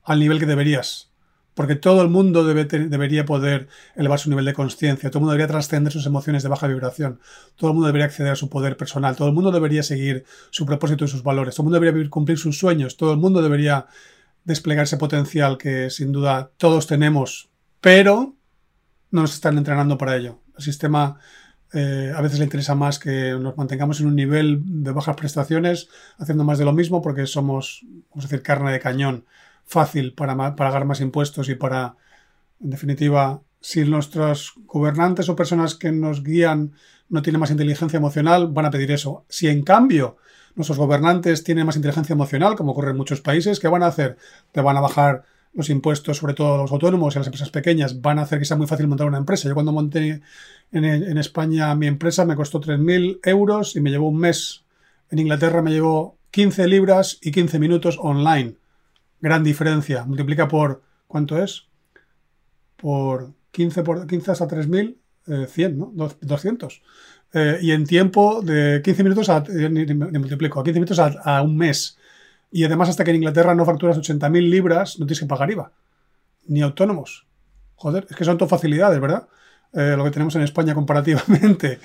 al 0.03 0.19
nivel 0.19 0.39
que 0.39 0.45
deberías. 0.45 1.10
Porque 1.53 1.75
todo 1.75 2.01
el 2.01 2.07
mundo 2.07 2.45
debería 2.45 3.25
poder 3.25 3.67
elevar 3.95 4.19
su 4.19 4.29
nivel 4.29 4.45
de 4.45 4.53
conciencia, 4.53 5.09
todo 5.09 5.19
el 5.19 5.21
mundo 5.23 5.33
debería 5.33 5.51
trascender 5.51 5.91
sus 5.91 6.05
emociones 6.05 6.43
de 6.43 6.49
baja 6.49 6.67
vibración, 6.67 7.19
todo 7.57 7.71
el 7.71 7.73
mundo 7.73 7.87
debería 7.87 8.05
acceder 8.05 8.31
a 8.31 8.35
su 8.35 8.49
poder 8.49 8.77
personal, 8.77 9.15
todo 9.17 9.27
el 9.27 9.33
mundo 9.33 9.51
debería 9.51 9.83
seguir 9.83 10.23
su 10.49 10.65
propósito 10.65 11.03
y 11.03 11.07
sus 11.09 11.23
valores, 11.23 11.55
todo 11.55 11.63
el 11.63 11.71
mundo 11.71 11.79
debería 11.79 12.09
cumplir 12.09 12.37
sus 12.37 12.57
sueños, 12.57 12.95
todo 12.95 13.11
el 13.11 13.19
mundo 13.19 13.41
debería 13.41 13.87
desplegar 14.45 14.85
ese 14.85 14.97
potencial 14.97 15.57
que 15.57 15.89
sin 15.89 16.11
duda 16.11 16.51
todos 16.57 16.87
tenemos, 16.87 17.49
pero 17.81 18.35
no 19.11 19.21
nos 19.21 19.33
están 19.33 19.57
entrenando 19.57 19.97
para 19.97 20.15
ello. 20.15 20.39
El 20.57 20.63
sistema 20.63 21.19
eh, 21.73 22.11
a 22.15 22.21
veces 22.21 22.39
le 22.39 22.45
interesa 22.45 22.75
más 22.75 22.99
que 22.99 23.31
nos 23.39 23.55
mantengamos 23.57 24.01
en 24.01 24.07
un 24.07 24.15
nivel 24.15 24.61
de 24.83 24.91
bajas 24.91 25.15
prestaciones, 25.15 25.89
haciendo 26.17 26.43
más 26.43 26.57
de 26.57 26.65
lo 26.65 26.73
mismo, 26.73 27.01
porque 27.01 27.25
somos, 27.27 27.85
vamos 28.09 28.25
a 28.25 28.27
decir, 28.27 28.41
carne 28.41 28.71
de 28.71 28.79
cañón 28.79 29.25
fácil 29.71 30.13
para 30.13 30.35
pagar 30.55 30.85
más 30.85 30.99
impuestos 30.99 31.49
y 31.49 31.55
para, 31.55 31.95
en 32.59 32.69
definitiva, 32.69 33.41
si 33.61 33.83
nuestros 33.85 34.53
gobernantes 34.65 35.29
o 35.29 35.35
personas 35.35 35.75
que 35.75 35.91
nos 35.91 36.23
guían 36.23 36.73
no 37.09 37.21
tienen 37.21 37.39
más 37.39 37.51
inteligencia 37.51 37.97
emocional, 37.97 38.47
van 38.47 38.65
a 38.65 38.71
pedir 38.71 38.91
eso. 38.91 39.25
Si 39.29 39.47
en 39.47 39.63
cambio 39.63 40.17
nuestros 40.55 40.77
gobernantes 40.77 41.43
tienen 41.43 41.65
más 41.65 41.77
inteligencia 41.77 42.13
emocional, 42.13 42.55
como 42.55 42.73
ocurre 42.73 42.91
en 42.91 42.97
muchos 42.97 43.21
países, 43.21 43.59
¿qué 43.59 43.69
van 43.69 43.83
a 43.83 43.87
hacer? 43.87 44.17
Te 44.51 44.61
van 44.61 44.75
a 44.75 44.81
bajar 44.81 45.23
los 45.53 45.69
impuestos, 45.69 46.17
sobre 46.17 46.33
todo 46.33 46.55
a 46.55 46.57
los 46.57 46.71
autónomos 46.71 47.13
y 47.13 47.17
a 47.17 47.19
las 47.19 47.27
empresas 47.27 47.49
pequeñas, 47.49 48.01
van 48.01 48.19
a 48.19 48.23
hacer 48.23 48.39
que 48.39 48.45
sea 48.45 48.57
muy 48.57 48.67
fácil 48.67 48.87
montar 48.87 49.07
una 49.07 49.17
empresa. 49.17 49.47
Yo 49.47 49.53
cuando 49.53 49.71
monté 49.71 50.21
en, 50.71 50.85
en 50.85 51.17
España 51.17 51.73
mi 51.75 51.87
empresa 51.87 52.25
me 52.25 52.35
costó 52.35 52.59
3.000 52.59 53.19
euros 53.23 53.75
y 53.75 53.81
me 53.81 53.89
llevó 53.89 54.09
un 54.09 54.17
mes. 54.17 54.63
En 55.09 55.19
Inglaterra 55.19 55.61
me 55.61 55.71
llevó 55.71 56.17
15 56.31 56.67
libras 56.67 57.19
y 57.21 57.31
15 57.31 57.59
minutos 57.59 57.97
online. 58.01 58.55
Gran 59.21 59.43
diferencia. 59.43 60.03
Multiplica 60.03 60.47
por, 60.47 60.81
¿cuánto 61.07 61.41
es? 61.41 61.67
Por 62.75 63.33
15, 63.51 63.83
por 63.83 64.07
15 64.07 64.31
hasta 64.31 64.47
3.000, 64.47 64.97
eh, 65.27 65.47
100, 65.47 65.77
¿no? 65.77 65.93
200. 66.19 66.81
Eh, 67.33 67.59
y 67.61 67.71
en 67.71 67.85
tiempo 67.85 68.41
de 68.41 68.81
15 68.83 69.03
minutos, 69.03 69.29
a, 69.29 69.41
ni 69.41 69.85
multiplico, 69.93 70.59
a 70.59 70.63
15 70.63 70.79
minutos 70.79 70.99
a, 70.99 71.13
a, 71.23 71.41
un 71.41 71.55
mes. 71.55 71.97
Y 72.51 72.65
además, 72.65 72.89
hasta 72.89 73.03
que 73.03 73.11
en 73.11 73.17
Inglaterra 73.17 73.55
no 73.55 73.65
facturas 73.65 73.97
80.000 73.97 74.49
libras, 74.49 74.99
no 74.99 75.05
tienes 75.05 75.21
que 75.21 75.27
pagar 75.27 75.51
IVA. 75.51 75.71
Ni 76.47 76.61
autónomos. 76.61 77.27
Joder, 77.75 78.07
es 78.09 78.15
que 78.15 78.25
son 78.25 78.37
todo 78.37 78.49
facilidades, 78.49 78.99
¿verdad? 78.99 79.27
Eh, 79.73 79.95
lo 79.95 80.03
que 80.03 80.11
tenemos 80.11 80.35
en 80.35 80.41
España 80.41 80.73
comparativamente. 80.73 81.79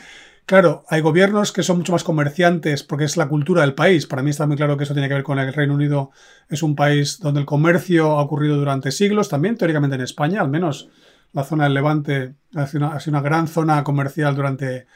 Claro, 0.46 0.84
hay 0.88 1.00
gobiernos 1.00 1.50
que 1.50 1.64
son 1.64 1.78
mucho 1.78 1.90
más 1.90 2.04
comerciantes 2.04 2.84
porque 2.84 3.02
es 3.02 3.16
la 3.16 3.26
cultura 3.26 3.62
del 3.62 3.74
país. 3.74 4.06
Para 4.06 4.22
mí 4.22 4.30
está 4.30 4.46
muy 4.46 4.56
claro 4.56 4.76
que 4.76 4.84
eso 4.84 4.94
tiene 4.94 5.08
que 5.08 5.14
ver 5.14 5.24
con 5.24 5.40
el 5.40 5.52
Reino 5.52 5.74
Unido. 5.74 6.12
Es 6.48 6.62
un 6.62 6.76
país 6.76 7.18
donde 7.18 7.40
el 7.40 7.46
comercio 7.46 8.12
ha 8.12 8.22
ocurrido 8.22 8.56
durante 8.56 8.92
siglos, 8.92 9.28
también 9.28 9.56
teóricamente 9.56 9.96
en 9.96 10.02
España, 10.02 10.40
al 10.40 10.48
menos 10.48 10.88
la 11.32 11.42
zona 11.42 11.64
del 11.64 11.74
Levante 11.74 12.36
ha 12.54 12.68
sido 12.68 12.92
una, 13.08 13.20
gran 13.20 13.48
zona 13.48 13.82
comercial 13.82 14.36
durante 14.36 14.86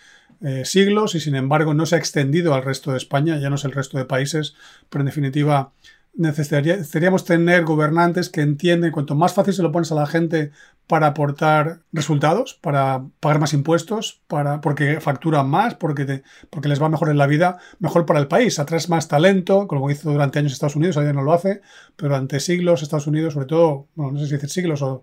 eh, 0.40 0.64
siglos 0.64 1.16
y 1.16 1.20
sin 1.20 1.34
embargo 1.34 1.74
no 1.74 1.84
se 1.84 1.96
ha 1.96 1.98
extendido 1.98 2.54
al 2.54 2.62
resto 2.62 2.92
de 2.92 2.98
España, 2.98 3.36
ya 3.38 3.50
no 3.50 3.56
es 3.56 3.64
el 3.64 3.72
resto 3.72 3.98
de 3.98 4.04
países, 4.04 4.54
pero 4.88 5.02
en 5.02 5.06
definitiva 5.06 5.72
necesitaríamos 6.20 7.24
tener 7.24 7.64
gobernantes 7.64 8.28
que 8.28 8.42
entienden 8.42 8.92
cuanto 8.92 9.14
más 9.14 9.32
fácil 9.32 9.54
se 9.54 9.62
lo 9.62 9.72
pones 9.72 9.90
a 9.90 9.94
la 9.94 10.06
gente 10.06 10.50
para 10.86 11.06
aportar 11.06 11.80
resultados, 11.92 12.54
para 12.60 13.06
pagar 13.20 13.40
más 13.40 13.54
impuestos, 13.54 14.20
para, 14.26 14.60
porque 14.60 15.00
facturan 15.00 15.48
más, 15.48 15.76
porque, 15.76 16.04
te, 16.04 16.22
porque 16.50 16.68
les 16.68 16.80
va 16.82 16.90
mejor 16.90 17.08
en 17.08 17.16
la 17.16 17.26
vida, 17.26 17.56
mejor 17.78 18.04
para 18.04 18.20
el 18.20 18.28
país. 18.28 18.58
Atraes 18.58 18.90
más 18.90 19.08
talento, 19.08 19.66
como 19.66 19.90
hizo 19.90 20.12
durante 20.12 20.38
años 20.38 20.52
Estados 20.52 20.76
Unidos, 20.76 20.98
ahora 20.98 21.14
no 21.14 21.22
lo 21.22 21.32
hace, 21.32 21.62
pero 21.96 22.10
durante 22.10 22.38
siglos 22.38 22.82
Estados 22.82 23.06
Unidos, 23.06 23.32
sobre 23.32 23.46
todo, 23.46 23.88
bueno, 23.94 24.12
no 24.12 24.18
sé 24.18 24.26
si 24.26 24.32
decir 24.32 24.50
siglos 24.50 24.82
o 24.82 25.02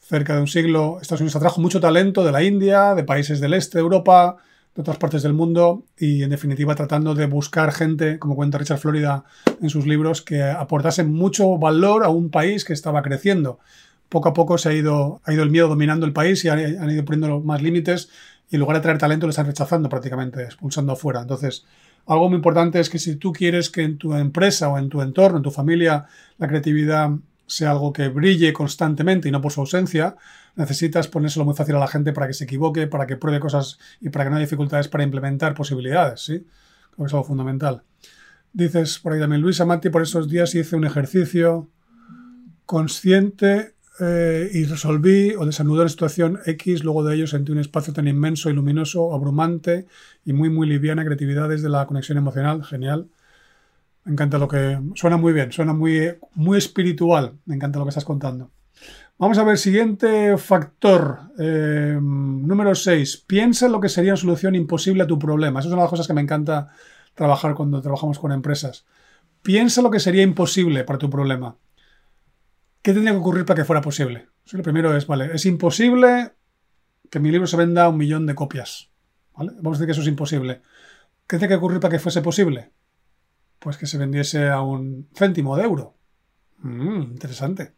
cerca 0.00 0.34
de 0.34 0.40
un 0.40 0.48
siglo, 0.48 0.98
Estados 1.02 1.20
Unidos 1.20 1.36
atrajo 1.36 1.60
mucho 1.60 1.78
talento 1.78 2.24
de 2.24 2.32
la 2.32 2.42
India, 2.42 2.94
de 2.94 3.04
países 3.04 3.38
del 3.38 3.52
este 3.52 3.76
de 3.76 3.82
Europa, 3.82 4.38
otras 4.78 4.96
partes 4.96 5.22
del 5.22 5.32
mundo 5.32 5.84
y 5.98 6.22
en 6.22 6.30
definitiva 6.30 6.74
tratando 6.74 7.14
de 7.14 7.26
buscar 7.26 7.72
gente, 7.72 8.18
como 8.18 8.36
cuenta 8.36 8.58
Richard 8.58 8.78
Florida 8.78 9.24
en 9.60 9.70
sus 9.70 9.86
libros, 9.86 10.22
que 10.22 10.42
aportase 10.42 11.04
mucho 11.04 11.58
valor 11.58 12.04
a 12.04 12.08
un 12.08 12.30
país 12.30 12.64
que 12.64 12.72
estaba 12.72 13.02
creciendo. 13.02 13.58
Poco 14.08 14.28
a 14.28 14.34
poco 14.34 14.56
se 14.56 14.68
ha 14.68 14.72
ido, 14.72 15.20
ha 15.24 15.32
ido 15.32 15.42
el 15.42 15.50
miedo 15.50 15.68
dominando 15.68 16.06
el 16.06 16.12
país 16.12 16.44
y 16.44 16.48
han, 16.48 16.58
han 16.58 16.90
ido 16.90 17.04
poniendo 17.04 17.40
más 17.40 17.60
límites 17.60 18.08
y 18.50 18.56
en 18.56 18.60
lugar 18.60 18.76
de 18.76 18.82
traer 18.82 18.98
talento 18.98 19.26
lo 19.26 19.30
están 19.30 19.46
rechazando 19.46 19.88
prácticamente, 19.88 20.42
expulsando 20.42 20.92
afuera. 20.92 21.20
Entonces, 21.20 21.64
algo 22.06 22.28
muy 22.28 22.36
importante 22.36 22.80
es 22.80 22.88
que 22.88 22.98
si 22.98 23.16
tú 23.16 23.32
quieres 23.32 23.68
que 23.68 23.82
en 23.82 23.98
tu 23.98 24.14
empresa 24.14 24.68
o 24.68 24.78
en 24.78 24.88
tu 24.88 25.02
entorno, 25.02 25.38
en 25.38 25.42
tu 25.42 25.50
familia, 25.50 26.06
la 26.38 26.48
creatividad 26.48 27.10
sea 27.46 27.72
algo 27.72 27.92
que 27.92 28.08
brille 28.08 28.52
constantemente 28.52 29.28
y 29.28 29.32
no 29.32 29.40
por 29.40 29.52
su 29.52 29.60
ausencia, 29.60 30.16
necesitas 30.58 31.06
ponérselo 31.06 31.44
muy 31.44 31.54
fácil 31.54 31.76
a 31.76 31.78
la 31.78 31.86
gente 31.86 32.12
para 32.12 32.26
que 32.26 32.34
se 32.34 32.44
equivoque, 32.44 32.88
para 32.88 33.06
que 33.06 33.16
pruebe 33.16 33.38
cosas 33.38 33.78
y 34.00 34.10
para 34.10 34.24
que 34.24 34.30
no 34.30 34.36
haya 34.36 34.44
dificultades 34.44 34.88
para 34.88 35.04
implementar 35.04 35.54
posibilidades, 35.54 36.20
¿sí? 36.20 36.46
Creo 36.90 36.96
que 36.96 37.04
es 37.04 37.14
algo 37.14 37.24
fundamental. 37.24 37.84
Dices 38.52 38.98
por 38.98 39.12
ahí 39.12 39.20
también, 39.20 39.40
Luis 39.40 39.60
Amati, 39.60 39.88
por 39.88 40.02
esos 40.02 40.28
días 40.28 40.54
hice 40.56 40.74
un 40.74 40.84
ejercicio 40.84 41.70
consciente 42.66 43.74
eh, 44.00 44.50
y 44.52 44.64
resolví 44.64 45.32
o 45.38 45.46
desanudó 45.46 45.84
la 45.84 45.88
situación 45.88 46.40
X, 46.44 46.82
luego 46.82 47.04
de 47.04 47.14
ello 47.14 47.28
sentí 47.28 47.52
un 47.52 47.58
espacio 47.58 47.92
tan 47.92 48.08
inmenso 48.08 48.50
y 48.50 48.52
luminoso, 48.52 49.14
abrumante 49.14 49.86
y 50.24 50.32
muy, 50.32 50.50
muy 50.50 50.66
liviana, 50.66 51.04
creatividad 51.04 51.48
desde 51.48 51.68
la 51.68 51.86
conexión 51.86 52.18
emocional, 52.18 52.64
genial. 52.64 53.08
Me 54.02 54.12
encanta 54.12 54.38
lo 54.38 54.48
que... 54.48 54.80
Suena 54.94 55.18
muy 55.18 55.32
bien, 55.32 55.52
suena 55.52 55.72
muy, 55.72 56.16
muy 56.34 56.58
espiritual. 56.58 57.38
Me 57.44 57.54
encanta 57.54 57.78
lo 57.78 57.84
que 57.84 57.90
estás 57.90 58.04
contando. 58.04 58.50
Vamos 59.18 59.38
a 59.38 59.44
ver, 59.44 59.58
siguiente 59.58 60.36
factor. 60.38 61.20
Eh, 61.38 61.98
número 62.00 62.74
6. 62.74 63.24
Piensa 63.26 63.66
en 63.66 63.72
lo 63.72 63.80
que 63.80 63.88
sería 63.88 64.12
una 64.12 64.20
solución 64.20 64.54
imposible 64.54 65.02
a 65.02 65.06
tu 65.06 65.18
problema. 65.18 65.60
Esas 65.60 65.70
son 65.70 65.80
las 65.80 65.90
cosas 65.90 66.06
que 66.06 66.14
me 66.14 66.20
encanta 66.20 66.68
trabajar 67.14 67.54
cuando 67.54 67.80
trabajamos 67.80 68.18
con 68.18 68.32
empresas. 68.32 68.86
Piensa 69.42 69.82
lo 69.82 69.90
que 69.90 70.00
sería 70.00 70.22
imposible 70.22 70.84
para 70.84 70.98
tu 70.98 71.10
problema. 71.10 71.56
¿Qué 72.82 72.92
tendría 72.92 73.12
que 73.12 73.18
ocurrir 73.18 73.44
para 73.44 73.56
que 73.56 73.64
fuera 73.64 73.82
posible? 73.82 74.28
Lo 74.52 74.62
primero 74.62 74.96
es, 74.96 75.06
vale, 75.06 75.30
es 75.34 75.44
imposible 75.46 76.32
que 77.10 77.20
mi 77.20 77.30
libro 77.30 77.46
se 77.46 77.56
venda 77.56 77.88
un 77.88 77.96
millón 77.96 78.26
de 78.26 78.34
copias. 78.34 78.90
Vamos 79.34 79.56
a 79.64 79.70
decir 79.70 79.86
que 79.86 79.92
eso 79.92 80.02
es 80.02 80.08
imposible. 80.08 80.62
¿Qué 81.26 81.38
tiene 81.38 81.48
que 81.48 81.56
ocurrir 81.56 81.80
para 81.80 81.92
que 81.92 81.98
fuese 81.98 82.22
posible? 82.22 82.72
pues 83.58 83.76
que 83.76 83.86
se 83.86 83.98
vendiese 83.98 84.48
a 84.48 84.60
un 84.60 85.08
céntimo 85.14 85.56
de 85.56 85.64
euro. 85.64 85.96
Mm, 86.58 87.02
interesante. 87.02 87.74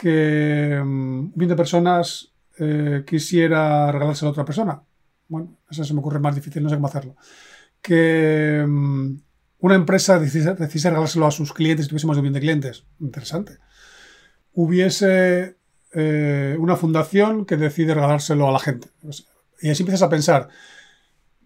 Que 0.00 0.78
um, 0.80 1.30
20 1.34 1.56
personas 1.56 2.32
eh, 2.58 3.04
quisiera 3.06 3.92
regalárselo 3.92 4.28
a 4.28 4.32
otra 4.32 4.44
persona. 4.44 4.82
Bueno, 5.28 5.58
eso 5.70 5.84
se 5.84 5.92
me 5.92 6.00
ocurre 6.00 6.18
más 6.18 6.34
difícil, 6.34 6.62
no 6.62 6.70
sé 6.70 6.76
cómo 6.76 6.86
hacerlo. 6.86 7.16
Que 7.82 8.62
um, 8.64 9.20
una 9.58 9.74
empresa 9.74 10.18
decise, 10.18 10.54
decise, 10.54 10.88
regalárselo 10.88 11.26
a 11.26 11.30
sus 11.30 11.52
clientes 11.52 11.86
y 11.86 11.88
tuviese 11.90 12.06
más 12.06 12.16
de 12.16 12.20
un 12.20 12.24
millón 12.24 12.34
de 12.34 12.40
clientes. 12.40 12.84
Interesante. 12.98 13.58
Hubiese 14.54 15.56
eh, 15.92 16.56
una 16.58 16.76
fundación 16.76 17.44
que 17.44 17.56
decide 17.56 17.94
regalárselo 17.94 18.48
a 18.48 18.52
la 18.52 18.58
gente. 18.58 18.88
Y 19.60 19.68
así 19.68 19.82
empiezas 19.82 20.02
a 20.02 20.08
pensar, 20.08 20.48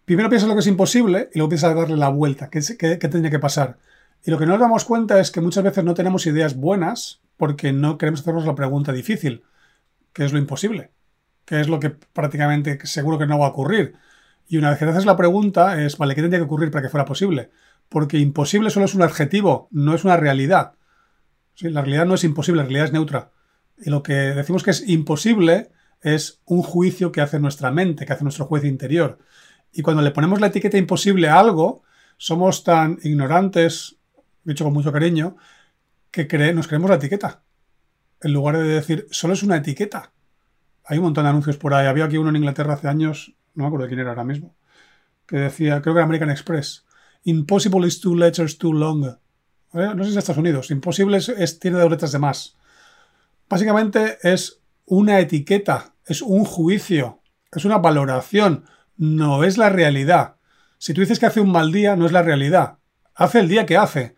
primero 0.05 0.29
piensas 0.29 0.49
lo 0.49 0.55
que 0.55 0.61
es 0.61 0.67
imposible 0.67 1.31
y 1.35 1.39
luego 1.39 1.49
piensas 1.49 1.73
a 1.73 1.75
darle 1.75 1.97
la 1.97 2.09
vuelta. 2.09 2.51
¿Qué, 2.51 2.61
qué, 2.79 2.99
qué 2.99 3.09
tendría 3.09 3.31
que 3.31 3.41
pasar? 3.41 3.79
Y 4.25 4.31
lo 4.31 4.39
que 4.39 4.47
no 4.47 4.53
nos 4.53 4.61
damos 4.61 4.85
cuenta 4.85 5.19
es 5.19 5.31
que 5.31 5.41
muchas 5.41 5.65
veces 5.65 5.85
no 5.85 5.95
tenemos 5.95 6.27
ideas 6.27 6.57
buenas 6.57 7.21
porque 7.37 7.73
no 7.73 7.99
queremos 7.99 8.21
hacernos 8.21 8.47
la 8.47 8.55
pregunta 8.55 8.93
difícil, 8.93 9.43
que 10.13 10.25
es 10.25 10.33
lo 10.33 10.39
imposible, 10.39 10.93
que 11.45 11.61
es 11.61 11.69
lo 11.69 11.81
que 11.81 11.91
prácticamente 11.91 12.79
seguro 12.87 13.19
que 13.19 13.27
no 13.27 13.39
va 13.39 13.47
a 13.47 13.51
ocurrir. 13.51 13.95
Y 14.47 14.59
una 14.59 14.71
vez 14.71 14.79
que 14.79 14.85
haces 14.85 15.07
la 15.07 15.17
pregunta 15.17 15.83
es, 15.83 15.99
vale, 15.99 16.15
¿qué 16.15 16.21
tendría 16.21 16.41
que 16.41 16.47
ocurrir 16.47 16.71
para 16.71 16.83
que 16.83 16.89
fuera 16.89 17.05
posible? 17.05 17.51
Porque 17.89 18.19
imposible 18.19 18.71
solo 18.71 18.87
es 18.87 18.95
un 18.95 19.03
adjetivo, 19.03 19.69
no 19.71 19.95
es 19.95 20.05
una 20.05 20.17
realidad. 20.17 20.75
La 21.61 21.83
realidad 21.83 22.07
no 22.07 22.15
es 22.15 22.25
imposible, 22.25 22.63
la 22.63 22.65
realidad 22.65 22.87
es 22.87 22.93
neutra. 22.93 23.31
Y 23.79 23.91
lo 23.91 24.03
que 24.03 24.13
decimos 24.13 24.63
que 24.63 24.71
es 24.71 24.89
imposible 24.89 25.71
es 26.01 26.43
un 26.45 26.63
juicio 26.63 27.13
que 27.13 27.21
hace 27.21 27.41
nuestra 27.41 27.71
mente, 27.71 28.05
que 28.05 28.13
hace 28.13 28.25
nuestro 28.25 28.45
juez 28.45 28.65
interior. 28.65 29.19
Y 29.73 29.83
cuando 29.83 30.03
le 30.03 30.11
ponemos 30.11 30.41
la 30.41 30.49
etiqueta 30.49 30.79
imposible 30.79 31.29
a 31.29 31.41
algo, 31.41 31.83
somos 32.17 32.63
tan 32.63 32.99
ignorantes, 33.03 33.97
dicho 34.45 34.65
con 34.65 34.73
mucho 34.73 34.93
cariño, 34.93 35.37
que 36.15 36.53
nos 36.53 36.69
creemos 36.69 36.91
la 36.91 36.97
etiqueta. 36.97 37.43
En 38.21 38.33
lugar 38.33 38.57
de 38.57 38.65
decir, 38.65 39.07
solo 39.11 39.35
es 39.35 39.43
una 39.43 39.57
etiqueta. 39.57 40.13
Hay 40.85 40.99
un 40.99 41.05
montón 41.05 41.25
de 41.25 41.31
anuncios 41.31 41.57
por 41.57 41.75
ahí. 41.75 41.87
Había 41.87 42.05
aquí 42.05 42.17
uno 42.17 42.31
en 42.31 42.37
Inglaterra 42.37 42.75
hace 42.75 42.89
años, 42.89 43.35
no 43.55 43.65
me 43.65 43.69
acuerdo 43.69 43.89
quién 43.89 44.01
era 44.01 44.11
ahora 44.11 44.25
mismo, 44.25 44.55
que 45.27 45.37
decía, 45.37 45.83
creo 45.83 45.95
que 45.95 45.99
era 45.99 46.05
American 46.05 46.31
Express, 46.31 46.85
Impossible 47.25 47.87
is 47.87 48.01
two 48.01 48.15
letters 48.15 48.59
too 48.59 48.73
long. 48.73 49.17
No 49.73 49.99
sé 49.99 50.05
si 50.05 50.11
es 50.11 50.17
Estados 50.17 50.39
Unidos. 50.39 50.71
Imposible 50.71 51.17
es, 51.17 51.31
es, 51.31 51.59
tiene 51.59 51.79
dos 51.79 51.91
letras 51.91 52.13
de 52.13 52.19
más. 52.19 52.57
Básicamente 53.49 54.19
es 54.23 54.61
una 54.85 55.19
etiqueta, 55.19 55.95
es 56.07 56.21
un 56.21 56.45
juicio, 56.45 57.23
es 57.51 57.65
una 57.65 57.79
valoración 57.79 58.65
no 58.97 59.45
es 59.45 59.59
la 59.59 59.69
realidad. 59.69 60.37
Si 60.79 60.95
tú 60.95 61.01
dices 61.01 61.19
que 61.19 61.27
hace 61.27 61.41
un 61.41 61.51
mal 61.51 61.73
día, 61.73 61.97
no 61.97 62.07
es 62.07 62.13
la 62.13 62.23
realidad. 62.23 62.79
Hace 63.15 63.41
el 63.41 63.49
día 63.49 63.67
que 63.67 63.77
hace. 63.77 64.17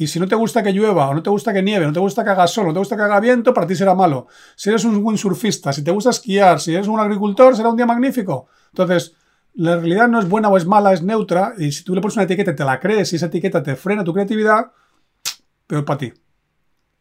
Y 0.00 0.06
si 0.06 0.20
no 0.20 0.28
te 0.28 0.36
gusta 0.36 0.62
que 0.62 0.72
llueva, 0.72 1.08
o 1.08 1.14
no 1.14 1.24
te 1.24 1.28
gusta 1.28 1.52
que 1.52 1.60
nieve, 1.60 1.84
no 1.84 1.92
te 1.92 1.98
gusta 1.98 2.22
que 2.22 2.30
haga 2.30 2.46
sol, 2.46 2.68
no 2.68 2.72
te 2.72 2.78
gusta 2.78 2.96
que 2.96 3.02
haga 3.02 3.18
viento, 3.18 3.52
para 3.52 3.66
ti 3.66 3.74
será 3.74 3.96
malo. 3.96 4.28
Si 4.54 4.70
eres 4.70 4.84
un 4.84 5.02
windsurfista, 5.02 5.72
si 5.72 5.82
te 5.82 5.90
gusta 5.90 6.10
esquiar, 6.10 6.60
si 6.60 6.72
eres 6.72 6.86
un 6.86 7.00
agricultor, 7.00 7.56
será 7.56 7.68
un 7.68 7.76
día 7.76 7.84
magnífico. 7.84 8.46
Entonces, 8.68 9.16
la 9.54 9.74
realidad 9.74 10.06
no 10.06 10.20
es 10.20 10.28
buena 10.28 10.50
o 10.50 10.56
es 10.56 10.66
mala, 10.66 10.92
es 10.92 11.02
neutra. 11.02 11.54
Y 11.58 11.72
si 11.72 11.82
tú 11.82 11.96
le 11.96 12.00
pones 12.00 12.14
una 12.14 12.22
etiqueta 12.22 12.52
y 12.52 12.54
te 12.54 12.64
la 12.64 12.78
crees 12.78 13.12
y 13.12 13.16
esa 13.16 13.26
etiqueta 13.26 13.60
te 13.60 13.74
frena 13.74 14.04
tu 14.04 14.14
creatividad, 14.14 14.70
peor 15.66 15.84
para 15.84 15.98
ti. 15.98 16.12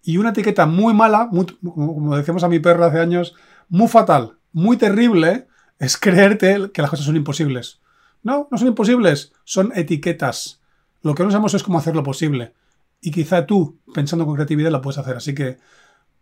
Y 0.02 0.18
una 0.18 0.30
etiqueta 0.30 0.66
muy 0.66 0.96
mala, 0.96 1.30
como 1.30 2.18
decíamos 2.18 2.44
a 2.44 2.50
mi 2.50 2.58
perro 2.58 2.84
hace 2.84 3.00
años, 3.00 3.36
muy 3.70 3.88
fatal, 3.88 4.40
muy 4.54 4.76
terrible, 4.76 5.48
es 5.78 5.98
creerte 5.98 6.72
que 6.74 6.82
las 6.82 6.90
cosas 6.90 7.06
son 7.06 7.16
imposibles. 7.16 7.80
No, 8.24 8.48
no 8.50 8.58
son 8.58 8.70
imposibles, 8.70 9.34
son 9.44 9.72
etiquetas. 9.76 10.62
Lo 11.04 11.14
que 11.14 11.24
no 11.24 11.30
sabemos 11.30 11.54
es 11.54 11.62
cómo 11.62 11.78
hacerlo 11.78 12.02
posible. 12.02 12.56
Y 13.00 13.12
quizá 13.12 13.46
tú, 13.46 13.80
pensando 13.94 14.26
con 14.26 14.36
creatividad, 14.36 14.72
lo 14.72 14.82
puedes 14.82 14.98
hacer. 14.98 15.18
Así 15.18 15.36
que 15.36 15.58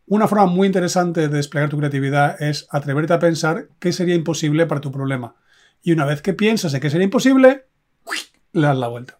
una 0.07 0.27
forma 0.27 0.45
muy 0.45 0.67
interesante 0.67 1.21
de 1.21 1.29
desplegar 1.29 1.69
tu 1.69 1.77
creatividad 1.77 2.41
es 2.41 2.67
atreverte 2.69 3.13
a 3.13 3.19
pensar 3.19 3.69
qué 3.79 3.91
sería 3.91 4.15
imposible 4.15 4.67
para 4.67 4.81
tu 4.81 4.91
problema. 4.91 5.35
Y 5.81 5.93
una 5.93 6.05
vez 6.05 6.21
que 6.21 6.33
piensas 6.33 6.73
en 6.73 6.81
qué 6.81 6.89
sería 6.89 7.05
imposible, 7.05 7.65
le 8.53 8.61
das 8.67 8.77
la 8.77 8.87
vuelta. 8.87 9.17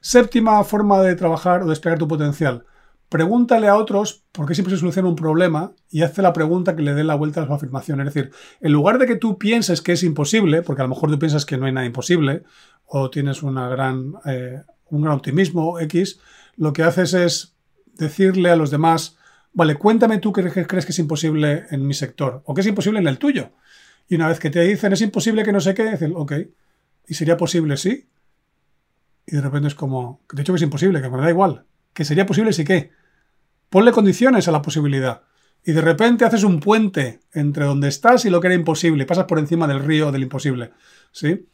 Séptima 0.00 0.62
forma 0.64 1.00
de 1.00 1.16
trabajar 1.16 1.62
o 1.62 1.66
desplegar 1.66 1.98
tu 1.98 2.08
potencial. 2.08 2.64
pregúntale 3.08 3.68
a 3.68 3.76
otros 3.76 4.24
por 4.32 4.46
qué 4.46 4.54
siempre 4.54 4.74
se 4.74 4.80
soluciona 4.80 5.08
un 5.08 5.14
problema 5.14 5.72
y 5.88 6.02
hazte 6.02 6.22
la 6.22 6.32
pregunta 6.32 6.74
que 6.74 6.82
le 6.82 6.92
dé 6.92 7.04
la 7.04 7.14
vuelta 7.14 7.42
a 7.42 7.46
su 7.46 7.52
afirmación. 7.52 8.00
Es 8.00 8.06
decir, 8.06 8.32
en 8.60 8.72
lugar 8.72 8.98
de 8.98 9.06
que 9.06 9.14
tú 9.14 9.38
pienses 9.38 9.80
que 9.80 9.92
es 9.92 10.02
imposible, 10.02 10.62
porque 10.62 10.82
a 10.82 10.84
lo 10.84 10.88
mejor 10.88 11.10
tú 11.10 11.18
piensas 11.18 11.46
que 11.46 11.56
no 11.56 11.66
hay 11.66 11.72
nada 11.72 11.86
imposible, 11.86 12.42
o 12.84 13.08
tienes 13.08 13.42
una 13.42 13.70
eh, 14.26 14.62
un 14.90 15.02
gran 15.02 15.14
optimismo 15.14 15.78
X, 15.80 16.20
lo 16.56 16.72
que 16.72 16.82
haces 16.82 17.14
es 17.14 17.54
decirle 17.94 18.50
a 18.50 18.56
los 18.56 18.70
demás, 18.70 19.16
vale, 19.52 19.76
cuéntame 19.76 20.18
tú 20.18 20.32
qué 20.32 20.42
crees 20.66 20.84
que 20.84 20.92
es 20.92 20.98
imposible 20.98 21.66
en 21.70 21.86
mi 21.86 21.94
sector, 21.94 22.42
o 22.44 22.54
qué 22.54 22.60
es 22.60 22.66
imposible 22.66 22.98
en 22.98 23.06
el 23.06 23.18
tuyo. 23.18 23.52
Y 24.08 24.16
una 24.16 24.28
vez 24.28 24.38
que 24.38 24.50
te 24.50 24.60
dicen 24.62 24.92
es 24.92 25.00
imposible 25.00 25.44
que 25.44 25.52
no 25.52 25.60
sé 25.60 25.74
qué, 25.74 25.90
dicen, 25.90 26.12
ok, 26.14 26.32
¿y 27.08 27.14
sería 27.14 27.36
posible 27.36 27.76
sí? 27.76 28.06
Y 29.26 29.34
de 29.34 29.40
repente 29.40 29.68
es 29.68 29.74
como, 29.74 30.20
de 30.32 30.42
hecho 30.42 30.52
que 30.52 30.58
es 30.58 30.62
imposible, 30.62 31.02
que 31.02 31.10
me 31.10 31.18
da 31.18 31.30
igual, 31.30 31.64
que 31.92 32.04
sería 32.04 32.26
posible 32.26 32.52
sí 32.52 32.64
que. 32.64 32.90
Ponle 33.68 33.90
condiciones 33.90 34.46
a 34.46 34.52
la 34.52 34.62
posibilidad. 34.62 35.22
Y 35.64 35.72
de 35.72 35.80
repente 35.80 36.24
haces 36.24 36.44
un 36.44 36.60
puente 36.60 37.20
entre 37.32 37.64
donde 37.64 37.88
estás 37.88 38.24
y 38.24 38.30
lo 38.30 38.40
que 38.40 38.46
era 38.46 38.54
imposible. 38.54 39.04
Pasas 39.04 39.24
por 39.24 39.40
encima 39.40 39.66
del 39.66 39.80
río 39.80 40.12
del 40.12 40.22
imposible. 40.22 40.70
¿Sí? 41.10 41.48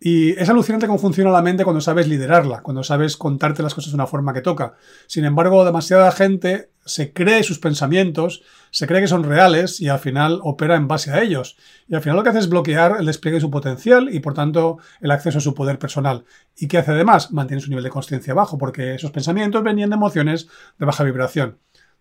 Y 0.00 0.30
es 0.40 0.48
alucinante 0.48 0.86
cómo 0.86 0.98
funciona 0.98 1.30
la 1.30 1.42
mente 1.42 1.64
cuando 1.64 1.80
sabes 1.80 2.06
liderarla, 2.06 2.62
cuando 2.62 2.84
sabes 2.84 3.16
contarte 3.16 3.64
las 3.64 3.74
cosas 3.74 3.90
de 3.90 3.96
una 3.96 4.06
forma 4.06 4.32
que 4.32 4.42
toca. 4.42 4.74
Sin 5.08 5.24
embargo, 5.24 5.64
demasiada 5.64 6.12
gente 6.12 6.70
se 6.84 7.12
cree 7.12 7.42
sus 7.42 7.58
pensamientos, 7.58 8.42
se 8.70 8.86
cree 8.86 9.00
que 9.00 9.08
son 9.08 9.24
reales 9.24 9.80
y 9.80 9.88
al 9.88 9.98
final 9.98 10.38
opera 10.44 10.76
en 10.76 10.86
base 10.86 11.10
a 11.10 11.20
ellos. 11.20 11.56
Y 11.88 11.96
al 11.96 12.00
final 12.00 12.16
lo 12.16 12.22
que 12.22 12.30
hace 12.30 12.38
es 12.38 12.48
bloquear 12.48 12.96
el 13.00 13.06
despliegue 13.06 13.36
de 13.36 13.40
su 13.40 13.50
potencial 13.50 14.08
y 14.14 14.20
por 14.20 14.34
tanto 14.34 14.78
el 15.00 15.10
acceso 15.10 15.38
a 15.38 15.40
su 15.42 15.54
poder 15.54 15.80
personal. 15.80 16.24
¿Y 16.56 16.68
qué 16.68 16.78
hace 16.78 16.92
además? 16.92 17.32
Mantiene 17.32 17.60
su 17.60 17.68
nivel 17.68 17.84
de 17.84 17.90
conciencia 17.90 18.34
bajo 18.34 18.56
porque 18.56 18.94
esos 18.94 19.10
pensamientos 19.10 19.64
venían 19.64 19.90
de 19.90 19.96
emociones 19.96 20.48
de 20.78 20.86
baja 20.86 21.02
vibración. 21.02 21.58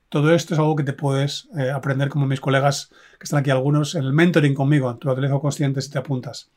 Todo 0.09 0.33
esto 0.33 0.53
es 0.53 0.59
algo 0.59 0.75
que 0.75 0.83
te 0.83 0.93
puedes 0.93 1.49
eh, 1.57 1.69
aprender 1.69 2.09
como 2.09 2.27
mis 2.27 2.39
colegas 2.39 2.89
que 3.19 3.25
están 3.25 3.39
aquí 3.39 3.49
algunos 3.49 3.95
en 3.95 4.03
el 4.03 4.13
mentoring 4.13 4.53
conmigo. 4.53 4.97
Lo 5.01 5.13
utilizo 5.13 5.41
consciente 5.41 5.81
si 5.81 5.89
te 5.89 5.97
apuntas. 5.97 6.51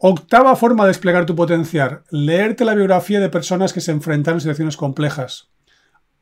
Octava 0.00 0.54
forma 0.54 0.84
de 0.84 0.90
desplegar 0.90 1.26
tu 1.26 1.34
potencial. 1.34 2.02
Leerte 2.10 2.64
la 2.64 2.74
biografía 2.74 3.18
de 3.18 3.28
personas 3.28 3.72
que 3.72 3.80
se 3.80 3.90
enfrentaron 3.90 4.36
a 4.36 4.40
situaciones 4.40 4.76
complejas. 4.76 5.50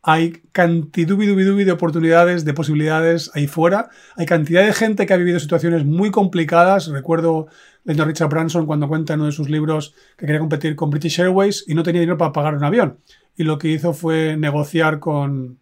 Hay 0.02 0.40
cantidad 0.52 1.18
de 1.18 1.72
oportunidades, 1.72 2.46
de 2.46 2.54
posibilidades 2.54 3.30
ahí 3.34 3.46
fuera. 3.46 3.90
Hay 4.16 4.24
cantidad 4.24 4.64
de 4.64 4.72
gente 4.72 5.04
que 5.04 5.12
ha 5.12 5.18
vivido 5.18 5.38
situaciones 5.40 5.84
muy 5.84 6.10
complicadas. 6.10 6.86
Recuerdo 6.86 7.48
leyendo 7.84 8.04
a 8.04 8.06
Richard 8.06 8.30
Branson 8.30 8.64
cuando 8.64 8.88
cuenta 8.88 9.12
en 9.12 9.20
uno 9.20 9.26
de 9.26 9.32
sus 9.32 9.50
libros 9.50 9.94
que 10.16 10.24
quería 10.24 10.40
competir 10.40 10.74
con 10.74 10.88
British 10.88 11.20
Airways 11.20 11.64
y 11.66 11.74
no 11.74 11.82
tenía 11.82 12.00
dinero 12.00 12.16
para 12.16 12.32
pagar 12.32 12.54
un 12.54 12.64
avión. 12.64 12.98
Y 13.36 13.44
lo 13.44 13.58
que 13.58 13.68
hizo 13.68 13.92
fue 13.92 14.38
negociar 14.38 15.00
con, 15.00 15.58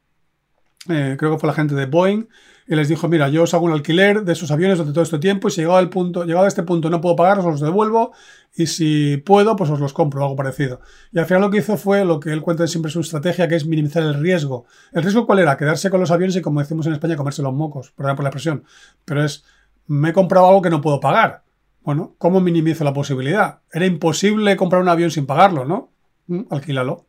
eh, 0.89 1.17
creo 1.19 1.33
que 1.33 1.39
fue 1.39 1.49
la 1.49 1.55
gente 1.55 1.75
de 1.75 1.87
Boeing, 1.87 2.29
y 2.67 2.75
les 2.75 2.89
dijo, 2.89 3.09
mira, 3.09 3.29
yo 3.29 3.43
os 3.43 3.53
hago 3.53 3.67
un 3.67 3.73
alquiler 3.73 4.25
de 4.25 4.33
esos 4.33 4.51
aviones 4.51 4.79
durante 4.79 4.95
todo 4.95 5.05
este 5.05 5.19
tiempo 5.19 5.49
y 5.49 5.51
si 5.51 5.61
llegado, 5.61 5.77
al 5.77 5.91
punto, 5.91 6.25
llegado 6.25 6.47
a 6.47 6.49
este 6.49 6.63
punto 6.63 6.89
no 6.89 7.01
puedo 7.01 7.15
pagar, 7.15 7.39
os 7.39 7.45
los 7.45 7.61
devuelvo 7.61 8.13
y 8.57 8.67
si 8.67 9.19
puedo, 9.19 9.57
pues 9.57 9.69
os 9.71 9.81
los 9.81 9.93
compro, 9.93 10.23
algo 10.23 10.37
parecido. 10.37 10.81
Y 11.13 11.19
al 11.19 11.27
final 11.27 11.43
lo 11.43 11.51
que 11.51 11.59
hizo 11.59 11.77
fue 11.77 12.05
lo 12.05 12.21
que 12.21 12.31
él 12.33 12.41
cuenta 12.41 12.67
siempre 12.67 12.91
su 12.91 13.01
estrategia, 13.01 13.49
que 13.49 13.57
es 13.57 13.67
minimizar 13.67 14.03
el 14.03 14.15
riesgo. 14.15 14.65
¿El 14.93 15.03
riesgo 15.03 15.27
cuál 15.27 15.41
era? 15.41 15.57
Quedarse 15.57 15.91
con 15.91 16.01
los 16.01 16.11
aviones 16.11 16.37
y, 16.37 16.41
como 16.41 16.61
decimos 16.61 16.87
en 16.87 16.95
España, 16.95 17.17
comerse 17.17 17.43
los 17.43 17.53
mocos, 17.53 17.91
perdón 17.91 18.17
por 18.17 18.23
la 18.23 18.31
expresión. 18.31 18.65
Pero 19.05 19.25
es, 19.25 19.45
me 19.87 20.11
he 20.11 20.13
comprado 20.13 20.47
algo 20.47 20.63
que 20.63 20.71
no 20.71 20.81
puedo 20.81 21.01
pagar. 21.01 21.43
Bueno, 21.83 22.15
¿cómo 22.17 22.41
minimizo 22.41 22.85
la 22.85 22.95
posibilidad? 22.95 23.61
Era 23.71 23.85
imposible 23.85 24.57
comprar 24.57 24.81
un 24.81 24.89
avión 24.89 25.11
sin 25.11 25.27
pagarlo, 25.27 25.67
¿no? 25.67 25.91
Mm, 26.29 26.43
alquílalo. 26.49 27.07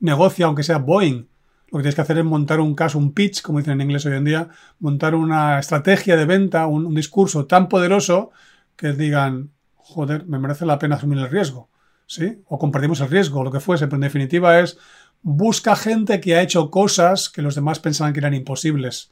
Negocia, 0.00 0.46
aunque 0.46 0.64
sea 0.64 0.78
Boeing 0.78 1.28
lo 1.72 1.78
que 1.78 1.84
tienes 1.84 1.94
que 1.94 2.02
hacer 2.02 2.18
es 2.18 2.24
montar 2.24 2.60
un 2.60 2.74
caso, 2.74 2.98
un 2.98 3.12
pitch, 3.12 3.40
como 3.40 3.58
dicen 3.58 3.72
en 3.72 3.80
inglés 3.80 4.04
hoy 4.04 4.12
en 4.12 4.24
día, 4.24 4.48
montar 4.78 5.14
una 5.14 5.58
estrategia 5.58 6.18
de 6.18 6.26
venta, 6.26 6.66
un, 6.66 6.94
discurso 6.94 7.46
tan 7.46 7.70
poderoso 7.70 8.30
que 8.76 8.92
digan, 8.92 9.52
joder, 9.76 10.26
me 10.26 10.38
merece 10.38 10.66
la 10.66 10.78
pena 10.78 10.96
asumir 10.96 11.18
el 11.18 11.30
riesgo, 11.30 11.70
¿sí? 12.06 12.42
O 12.46 12.58
compartimos 12.58 13.00
el 13.00 13.08
riesgo, 13.08 13.42
lo 13.42 13.50
que 13.50 13.58
fuese, 13.58 13.86
pero 13.86 13.96
en 13.96 14.02
definitiva 14.02 14.60
es 14.60 14.76
busca 15.22 15.74
gente 15.74 16.20
que 16.20 16.36
ha 16.36 16.42
hecho 16.42 16.70
cosas 16.70 17.30
que 17.30 17.40
los 17.40 17.54
demás 17.54 17.78
pensaban 17.78 18.12
que 18.12 18.20
eran 18.20 18.34
imposibles. 18.34 19.10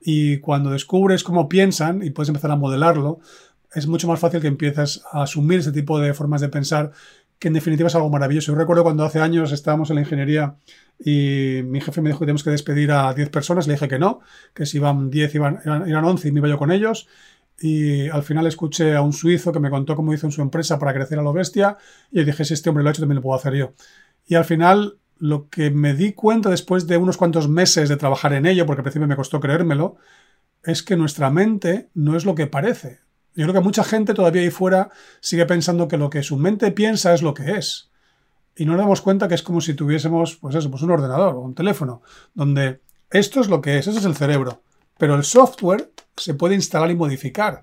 Y 0.00 0.38
cuando 0.38 0.70
descubres 0.70 1.24
cómo 1.24 1.48
piensan 1.48 2.04
y 2.04 2.10
puedes 2.10 2.28
empezar 2.28 2.52
a 2.52 2.56
modelarlo, 2.56 3.18
es 3.74 3.88
mucho 3.88 4.06
más 4.06 4.20
fácil 4.20 4.40
que 4.40 4.46
empieces 4.46 5.02
a 5.10 5.22
asumir 5.22 5.58
ese 5.58 5.72
tipo 5.72 5.98
de 5.98 6.14
formas 6.14 6.40
de 6.40 6.50
pensar 6.50 6.92
que 7.38 7.48
en 7.48 7.54
definitiva 7.54 7.88
es 7.88 7.94
algo 7.94 8.10
maravilloso. 8.10 8.52
Yo 8.52 8.58
recuerdo 8.58 8.82
cuando 8.82 9.04
hace 9.04 9.20
años 9.20 9.52
estábamos 9.52 9.90
en 9.90 9.96
la 9.96 10.02
ingeniería 10.02 10.56
y 10.98 11.60
mi 11.64 11.80
jefe 11.80 12.00
me 12.00 12.08
dijo 12.08 12.20
que 12.20 12.24
teníamos 12.24 12.44
que 12.44 12.50
despedir 12.50 12.92
a 12.92 13.12
10 13.12 13.30
personas, 13.30 13.66
le 13.66 13.74
dije 13.74 13.88
que 13.88 13.98
no, 13.98 14.20
que 14.54 14.66
si 14.66 14.78
iban 14.78 15.10
10 15.10 15.34
iban, 15.34 15.60
eran, 15.64 16.04
11 16.04 16.28
y 16.28 16.32
me 16.32 16.40
iba 16.40 16.48
yo 16.48 16.58
con 16.58 16.72
ellos. 16.72 17.08
Y 17.58 18.08
al 18.08 18.22
final 18.22 18.46
escuché 18.46 18.94
a 18.94 19.02
un 19.02 19.12
suizo 19.12 19.52
que 19.52 19.60
me 19.60 19.70
contó 19.70 19.96
cómo 19.96 20.12
hizo 20.12 20.26
en 20.26 20.32
su 20.32 20.42
empresa 20.42 20.78
para 20.78 20.92
crecer 20.94 21.18
a 21.18 21.22
lo 21.22 21.32
bestia 21.32 21.78
y 22.10 22.24
dije, 22.24 22.44
si 22.44 22.54
este 22.54 22.68
hombre 22.68 22.84
lo 22.84 22.90
ha 22.90 22.92
hecho, 22.92 23.02
también 23.02 23.16
lo 23.16 23.22
puedo 23.22 23.38
hacer 23.38 23.54
yo. 23.54 23.74
Y 24.26 24.34
al 24.34 24.44
final 24.44 24.98
lo 25.18 25.48
que 25.48 25.70
me 25.70 25.94
di 25.94 26.12
cuenta 26.12 26.50
después 26.50 26.86
de 26.86 26.98
unos 26.98 27.16
cuantos 27.16 27.48
meses 27.48 27.88
de 27.88 27.96
trabajar 27.96 28.34
en 28.34 28.46
ello, 28.46 28.66
porque 28.66 28.80
al 28.80 28.84
principio 28.84 29.08
me 29.08 29.16
costó 29.16 29.40
creérmelo, 29.40 29.96
es 30.62 30.82
que 30.82 30.96
nuestra 30.96 31.30
mente 31.30 31.88
no 31.94 32.16
es 32.16 32.24
lo 32.24 32.34
que 32.34 32.46
parece. 32.46 33.05
Yo 33.36 33.44
creo 33.44 33.54
que 33.54 33.60
mucha 33.60 33.84
gente 33.84 34.14
todavía 34.14 34.40
ahí 34.42 34.50
fuera 34.50 34.90
sigue 35.20 35.44
pensando 35.44 35.88
que 35.88 35.98
lo 35.98 36.08
que 36.08 36.22
su 36.22 36.38
mente 36.38 36.72
piensa 36.72 37.12
es 37.12 37.22
lo 37.22 37.34
que 37.34 37.52
es. 37.52 37.90
Y 38.56 38.64
no 38.64 38.72
nos 38.72 38.80
damos 38.80 39.02
cuenta 39.02 39.28
que 39.28 39.34
es 39.34 39.42
como 39.42 39.60
si 39.60 39.74
tuviésemos, 39.74 40.36
pues 40.36 40.54
eso, 40.54 40.70
pues 40.70 40.82
un 40.82 40.90
ordenador 40.90 41.34
o 41.34 41.40
un 41.40 41.54
teléfono, 41.54 42.00
donde 42.32 42.80
esto 43.10 43.40
es 43.40 43.48
lo 43.48 43.60
que 43.60 43.78
es, 43.78 43.86
ese 43.86 43.98
es 43.98 44.04
el 44.06 44.16
cerebro. 44.16 44.62
Pero 44.96 45.14
el 45.14 45.24
software 45.24 45.90
se 46.16 46.32
puede 46.32 46.54
instalar 46.54 46.90
y 46.90 46.96
modificar. 46.96 47.62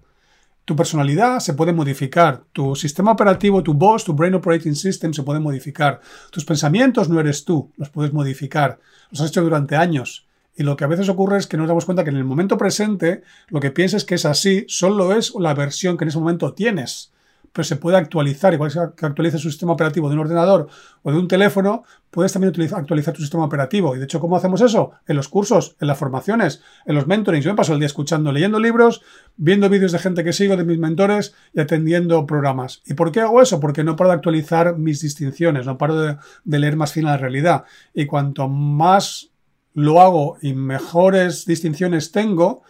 Tu 0.63 0.75
personalidad 0.75 1.39
se 1.39 1.55
puede 1.55 1.73
modificar. 1.73 2.43
Tu 2.53 2.75
sistema 2.75 3.11
operativo, 3.11 3.63
tu 3.63 3.73
BOS, 3.73 4.05
tu 4.05 4.13
Brain 4.13 4.35
Operating 4.35 4.75
System 4.75 5.11
se 5.11 5.23
puede 5.23 5.39
modificar. 5.39 5.99
Tus 6.29 6.45
pensamientos 6.45 7.09
no 7.09 7.19
eres 7.19 7.43
tú, 7.43 7.71
los 7.77 7.89
puedes 7.89 8.13
modificar. 8.13 8.79
Los 9.09 9.21
has 9.21 9.29
hecho 9.29 9.41
durante 9.41 9.75
años. 9.75 10.27
Y 10.55 10.63
lo 10.63 10.75
que 10.75 10.83
a 10.83 10.87
veces 10.87 11.09
ocurre 11.09 11.37
es 11.37 11.47
que 11.47 11.57
nos 11.57 11.67
damos 11.67 11.85
cuenta 11.85 12.03
que 12.03 12.11
en 12.11 12.17
el 12.17 12.25
momento 12.25 12.57
presente 12.57 13.23
lo 13.47 13.59
que 13.59 13.71
piensas 13.71 14.05
que 14.05 14.15
es 14.15 14.25
así 14.25 14.65
solo 14.67 15.13
es 15.13 15.33
la 15.35 15.53
versión 15.53 15.97
que 15.97 16.05
en 16.05 16.09
ese 16.09 16.19
momento 16.19 16.53
tienes. 16.53 17.11
Pero 17.51 17.63
se 17.65 17.75
puede 17.75 17.97
actualizar, 17.97 18.51
igual 18.53 18.71
que 18.95 19.05
actualices 19.05 19.39
su 19.39 19.51
sistema 19.51 19.73
operativo 19.73 20.09
de 20.09 20.15
un 20.15 20.21
ordenador 20.21 20.69
o 21.03 21.11
de 21.11 21.19
un 21.19 21.27
teléfono, 21.27 21.83
puedes 22.09 22.33
también 22.33 22.51
actualizar 22.73 23.13
tu 23.13 23.21
sistema 23.21 23.45
operativo. 23.45 23.95
Y 23.95 23.99
de 23.99 24.05
hecho, 24.05 24.19
¿cómo 24.19 24.35
hacemos 24.35 24.59
eso? 24.61 24.91
En 25.05 25.15
los 25.15 25.27
cursos, 25.27 25.75
en 25.79 25.87
las 25.87 25.99
formaciones, 25.99 26.63
en 26.87 26.95
los 26.95 27.05
mentorings. 27.05 27.45
Yo 27.45 27.51
me 27.51 27.57
paso 27.57 27.73
el 27.73 27.79
día 27.79 27.85
escuchando, 27.85 28.31
leyendo 28.31 28.59
libros, 28.59 29.03
viendo 29.37 29.69
vídeos 29.69 29.91
de 29.91 29.99
gente 29.99 30.23
que 30.23 30.33
sigo, 30.33 30.57
de 30.57 30.63
mis 30.63 30.79
mentores 30.79 31.35
y 31.53 31.59
atendiendo 31.59 32.25
programas. 32.25 32.81
¿Y 32.87 32.95
por 32.95 33.11
qué 33.11 33.21
hago 33.21 33.39
eso? 33.39 33.59
Porque 33.59 33.83
no 33.83 33.95
paro 33.95 34.09
de 34.09 34.15
actualizar 34.15 34.77
mis 34.77 35.01
distinciones, 35.01 35.67
no 35.67 35.77
paro 35.77 35.95
de, 35.99 36.17
de 36.43 36.59
leer 36.59 36.75
más 36.75 36.93
fina 36.93 37.11
la 37.11 37.17
realidad. 37.17 37.65
Y 37.93 38.07
cuanto 38.07 38.47
más 38.47 39.32
lo 39.73 40.01
hago 40.01 40.37
y 40.41 40.53
mejores 40.53 41.45
distinciones 41.45 42.11
tengo, 42.11 42.63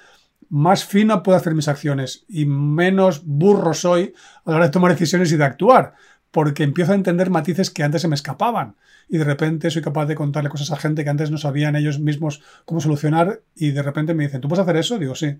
más 0.49 0.85
fino 0.85 1.23
puedo 1.23 1.37
hacer 1.37 1.55
mis 1.55 1.67
acciones 1.67 2.25
y 2.27 2.45
menos 2.45 3.25
burro 3.25 3.73
soy 3.73 4.13
a 4.45 4.51
la 4.51 4.57
hora 4.57 4.65
de 4.65 4.71
tomar 4.71 4.91
decisiones 4.91 5.31
y 5.31 5.37
de 5.37 5.45
actuar, 5.45 5.95
porque 6.31 6.63
empiezo 6.63 6.91
a 6.91 6.95
entender 6.95 7.29
matices 7.29 7.69
que 7.69 7.83
antes 7.83 8.01
se 8.01 8.07
me 8.07 8.15
escapaban 8.15 8.75
y 9.09 9.17
de 9.17 9.23
repente 9.23 9.69
soy 9.69 9.81
capaz 9.81 10.05
de 10.05 10.15
contarle 10.15 10.49
cosas 10.49 10.71
a 10.71 10.77
gente 10.77 11.03
que 11.03 11.09
antes 11.09 11.31
no 11.31 11.37
sabían 11.37 11.75
ellos 11.75 11.99
mismos 11.99 12.41
cómo 12.65 12.81
solucionar 12.81 13.41
y 13.55 13.71
de 13.71 13.81
repente 13.81 14.13
me 14.13 14.23
dicen, 14.23 14.41
¿tú 14.41 14.47
puedes 14.47 14.63
hacer 14.63 14.77
eso? 14.77 14.97
Digo, 14.97 15.15
sí. 15.15 15.37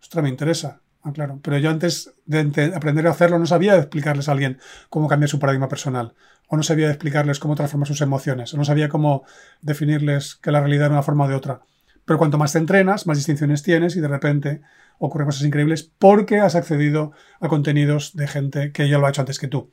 Ostras, 0.00 0.22
me 0.22 0.28
interesa. 0.28 0.80
Ah, 1.02 1.12
claro. 1.12 1.40
Pero 1.42 1.58
yo 1.58 1.70
antes 1.70 2.14
de 2.26 2.72
aprender 2.74 3.06
a 3.06 3.10
hacerlo 3.10 3.38
no 3.38 3.46
sabía 3.46 3.76
explicarles 3.76 4.28
a 4.28 4.32
alguien 4.32 4.60
cómo 4.88 5.08
cambiar 5.08 5.28
su 5.28 5.38
paradigma 5.38 5.68
personal 5.68 6.14
o 6.52 6.56
no 6.56 6.62
sabía 6.62 6.90
explicarles 6.90 7.38
cómo 7.38 7.54
transformar 7.54 7.88
sus 7.88 8.02
emociones, 8.02 8.52
o 8.52 8.58
no 8.58 8.64
sabía 8.66 8.90
cómo 8.90 9.24
definirles 9.62 10.34
que 10.34 10.50
la 10.50 10.60
realidad 10.60 10.86
era 10.86 10.94
una 10.96 11.02
forma 11.02 11.24
o 11.24 11.28
de 11.28 11.34
otra. 11.34 11.62
Pero 12.04 12.18
cuanto 12.18 12.36
más 12.36 12.52
te 12.52 12.58
entrenas, 12.58 13.06
más 13.06 13.16
distinciones 13.16 13.62
tienes 13.62 13.96
y 13.96 14.00
de 14.00 14.08
repente 14.08 14.60
ocurren 14.98 15.28
cosas 15.28 15.44
increíbles 15.46 15.90
porque 15.98 16.40
has 16.40 16.54
accedido 16.54 17.12
a 17.40 17.48
contenidos 17.48 18.14
de 18.14 18.28
gente 18.28 18.70
que 18.70 18.86
ya 18.90 18.98
lo 18.98 19.06
ha 19.06 19.08
hecho 19.08 19.22
antes 19.22 19.38
que 19.38 19.48
tú. 19.48 19.72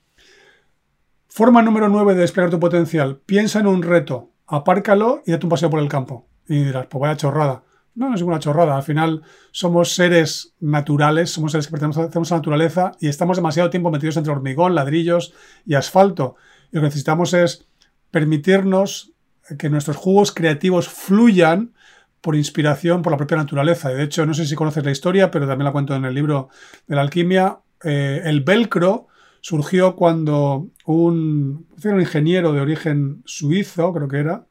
Forma 1.27 1.61
número 1.61 1.89
9 1.89 2.15
de 2.15 2.21
desplegar 2.21 2.49
tu 2.49 2.61
potencial. 2.61 3.19
Piensa 3.25 3.59
en 3.59 3.67
un 3.67 3.84
reto, 3.84 4.32
apárcalo 4.47 5.21
y 5.25 5.32
date 5.32 5.45
un 5.45 5.49
paseo 5.49 5.69
por 5.69 5.82
el 5.82 5.89
campo. 5.89 6.30
Y 6.47 6.63
dirás, 6.63 6.88
pues 6.88 7.01
vaya 7.01 7.17
chorrada. 7.17 7.63
No, 7.95 8.09
no 8.09 8.15
es 8.15 8.21
ninguna 8.21 8.39
chorrada. 8.39 8.75
Al 8.75 8.83
final 8.83 9.23
somos 9.51 9.93
seres 9.93 10.53
naturales, 10.59 11.31
somos 11.31 11.51
seres 11.51 11.67
que 11.67 11.71
pertenecemos 11.71 12.31
a 12.31 12.35
la 12.35 12.39
naturaleza 12.39 12.91
y 12.99 13.07
estamos 13.07 13.37
demasiado 13.37 13.69
tiempo 13.69 13.91
metidos 13.91 14.17
entre 14.17 14.31
hormigón, 14.31 14.75
ladrillos 14.75 15.33
y 15.65 15.75
asfalto. 15.75 16.35
Y 16.71 16.75
lo 16.75 16.81
que 16.81 16.87
necesitamos 16.87 17.33
es 17.33 17.67
permitirnos 18.11 19.13
que 19.57 19.69
nuestros 19.69 19.97
jugos 19.97 20.31
creativos 20.31 20.87
fluyan 20.87 21.73
por 22.21 22.35
inspiración 22.35 23.01
por 23.01 23.11
la 23.11 23.17
propia 23.17 23.37
naturaleza. 23.37 23.89
De 23.89 24.03
hecho, 24.03 24.25
no 24.25 24.33
sé 24.33 24.45
si 24.45 24.55
conoces 24.55 24.83
la 24.83 24.91
historia, 24.91 25.31
pero 25.31 25.47
también 25.47 25.65
la 25.65 25.71
cuento 25.71 25.95
en 25.95 26.05
el 26.05 26.13
libro 26.13 26.49
de 26.87 26.95
la 26.95 27.01
alquimia. 27.01 27.59
Eh, 27.83 28.21
el 28.25 28.41
velcro 28.41 29.07
surgió 29.41 29.95
cuando 29.95 30.67
un, 30.85 31.67
un 31.83 31.99
ingeniero 31.99 32.51
de 32.51 32.61
origen 32.61 33.23
suizo, 33.25 33.93
creo 33.93 34.07
que 34.07 34.17
era, 34.17 34.45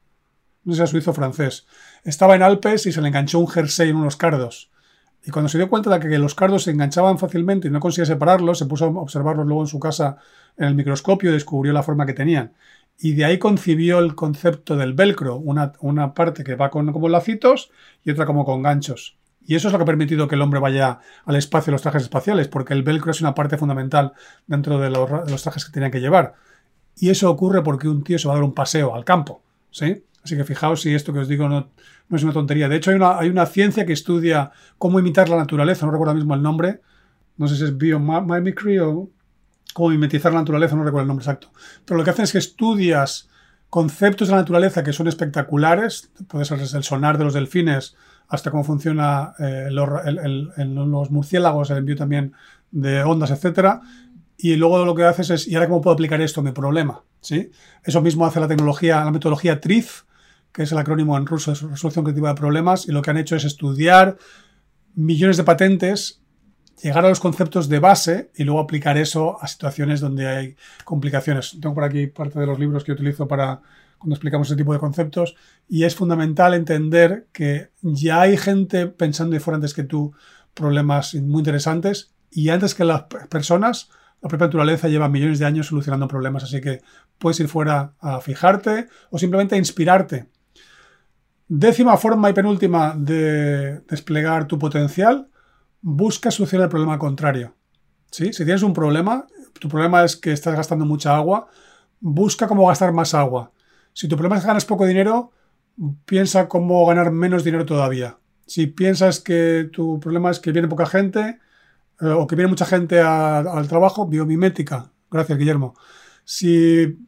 no 0.65 0.73
sé 0.73 0.77
si 0.77 0.81
era 0.81 0.87
suizo 0.87 1.11
o 1.11 1.15
francés. 1.15 1.67
Estaba 2.09 2.35
en 2.37 2.43
Alpes 2.43 2.87
y 2.87 2.93
se 2.93 3.03
le 3.03 3.09
enganchó 3.09 3.39
un 3.39 3.49
jersey 3.49 3.91
en 3.91 3.97
unos 3.97 4.17
cardos. 4.17 4.71
Y 5.27 5.31
cuando 5.31 5.51
se 5.51 5.59
dio 5.59 5.69
cuenta 5.69 5.91
de 5.91 6.09
que 6.09 6.19
los 6.19 6.35
cardos 6.35 6.63
se 6.63 6.71
enganchaban 6.71 7.19
fácilmente 7.19 7.69
y 7.69 7.71
no 7.71 7.81
conseguía 7.81 8.07
separarlos, 8.07 8.57
se 8.57 8.65
puso 8.65 8.87
a 8.87 8.89
observarlos 8.89 9.47
luego 9.47 9.61
en 9.61 9.67
su 9.67 9.79
casa 9.79 10.17
en 10.57 10.69
el 10.69 10.75
microscopio 10.75 11.29
y 11.29 11.35
descubrió 11.35 11.75
la 11.75 11.83
forma 11.83 12.07
que 12.07 12.15
tenían. 12.15 12.55
Y 12.99 13.13
de 13.13 13.27
ahí 13.27 13.37
concibió 13.37 13.99
el 13.99 14.15
concepto 14.15 14.75
del 14.75 14.95
velcro, 14.95 15.37
una, 15.37 15.75
una 15.81 16.15
parte 16.15 16.45
que 16.45 16.55
va 16.55 16.71
con, 16.71 16.91
como 16.95 17.11
lacitos 17.11 17.71
y 18.03 18.11
otra 18.11 18.25
como 18.25 18.47
con 18.47 18.63
ganchos. 18.63 19.19
Y 19.47 19.57
eso 19.57 19.69
es 19.69 19.73
lo 19.73 19.79
que 19.79 19.83
ha 19.83 19.93
permitido 19.93 20.29
que 20.29 20.37
el 20.37 20.41
hombre 20.41 20.61
vaya 20.61 21.01
al 21.27 21.37
espacio 21.37 21.71
en 21.71 21.75
los 21.75 21.83
trajes 21.83 22.05
espaciales, 22.05 22.49
porque 22.49 22.73
el 22.73 22.85
velcro 22.85 23.11
es 23.11 23.21
una 23.21 23.35
parte 23.35 23.59
fundamental 23.59 24.15
dentro 24.47 24.79
de 24.79 24.89
los, 24.89 25.31
los 25.31 25.43
trajes 25.43 25.67
que 25.67 25.73
tenían 25.73 25.91
que 25.91 26.01
llevar. 26.01 26.37
Y 26.97 27.11
eso 27.11 27.31
ocurre 27.31 27.63
porque 27.63 27.87
un 27.87 28.03
tío 28.03 28.19
se 28.19 28.29
va 28.29 28.33
a 28.33 28.37
dar 28.39 28.45
un 28.45 28.55
paseo 28.55 28.95
al 28.95 29.05
campo. 29.05 29.43
¿sí? 29.71 30.05
Así 30.29 30.37
que 30.37 30.45
fijaos 30.45 30.83
si 30.83 30.95
esto 30.95 31.15
que 31.15 31.21
os 31.21 31.29
digo 31.29 31.49
no, 31.49 31.71
no 32.11 32.17
es 32.19 32.23
una 32.23 32.35
tontería. 32.35 32.69
De 32.69 32.77
hecho, 32.77 32.91
hay 32.91 32.97
una, 32.97 33.19
hay 33.19 33.31
una 33.31 33.47
ciencia 33.47 33.87
que 33.87 33.95
estudia 33.95 34.51
cómo 34.77 34.99
imitar 34.99 35.31
la 35.31 35.39
naturaleza, 35.39 35.87
no 35.87 35.93
recuerdo 35.93 36.15
mismo 36.15 36.35
el 36.35 36.43
nombre. 36.43 36.83
No 37.39 37.49
sé 37.49 37.57
si 37.57 37.65
es 37.65 37.79
biomimicry 37.79 38.79
o 38.79 39.09
cómo 39.73 39.89
mimetizar 39.89 40.35
la 40.35 40.41
naturaleza, 40.41 40.77
no 40.77 40.85
recuerdo 40.85 41.05
el 41.05 41.09
nombre 41.09 41.25
exacto. 41.25 41.51
Pero 41.87 41.97
lo 41.97 42.05
que 42.05 42.11
hacen 42.11 42.25
es 42.25 42.33
que 42.33 42.39
estudias 42.39 43.31
conceptos 43.71 44.29
de 44.29 44.33
la 44.33 44.41
naturaleza 44.41 44.85
que 44.85 44.93
son 44.93 45.09
espectaculares, 45.09 46.11
puede 46.29 46.45
ser 46.45 46.59
desde 46.59 46.77
el 46.77 46.85
sonar 46.85 47.17
de 47.17 47.25
los 47.25 47.33
delfines 47.33 47.97
hasta 48.29 48.51
cómo 48.51 48.65
funciona 48.65 49.33
eh, 49.39 49.69
los, 49.71 51.11
murciélagos, 51.11 51.71
el 51.71 51.79
envío 51.79 51.97
también 51.97 52.35
de 52.71 53.03
ondas, 53.03 53.31
etcétera. 53.31 53.81
Y 54.37 54.57
luego 54.57 54.85
lo 54.85 54.95
que 54.95 55.05
haces 55.05 55.31
es, 55.31 55.49
¿y 55.49 55.55
ahora 55.55 55.69
cómo 55.69 55.81
puedo 55.81 55.95
aplicar 55.95 56.21
esto 56.21 56.43
a 56.43 56.45
mi 56.45 56.53
problema? 56.53 57.03
¿Sí? 57.23 57.51
Eso 57.83 58.03
mismo 58.03 58.27
hace 58.27 58.41
la 58.41 58.47
tecnología, 58.47 59.03
la 59.05 59.11
metodología 59.11 59.59
TRIZ, 59.59 60.05
que 60.59 60.65
es 60.65 60.73
el 60.73 60.79
acrónimo 60.79 61.17
en 61.17 61.25
ruso 61.25 61.53
de 61.53 61.69
resolución 61.69 62.05
creativa 62.05 62.31
de 62.31 62.35
problemas, 62.35 62.89
y 62.89 62.91
lo 62.91 63.01
que 63.01 63.13
han 63.13 63.17
hecho 63.17 63.37
es 63.37 63.45
estudiar 63.45 64.17
millones 64.97 65.37
de 65.37 65.45
patentes, 65.45 66.21
llegar 66.83 67.05
a 67.07 67.11
los 67.11 67.21
conceptos 67.21 67.69
de 67.69 67.79
base 67.79 68.33
y 68.35 68.43
luego 68.43 68.59
aplicar 68.59 68.99
eso 68.99 69.41
a 69.41 69.47
situaciones 69.47 70.01
donde 70.01 70.27
hay 70.27 70.57
complicaciones. 70.85 71.57
Tengo 71.61 71.77
por 71.77 71.85
aquí 71.85 72.09
parte 72.09 72.41
de 72.41 72.47
los 72.47 72.59
libros 72.59 72.83
que 72.83 72.91
utilizo 72.91 73.29
para 73.29 73.63
cuando 73.99 74.17
explicamos 74.17 74.49
ese 74.49 74.57
tipo 74.57 74.73
de 74.73 74.81
conceptos 74.81 75.37
y 75.69 75.85
es 75.85 75.95
fundamental 75.95 76.55
entender 76.55 77.29
que 77.31 77.71
ya 77.81 78.23
hay 78.23 78.37
gente 78.37 78.89
pensando 78.89 79.37
y 79.37 79.39
fuera 79.39 79.59
antes 79.59 79.75
que 79.75 79.85
tú 79.85 80.13
problemas 80.55 81.15
muy 81.15 81.39
interesantes 81.39 82.11
y 82.33 82.49
antes 82.49 82.75
que 82.75 82.85
las 82.85 83.03
personas 83.31 83.91
la 84.21 84.29
propia 84.29 84.49
naturaleza 84.49 84.89
lleva 84.89 85.09
millones 85.09 85.39
de 85.39 85.47
años 85.47 85.69
solucionando 85.69 86.09
problemas, 86.09 86.43
así 86.43 86.61
que 86.61 86.81
puedes 87.17 87.39
ir 87.39 87.47
fuera 87.47 87.93
a 88.01 88.21
fijarte 88.21 88.89
o 89.11 89.19
simplemente 89.19 89.55
a 89.55 89.59
inspirarte. 89.59 90.27
Décima 91.49 91.97
forma 91.97 92.29
y 92.29 92.35
penúltima 92.35 92.95
de 92.97 93.81
desplegar 93.89 94.47
tu 94.47 94.59
potencial, 94.59 95.29
busca 95.81 96.31
solucionar 96.31 96.67
el 96.67 96.71
problema 96.71 96.99
contrario. 96.99 97.55
Si 98.11 98.31
tienes 98.31 98.63
un 98.63 98.75
problema, 98.75 99.27
tu 99.59 99.69
problema 99.69 100.05
es 100.05 100.17
que 100.17 100.33
estás 100.33 100.55
gastando 100.55 100.85
mucha 100.85 101.17
agua, 101.17 101.49
busca 102.01 102.47
cómo 102.47 102.67
gastar 102.67 102.93
más 102.93 103.15
agua. 103.15 103.53
Si 103.93 104.09
tu 104.09 104.17
problema 104.17 104.37
es 104.37 104.43
que 104.43 104.49
ganas 104.49 104.65
poco 104.65 104.87
dinero, 104.87 105.33
piensa 106.05 106.49
cómo 106.49 106.87
ganar 106.87 107.11
menos 107.13 107.45
dinero 107.45 107.65
todavía. 107.67 108.19
Si 108.47 108.67
piensas 108.67 109.21
que 109.21 109.69
tu 109.73 110.01
problema 110.01 110.31
es 110.31 110.41
que 110.41 110.53
viene 110.53 110.69
poca 110.69 110.87
gente, 110.87 111.39
eh, 112.01 112.07
o 112.07 112.27
que 112.27 112.37
viene 112.37 112.49
mucha 112.49 112.65
gente 112.65 113.01
al 113.01 113.69
trabajo, 113.69 114.07
biomimética. 114.07 114.93
Gracias, 115.11 115.39
Guillermo. 115.39 115.75
Si, 116.25 116.99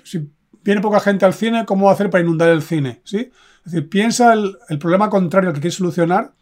viene 0.63 0.81
poca 0.81 1.01
gente 1.01 1.25
al 1.25 1.35
cine, 1.35 1.65
¿cómo 1.65 1.91
hacer 1.91 2.11
para 2.11 2.25
inundar 2.25 2.49
el 2.49 2.63
cine? 2.63 3.01
¿Sí? 3.05 3.31
Es 3.65 3.73
decir, 3.73 3.89
piensa 3.89 4.33
el, 4.33 4.79
problema 4.79 5.11
contrario 5.11 5.53
que 5.53 5.61
quieres 5.61 5.77
solucionar 5.77 6.33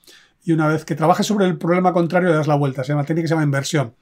y 0.44 0.52
una 0.52 0.68
vez 0.68 0.84
que 0.84 0.94
trabajes 0.94 1.26
sobre 1.26 1.46
el 1.46 1.58
problema 1.58 1.92
contrario 1.92 2.28
le 2.28 2.36
das 2.36 2.46
la 2.46 2.54
vuelta. 2.54 2.84
Se 2.84 2.92
llama 2.92 3.04
técnica 3.04 3.24
que 3.24 3.28
se 3.28 3.34
llama 3.34 3.44
inversión. 3.44 3.94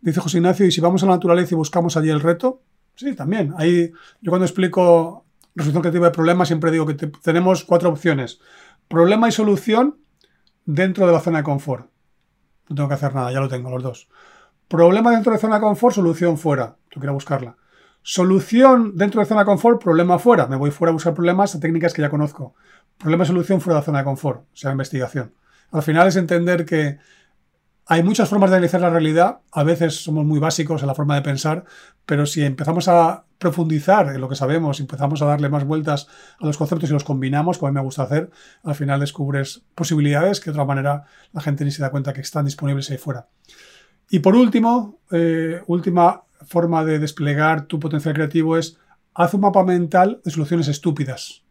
Dice 0.00 0.20
José 0.20 0.38
Ignacio, 0.38 0.66
¿y 0.66 0.72
si 0.72 0.80
vamos 0.80 1.02
a 1.02 1.06
la 1.06 1.12
naturaleza 1.12 1.54
y 1.54 1.56
buscamos 1.56 1.96
allí 1.96 2.10
el 2.10 2.20
reto? 2.20 2.62
Sí, 2.94 3.14
también. 3.14 3.54
Ahí, 3.56 3.90
yo 4.20 4.30
cuando 4.30 4.44
explico 4.44 5.24
resolución 5.54 5.82
creativa 5.82 6.06
de 6.06 6.12
problemas 6.12 6.48
siempre 6.48 6.70
digo 6.70 6.86
que 6.86 6.94
tenemos 6.94 7.64
cuatro 7.64 7.88
opciones. 7.88 8.40
Problema 8.88 9.28
y 9.28 9.32
solución 9.32 9.96
dentro 10.64 11.06
de 11.06 11.12
la 11.12 11.20
zona 11.20 11.38
de 11.38 11.44
confort. 11.44 11.90
No 12.68 12.76
tengo 12.76 12.88
que 12.88 12.94
hacer 12.94 13.14
nada, 13.14 13.32
ya 13.32 13.40
lo 13.40 13.48
tengo, 13.48 13.70
los 13.70 13.82
dos. 13.82 14.08
Problema 14.68 15.10
dentro 15.10 15.32
de 15.32 15.38
zona 15.38 15.56
de 15.56 15.60
confort, 15.60 15.94
solución 15.94 16.38
fuera. 16.38 16.76
Tú 16.90 17.00
quieres 17.00 17.14
buscarla. 17.14 17.56
Solución 18.06 18.98
dentro 18.98 19.22
de 19.22 19.26
zona 19.26 19.40
de 19.40 19.46
confort, 19.46 19.82
problema 19.82 20.18
fuera. 20.18 20.46
Me 20.46 20.56
voy 20.56 20.70
fuera 20.70 20.90
a 20.90 20.92
buscar 20.92 21.14
problemas 21.14 21.54
a 21.54 21.60
técnicas 21.60 21.94
que 21.94 22.02
ya 22.02 22.10
conozco. 22.10 22.54
Problema 22.98 23.24
y 23.24 23.26
solución 23.26 23.62
fuera 23.62 23.80
de 23.80 23.86
zona 23.86 24.00
de 24.00 24.04
confort, 24.04 24.42
o 24.42 24.56
sea, 24.56 24.72
investigación. 24.72 25.32
Al 25.70 25.82
final 25.82 26.06
es 26.06 26.16
entender 26.16 26.66
que 26.66 26.98
hay 27.86 28.02
muchas 28.02 28.28
formas 28.28 28.50
de 28.50 28.56
analizar 28.56 28.82
la 28.82 28.90
realidad, 28.90 29.38
a 29.50 29.62
veces 29.62 30.04
somos 30.04 30.26
muy 30.26 30.38
básicos 30.38 30.82
en 30.82 30.88
la 30.88 30.94
forma 30.94 31.14
de 31.14 31.22
pensar, 31.22 31.64
pero 32.04 32.26
si 32.26 32.42
empezamos 32.42 32.88
a 32.88 33.24
profundizar 33.38 34.08
en 34.08 34.20
lo 34.20 34.28
que 34.28 34.36
sabemos, 34.36 34.80
empezamos 34.80 35.22
a 35.22 35.24
darle 35.24 35.48
más 35.48 35.64
vueltas 35.64 36.06
a 36.38 36.44
los 36.44 36.58
conceptos 36.58 36.90
y 36.90 36.92
los 36.92 37.04
combinamos, 37.04 37.56
como 37.56 37.68
a 37.68 37.72
mí 37.72 37.76
me 37.76 37.82
gusta 37.82 38.02
hacer, 38.02 38.30
al 38.64 38.74
final 38.74 39.00
descubres 39.00 39.62
posibilidades 39.74 40.40
que 40.40 40.46
de 40.46 40.50
otra 40.50 40.66
manera 40.66 41.04
la 41.32 41.40
gente 41.40 41.64
ni 41.64 41.70
se 41.70 41.80
da 41.80 41.90
cuenta 41.90 42.12
que 42.12 42.20
están 42.20 42.44
disponibles 42.44 42.90
ahí 42.90 42.98
fuera. 42.98 43.28
Y 44.10 44.18
por 44.18 44.36
último, 44.36 44.98
eh, 45.10 45.62
última 45.66 46.23
forma 46.46 46.84
de 46.84 46.98
desplegar 46.98 47.66
tu 47.66 47.78
potencial 47.78 48.14
creativo 48.14 48.56
es 48.56 48.78
haz 49.14 49.34
un 49.34 49.42
mapa 49.42 49.64
mental 49.64 50.20
de 50.24 50.30
soluciones 50.30 50.68
estúpidas. 50.68 51.42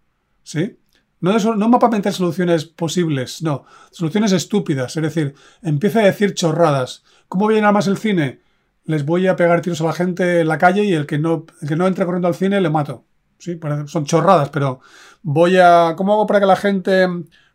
¿Sí? 0.44 0.78
No, 1.22 1.38
no 1.56 1.70
mapa 1.70 1.90
mental 1.90 2.12
soluciones 2.14 2.66
posibles, 2.66 3.42
no. 3.42 3.64
Soluciones 3.92 4.34
estúpidas. 4.34 4.96
Es 4.98 5.04
decir, 5.04 5.36
empieza 5.62 6.00
a 6.00 6.06
decir 6.06 6.34
chorradas. 6.34 7.04
¿Cómo 7.30 7.48
viene 7.48 7.72
más 7.72 7.88
el 7.88 7.98
cine? 7.98 8.42
Les 8.84 9.06
voy 9.06 9.28
a 9.28 9.38
pegar 9.38 9.62
tiros 9.62 9.80
a 9.80 9.86
la 9.86 9.94
gente 9.94 10.42
en 10.42 10.48
la 10.50 10.58
calle 10.58 10.84
y 10.84 10.94
el 10.94 11.06
que 11.06 11.18
no, 11.18 11.46
el 11.62 11.70
que 11.70 11.78
no 11.78 11.88
entre 11.88 12.06
corriendo 12.06 12.28
al 12.28 12.36
cine 12.36 12.60
le 12.60 12.70
mato. 12.70 13.06
Sí, 13.38 13.60
son 13.88 14.06
chorradas, 14.06 14.50
pero 14.50 14.82
voy 15.22 15.58
a. 15.58 15.96
¿Cómo 15.98 16.14
hago 16.14 16.28
para 16.28 16.42
que 16.42 16.46
la 16.46 16.56
gente 16.56 17.08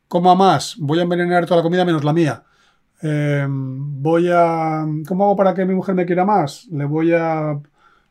coma 0.06 0.34
más? 0.34 0.76
Voy 0.78 0.98
a 0.98 1.02
envenenar 1.02 1.44
toda 1.44 1.58
la 1.58 1.62
comida 1.62 1.84
menos 1.84 2.04
la 2.04 2.12
mía. 2.12 2.44
Em, 3.00 4.02
voy 4.02 4.28
a. 4.32 4.84
¿Cómo 5.06 5.24
hago 5.24 5.36
para 5.36 5.54
que 5.54 5.64
mi 5.64 5.74
mujer 5.74 5.94
me 5.94 6.06
quiera 6.06 6.24
más? 6.24 6.66
Le 6.70 6.84
voy 6.84 7.12
a 7.12 7.60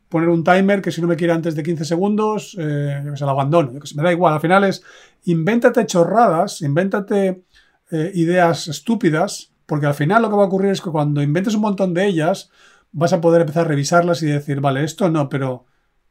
poner 0.10 0.30
un 0.30 0.44
timer 0.44 0.82
que 0.82 0.92
si 0.92 1.02
no 1.02 1.08
me 1.08 1.16
quiere 1.16 1.34
antes 1.34 1.56
de 1.56 1.64
15 1.64 1.86
segundos, 1.86 2.56
eh, 2.60 3.04
se 3.16 3.26
lo 3.26 3.32
abandono. 3.32 3.74
me 3.96 4.04
da 4.04 4.12
igual. 4.12 4.34
Al 4.34 4.40
final 4.40 4.64
es 4.64 4.84
invéntate 5.26 5.86
chorradas, 5.86 6.62
invéntate 6.62 7.44
eh, 7.92 8.12
ideas 8.16 8.68
estúpidas, 8.68 9.52
porque 9.66 9.86
al 9.86 9.94
final 9.94 10.22
lo 10.22 10.30
que 10.30 10.36
va 10.36 10.44
a 10.44 10.48
ocurrir 10.48 10.72
es 10.72 10.82
que 10.82 10.90
cuando 10.90 11.22
inventes 11.22 11.56
un 11.56 11.62
montón 11.62 11.94
de 11.94 12.06
ellas, 12.08 12.50
vas 12.92 13.14
a 13.14 13.22
poder 13.22 13.42
empezar 13.42 13.66
a 13.66 13.68
revisarlas 13.68 14.24
y 14.24 14.28
decir, 14.28 14.62
vale, 14.62 14.84
esto 14.84 15.10
no, 15.10 15.28
pero 15.28 15.66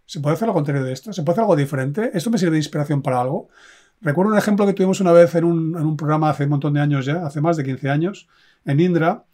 ¿se 0.05 0.21
puede 0.21 0.35
hacer 0.35 0.49
lo 0.49 0.55
contrario 0.55 0.85
de 0.85 0.93
esto? 0.93 1.13
¿Se 1.13 1.23
puede 1.23 1.35
hacer 1.35 1.43
algo 1.43 1.57
diferente? 1.57 2.11
¿Esto 2.13 2.31
me 2.31 2.39
sirve 2.39 2.53
de 2.53 2.59
inspiración 2.59 3.03
para 3.03 3.21
algo? 3.23 3.49
Recuerdo 4.03 4.33
un 4.33 4.39
ejemplo 4.39 4.67
que 4.67 4.75
tuvimos 4.75 5.01
una 5.01 5.13
vez 5.13 5.35
en 5.35 5.45
un, 5.45 5.77
en 5.77 5.87
un 5.87 5.97
programa 5.97 6.29
hace 6.29 6.45
un 6.45 6.51
montón 6.51 6.75
de 6.75 6.81
años 6.81 7.07
ya, 7.07 7.27
hace 7.27 7.41
más 7.41 7.57
de 7.57 7.65
15 7.65 7.89
años, 7.89 8.29
en 8.67 8.81
Indra. 8.81 9.25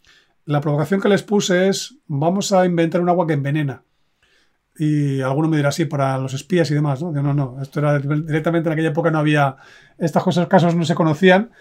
La 0.45 0.61
provocación 0.61 1.01
que 1.01 1.09
les 1.09 1.23
puse 1.23 1.67
es, 1.67 1.95
vamos 2.07 2.51
a 2.51 2.65
inventar 2.65 3.01
un 3.01 3.09
agua 3.09 3.27
que 3.27 3.33
envenena. 3.33 3.83
Y 4.77 5.21
alguno 5.21 5.47
me 5.47 5.57
dirá, 5.57 5.71
sí, 5.71 5.85
para 5.85 6.17
los 6.17 6.33
espías 6.33 6.69
y 6.71 6.73
demás, 6.73 7.01
¿no? 7.01 7.11
no, 7.11 7.33
no, 7.33 7.61
esto 7.61 7.79
era 7.79 7.99
directamente 7.99 8.69
en 8.69 8.73
aquella 8.73 8.89
época 8.89 9.11
no 9.11 9.19
había, 9.19 9.57
estas 9.99 10.23
cosas, 10.23 10.47
casos 10.47 10.75
no 10.75 10.83
se 10.83 10.95
conocían. 10.95 11.51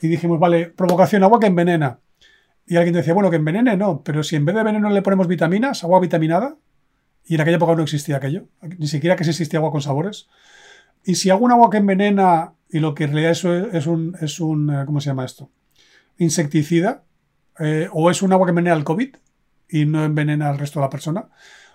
Y 0.00 0.08
dijimos, 0.08 0.40
vale, 0.40 0.66
provocación, 0.66 1.22
agua 1.22 1.40
que 1.40 1.46
envenena. 1.46 2.00
Y 2.66 2.76
alguien 2.76 2.94
decía, 2.94 3.14
bueno, 3.14 3.30
que 3.30 3.36
envenene, 3.36 3.76
no, 3.76 4.02
pero 4.02 4.22
si 4.24 4.34
en 4.34 4.44
vez 4.44 4.56
de 4.56 4.64
veneno 4.64 4.90
le 4.90 5.00
ponemos 5.00 5.28
vitaminas, 5.28 5.84
agua 5.84 6.00
vitaminada, 6.00 6.56
y 7.24 7.36
en 7.36 7.40
aquella 7.40 7.56
época 7.56 7.74
no 7.76 7.82
existía 7.82 8.16
aquello, 8.16 8.48
ni 8.78 8.88
siquiera 8.88 9.16
que 9.16 9.24
se 9.24 9.30
existía 9.30 9.58
agua 9.58 9.70
con 9.70 9.80
sabores. 9.80 10.28
Y 11.04 11.14
si 11.14 11.30
hago 11.30 11.44
un 11.44 11.52
agua 11.52 11.70
que 11.70 11.76
envenena, 11.76 12.54
y 12.68 12.80
lo 12.80 12.94
que 12.94 13.04
en 13.04 13.10
realidad 13.10 13.32
eso 13.32 13.54
es 13.54 13.86
un, 13.86 14.16
es 14.20 14.40
un 14.40 14.70
eh, 14.70 14.84
¿cómo 14.86 15.00
se 15.00 15.10
llama 15.10 15.24
esto? 15.24 15.50
Insecticida, 16.18 17.04
eh, 17.58 17.88
o 17.92 18.10
es 18.10 18.22
un 18.22 18.32
agua 18.32 18.46
que 18.46 18.50
envenena 18.50 18.74
al 18.74 18.84
COVID 18.84 19.16
y 19.68 19.84
no 19.86 20.04
envenena 20.04 20.48
al 20.48 20.58
resto 20.58 20.80
de 20.80 20.86
la 20.86 20.90
persona, 20.90 21.28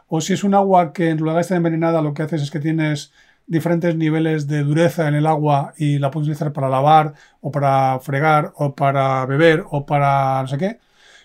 o 0.07 0.21
si 0.21 0.34
es 0.34 0.43
un 0.43 0.53
agua 0.53 0.93
que 0.93 1.09
en 1.09 1.17
lugar 1.17 1.36
de 1.36 1.41
estar 1.41 1.57
envenenada 1.57 2.01
lo 2.01 2.13
que 2.13 2.23
haces 2.23 2.41
es 2.41 2.51
que 2.51 2.59
tienes 2.59 3.11
diferentes 3.47 3.95
niveles 3.95 4.47
de 4.47 4.63
dureza 4.63 5.07
en 5.07 5.15
el 5.15 5.27
agua 5.27 5.73
y 5.77 5.99
la 5.99 6.11
puedes 6.11 6.27
utilizar 6.27 6.53
para 6.53 6.69
lavar 6.69 7.13
o 7.41 7.51
para 7.51 7.99
fregar 7.99 8.53
o 8.55 8.75
para 8.75 9.25
beber 9.25 9.63
o 9.69 9.86
para 9.86 10.41
no 10.41 10.47
sé 10.47 10.57
qué. 10.57 10.79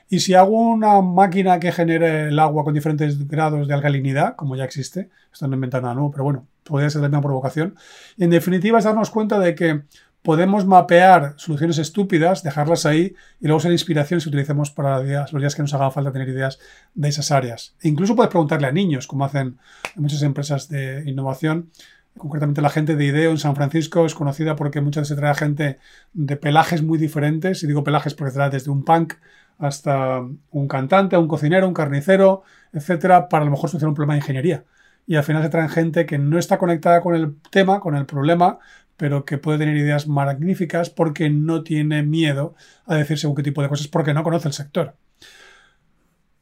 Y 0.09 0.20
si 0.20 0.34
hago 0.34 0.57
una 0.57 1.00
máquina 1.00 1.59
que 1.59 1.72
genere 1.72 2.28
el 2.28 2.38
agua 2.38 2.64
con 2.64 2.74
diferentes 2.74 3.26
grados 3.26 3.66
de 3.66 3.74
alcalinidad, 3.74 4.36
como 4.36 4.54
ya 4.54 4.64
existe, 4.64 5.11
esto 5.32 5.48
no 5.48 5.54
inventa 5.54 5.80
nada 5.80 5.94
nuevo, 5.94 6.11
pero 6.12 6.24
bueno, 6.24 6.46
podría 6.62 6.90
ser 6.90 7.02
la 7.02 7.09
misma 7.09 7.22
provocación. 7.22 7.74
Y 8.16 8.24
en 8.24 8.30
definitiva 8.30 8.78
es 8.78 8.84
darnos 8.84 9.11
cuenta 9.11 9.38
de 9.40 9.54
que 9.54 9.82
podemos 10.27 10.66
mapear 10.66 11.35
soluciones 11.37 11.79
estúpidas, 11.79 12.43
dejarlas 12.43 12.85
ahí 12.85 13.14
y 13.41 13.47
luego 13.47 13.61
ser 13.61 13.70
inspiración 13.70 14.20
si 14.20 14.29
utilizamos 14.29 14.72
para 14.72 14.99
los 14.99 15.41
días, 15.41 15.55
que 15.55 15.62
nos 15.62 15.72
haga 15.72 15.93
falta 15.93 16.11
tener 16.11 16.29
ideas 16.29 16.59
de 16.95 17.09
esas 17.09 17.31
áreas. 17.31 17.77
E 17.81 17.87
incluso 17.87 18.16
puedes 18.16 18.31
preguntarle 18.31 18.66
a 18.66 18.72
niños, 18.72 19.07
como 19.07 19.24
hacen 19.24 19.59
muchas 19.95 20.22
empresas 20.22 20.68
de 20.68 21.05
innovación, 21.07 21.70
Concretamente 22.18 22.62
la 22.62 22.70
gente 22.70 22.97
de 22.97 23.05
IDEO 23.05 23.31
en 23.31 23.37
San 23.37 23.55
Francisco 23.55 24.07
es 24.07 24.14
conocida 24.14 24.57
porque 24.57 24.81
muchas 24.81 25.03
veces 25.03 25.18
trae 25.18 25.35
gente 25.35 25.79
de 26.14 26.37
pelajes 26.39 26.83
muy 26.83 26.97
diferentes. 26.97 27.62
Y 27.62 27.66
digo 27.66 27.85
pelajes 27.85 28.14
porque 28.14 28.33
trae 28.33 28.49
desde 28.49 28.70
un 28.70 28.87
punk 28.87 29.12
hasta 29.59 30.22
un 30.51 30.66
cantante, 30.66 31.18
un 31.18 31.29
cocinero, 31.29 31.68
un 31.68 31.74
carnicero, 31.74 32.43
etcétera, 32.72 33.29
para 33.29 33.43
a 33.43 33.45
lo 33.45 33.51
mejor 33.51 33.68
solucionar 33.68 33.91
un 33.91 33.95
problema 33.97 34.14
de 34.14 34.20
ingeniería. 34.20 34.64
Y 35.07 35.16
al 35.16 35.24
final 35.24 35.43
se 35.43 35.51
traen 35.51 35.68
gente 35.68 36.07
que 36.07 36.16
no 36.16 36.39
está 36.39 36.57
conectada 36.57 37.03
con 37.03 37.14
el 37.14 37.37
tema, 37.51 37.81
con 37.81 37.95
el 37.95 38.07
problema, 38.07 38.61
pero 38.97 39.24
que 39.24 39.38
puede 39.38 39.59
tener 39.59 39.76
ideas 39.76 40.07
magníficas 40.07 40.90
porque 40.90 41.30
no 41.30 41.62
tiene 41.62 42.03
miedo 42.03 42.55
a 42.86 42.97
decir 42.97 43.18
según 43.18 43.36
qué 43.36 43.42
tipo 43.42 43.62
de 43.62 43.68
cosas, 43.68 43.88
porque 43.88 44.14
no 44.14 44.22
conoce 44.22 44.49
el 44.49 44.55
sector. 44.55 44.94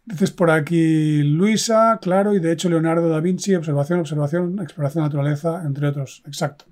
Dices 0.07 0.31
por 0.33 0.51
aquí 0.51 1.23
Luisa, 1.23 1.99
claro, 2.03 2.35
y 2.35 2.39
de 2.39 2.53
hecho 2.53 2.69
Leonardo 2.69 3.09
da 3.09 3.21
Vinci, 3.21 3.55
observación, 3.55 4.01
observación, 4.01 4.61
exploración 4.61 5.03
de 5.03 5.09
naturaleza, 5.09 5.63
entre 5.65 5.89
otros. 5.89 6.23
Exacto. 6.27 6.67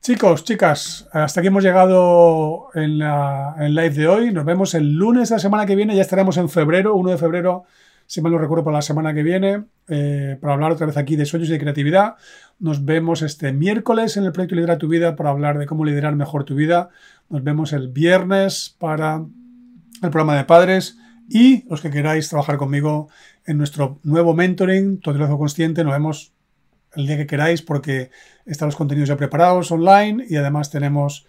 Chicos, 0.00 0.44
chicas, 0.44 1.08
hasta 1.10 1.40
aquí 1.40 1.48
hemos 1.48 1.64
llegado 1.64 2.68
en, 2.74 3.00
la, 3.00 3.56
live 3.58 3.90
de 3.90 4.06
hoy. 4.06 4.32
Nos 4.32 4.44
vemos 4.44 4.74
el 4.74 4.92
lunes 4.92 5.30
de 5.30 5.34
la 5.34 5.38
semana 5.40 5.66
que 5.66 5.74
viene. 5.74 5.96
Ya 5.96 6.02
estaremos 6.02 6.36
en 6.36 6.48
febrero, 6.48 6.94
1 6.94 7.10
de 7.10 7.18
febrero, 7.18 7.64
si 8.06 8.20
mal 8.20 8.30
no 8.30 8.38
recuerdo, 8.38 8.62
para 8.62 8.76
la 8.76 8.82
semana 8.82 9.12
que 9.12 9.24
viene, 9.24 9.64
eh, 9.88 10.38
para 10.40 10.54
hablar 10.54 10.70
otra 10.70 10.86
vez 10.86 10.96
aquí 10.96 11.16
de 11.16 11.26
sueños 11.26 11.48
y 11.48 11.52
de 11.54 11.58
creatividad. 11.58 12.14
Nos 12.58 12.86
vemos 12.86 13.20
este 13.20 13.52
miércoles 13.52 14.16
en 14.16 14.24
el 14.24 14.32
proyecto 14.32 14.54
Lidera 14.54 14.78
tu 14.78 14.88
Vida 14.88 15.14
para 15.14 15.28
hablar 15.28 15.58
de 15.58 15.66
cómo 15.66 15.84
liderar 15.84 16.16
mejor 16.16 16.44
tu 16.44 16.54
vida. 16.54 16.88
Nos 17.28 17.44
vemos 17.44 17.74
el 17.74 17.88
viernes 17.88 18.74
para 18.78 19.26
el 20.02 20.10
programa 20.10 20.36
de 20.36 20.44
padres. 20.44 20.96
Y 21.28 21.68
los 21.68 21.82
que 21.82 21.90
queráis 21.90 22.30
trabajar 22.30 22.56
conmigo 22.56 23.08
en 23.44 23.58
nuestro 23.58 24.00
nuevo 24.04 24.32
mentoring, 24.32 25.00
todo 25.00 25.38
consciente, 25.38 25.84
nos 25.84 25.92
vemos 25.92 26.32
el 26.94 27.06
día 27.06 27.18
que 27.18 27.26
queráis 27.26 27.60
porque 27.60 28.10
están 28.46 28.68
los 28.68 28.76
contenidos 28.76 29.10
ya 29.10 29.16
preparados 29.16 29.70
online 29.70 30.24
y 30.28 30.36
además 30.36 30.70
tenemos 30.70 31.26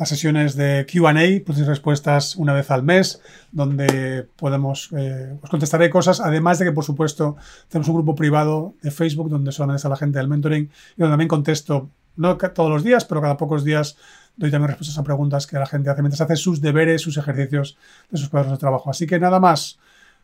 las 0.00 0.08
sesiones 0.08 0.56
de 0.56 0.86
QA, 0.90 1.44
pues 1.44 1.58
y 1.58 1.62
respuestas 1.62 2.34
una 2.36 2.54
vez 2.54 2.70
al 2.70 2.82
mes, 2.82 3.20
donde 3.52 4.26
podemos, 4.36 4.88
eh, 4.96 5.36
os 5.42 5.50
contestaré 5.50 5.90
cosas, 5.90 6.20
además 6.20 6.58
de 6.58 6.64
que, 6.64 6.72
por 6.72 6.84
supuesto, 6.84 7.36
tenemos 7.68 7.86
un 7.88 7.96
grupo 7.96 8.14
privado 8.14 8.72
de 8.80 8.90
Facebook 8.90 9.28
donde 9.28 9.52
solamente 9.52 9.76
está 9.76 9.90
la 9.90 9.98
gente 9.98 10.18
del 10.18 10.26
mentoring 10.26 10.64
y 10.64 10.96
donde 10.96 11.12
también 11.12 11.28
contesto, 11.28 11.90
no 12.16 12.38
todos 12.38 12.70
los 12.70 12.82
días, 12.82 13.04
pero 13.04 13.20
cada 13.20 13.36
pocos 13.36 13.62
días 13.62 13.98
doy 14.36 14.50
también 14.50 14.68
respuestas 14.68 14.96
a 14.96 15.04
preguntas 15.04 15.46
que 15.46 15.58
la 15.58 15.66
gente 15.66 15.90
hace 15.90 16.00
mientras 16.00 16.22
hace 16.22 16.36
sus 16.36 16.62
deberes, 16.62 17.02
sus 17.02 17.18
ejercicios 17.18 17.76
de 18.10 18.16
sus 18.16 18.30
cuadros 18.30 18.52
de 18.52 18.58
trabajo. 18.58 18.88
Así 18.88 19.06
que 19.06 19.20
nada 19.20 19.38
más. 19.38 19.78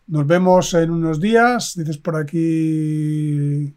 Nos 0.06 0.24
vemos 0.26 0.72
en 0.72 0.90
unos 0.90 1.20
días. 1.20 1.74
Dices 1.76 1.98
por 1.98 2.16
aquí, 2.16 3.74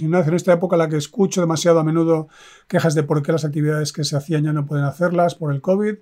Ignacio, 0.00 0.30
en 0.30 0.36
esta 0.36 0.52
época 0.52 0.76
la 0.76 0.88
que 0.88 0.96
escucho 0.96 1.40
demasiado 1.40 1.80
a 1.80 1.84
menudo 1.84 2.28
quejas 2.68 2.94
de 2.94 3.02
por 3.02 3.22
qué 3.22 3.32
las 3.32 3.44
actividades 3.44 3.92
que 3.92 4.04
se 4.04 4.16
hacían 4.16 4.44
ya 4.44 4.52
no 4.52 4.66
pueden 4.66 4.84
hacerlas 4.84 5.34
por 5.34 5.52
el 5.52 5.60
COVID. 5.60 5.96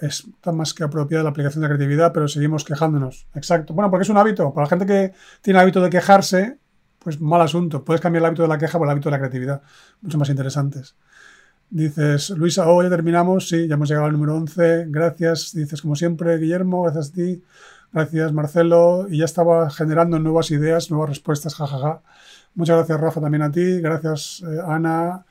Está 0.00 0.52
más 0.52 0.72
que 0.72 0.82
apropiada 0.82 1.24
la 1.24 1.30
aplicación 1.30 1.62
de 1.62 1.68
creatividad, 1.68 2.12
pero 2.12 2.26
seguimos 2.26 2.64
quejándonos. 2.64 3.26
Exacto. 3.34 3.74
Bueno, 3.74 3.90
porque 3.90 4.04
es 4.04 4.08
un 4.08 4.16
hábito. 4.16 4.52
Para 4.54 4.64
la 4.64 4.70
gente 4.70 4.86
que 4.86 5.12
tiene 5.42 5.60
hábito 5.60 5.80
de 5.82 5.90
quejarse, 5.90 6.58
pues 6.98 7.20
mal 7.20 7.40
asunto. 7.42 7.84
Puedes 7.84 8.00
cambiar 8.00 8.22
el 8.22 8.26
hábito 8.26 8.42
de 8.42 8.48
la 8.48 8.58
queja 8.58 8.78
por 8.78 8.86
el 8.86 8.92
hábito 8.92 9.08
de 9.08 9.12
la 9.12 9.18
creatividad. 9.18 9.62
Mucho 10.00 10.16
más 10.16 10.30
interesantes. 10.30 10.96
Dices, 11.68 12.30
Luisa, 12.30 12.68
oh, 12.68 12.82
ya 12.82 12.88
terminamos. 12.88 13.48
Sí, 13.48 13.68
ya 13.68 13.74
hemos 13.74 13.88
llegado 13.88 14.06
al 14.06 14.12
número 14.12 14.36
11. 14.36 14.86
Gracias. 14.88 15.54
Dices, 15.54 15.82
como 15.82 15.94
siempre, 15.96 16.36
Guillermo, 16.38 16.82
gracias 16.82 17.10
a 17.10 17.12
ti. 17.12 17.42
Gracias, 17.92 18.32
Marcelo. 18.32 19.06
Y 19.08 19.18
ya 19.18 19.24
estaba 19.24 19.70
generando 19.70 20.18
nuevas 20.18 20.50
ideas, 20.50 20.90
nuevas 20.90 21.10
respuestas, 21.10 21.54
jajaja. 21.54 22.02
Muchas 22.54 22.76
gracias, 22.76 23.00
Rafa, 23.00 23.20
también 23.20 23.42
a 23.42 23.50
ti. 23.50 23.80
Gracias, 23.80 24.42
eh, 24.46 24.60
Ana. 24.66 25.24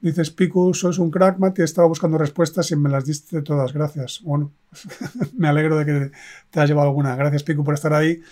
Dices, 0.00 0.30
Piku, 0.30 0.72
sois 0.74 0.98
un 0.98 1.10
crack, 1.10 1.38
Mati. 1.38 1.62
Estaba 1.62 1.88
buscando 1.88 2.18
respuestas 2.18 2.70
y 2.70 2.76
me 2.76 2.88
las 2.88 3.04
diste 3.04 3.42
todas. 3.42 3.72
Gracias. 3.72 4.20
Bueno, 4.22 4.52
me 5.36 5.48
alegro 5.48 5.76
de 5.78 5.86
que 5.86 6.10
te 6.50 6.60
hayas 6.60 6.70
llevado 6.70 6.88
alguna. 6.88 7.16
Gracias, 7.16 7.42
Piku, 7.42 7.64
por 7.64 7.74
estar 7.74 7.92
ahí. 7.92 8.22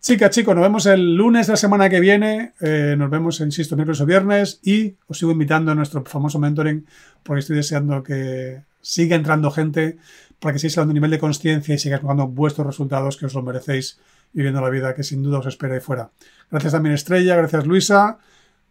Chicas, 0.00 0.30
chicos, 0.30 0.54
nos 0.54 0.62
vemos 0.62 0.86
el 0.86 1.16
lunes 1.16 1.48
de 1.48 1.54
la 1.54 1.56
semana 1.56 1.88
que 1.88 1.98
viene. 1.98 2.52
Eh, 2.60 2.94
nos 2.96 3.10
vemos, 3.10 3.40
insisto, 3.40 3.74
miércoles 3.74 4.00
o 4.00 4.06
viernes. 4.06 4.60
Y 4.62 4.94
os 5.08 5.18
sigo 5.18 5.32
invitando 5.32 5.72
a 5.72 5.74
nuestro 5.74 6.04
famoso 6.04 6.38
mentoring 6.38 6.86
porque 7.24 7.40
estoy 7.40 7.56
deseando 7.56 8.02
que 8.04 8.62
siga 8.80 9.16
entrando 9.16 9.50
gente 9.50 9.98
para 10.38 10.52
que 10.52 10.60
sigáis 10.60 10.78
a 10.78 10.86
nivel 10.86 11.10
de 11.10 11.18
conciencia 11.18 11.74
y 11.74 11.78
sigáis 11.78 12.02
buscando 12.02 12.28
vuestros 12.28 12.66
resultados 12.68 13.16
que 13.16 13.26
os 13.26 13.34
lo 13.34 13.42
merecéis 13.42 13.98
viviendo 14.36 14.60
la 14.60 14.68
vida 14.68 14.94
que 14.94 15.02
sin 15.02 15.22
duda 15.22 15.38
os 15.38 15.46
espera 15.46 15.74
ahí 15.74 15.80
fuera. 15.80 16.10
Gracias 16.50 16.74
también 16.74 16.94
Estrella, 16.94 17.36
gracias 17.36 17.66
Luisa. 17.66 18.18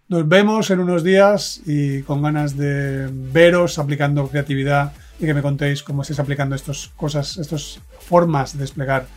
Nos 0.07 0.28
vemos 0.30 0.70
en 0.70 0.80
unos 0.80 1.03
días 1.03 1.61
y 1.66 2.03
con 2.03 2.22
ganas 2.22 2.55
de 2.55 3.09
veros 3.11 3.80
aplicando 3.80 4.28
creatividad 4.28 4.93
y 5.20 5.26
que 5.26 5.34
me 5.34 5.41
contéis 5.41 5.82
cómo 5.82 6.03
estáis 6.03 6.20
aplicando 6.20 6.55
estas 6.55 6.91
cosas, 6.95 7.38
estas 7.38 7.80
formas 7.99 8.53
de 8.53 8.59
desplegar 8.59 9.07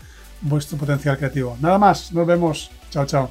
vuestro 0.40 0.78
potencial 0.78 1.18
creativo. 1.18 1.58
Nada 1.60 1.76
más, 1.76 2.12
nos 2.12 2.26
vemos. 2.26 2.70
Chao, 2.88 3.04
chao. 3.04 3.30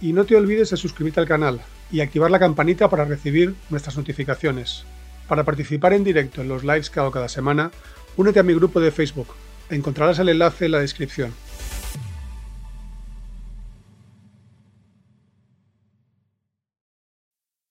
Y 0.00 0.14
no 0.14 0.24
te 0.24 0.34
olvides 0.34 0.70
de 0.70 0.78
suscribirte 0.78 1.20
al 1.20 1.28
canal 1.28 1.60
y 1.90 2.00
activar 2.00 2.30
la 2.30 2.38
campanita 2.38 2.88
para 2.88 3.04
recibir 3.04 3.54
nuestras 3.68 3.98
notificaciones. 3.98 4.84
Para 5.26 5.44
participar 5.44 5.92
en 5.92 6.04
directo 6.04 6.40
en 6.40 6.48
los 6.48 6.62
lives 6.62 6.88
que 6.88 7.00
hago 7.00 7.10
cada 7.10 7.28
semana, 7.28 7.70
únete 8.16 8.40
a 8.40 8.44
mi 8.44 8.54
grupo 8.54 8.80
de 8.80 8.90
Facebook. 8.90 9.28
Encontrarás 9.68 10.18
el 10.20 10.30
enlace 10.30 10.64
en 10.64 10.72
la 10.72 10.78
descripción. 10.78 11.34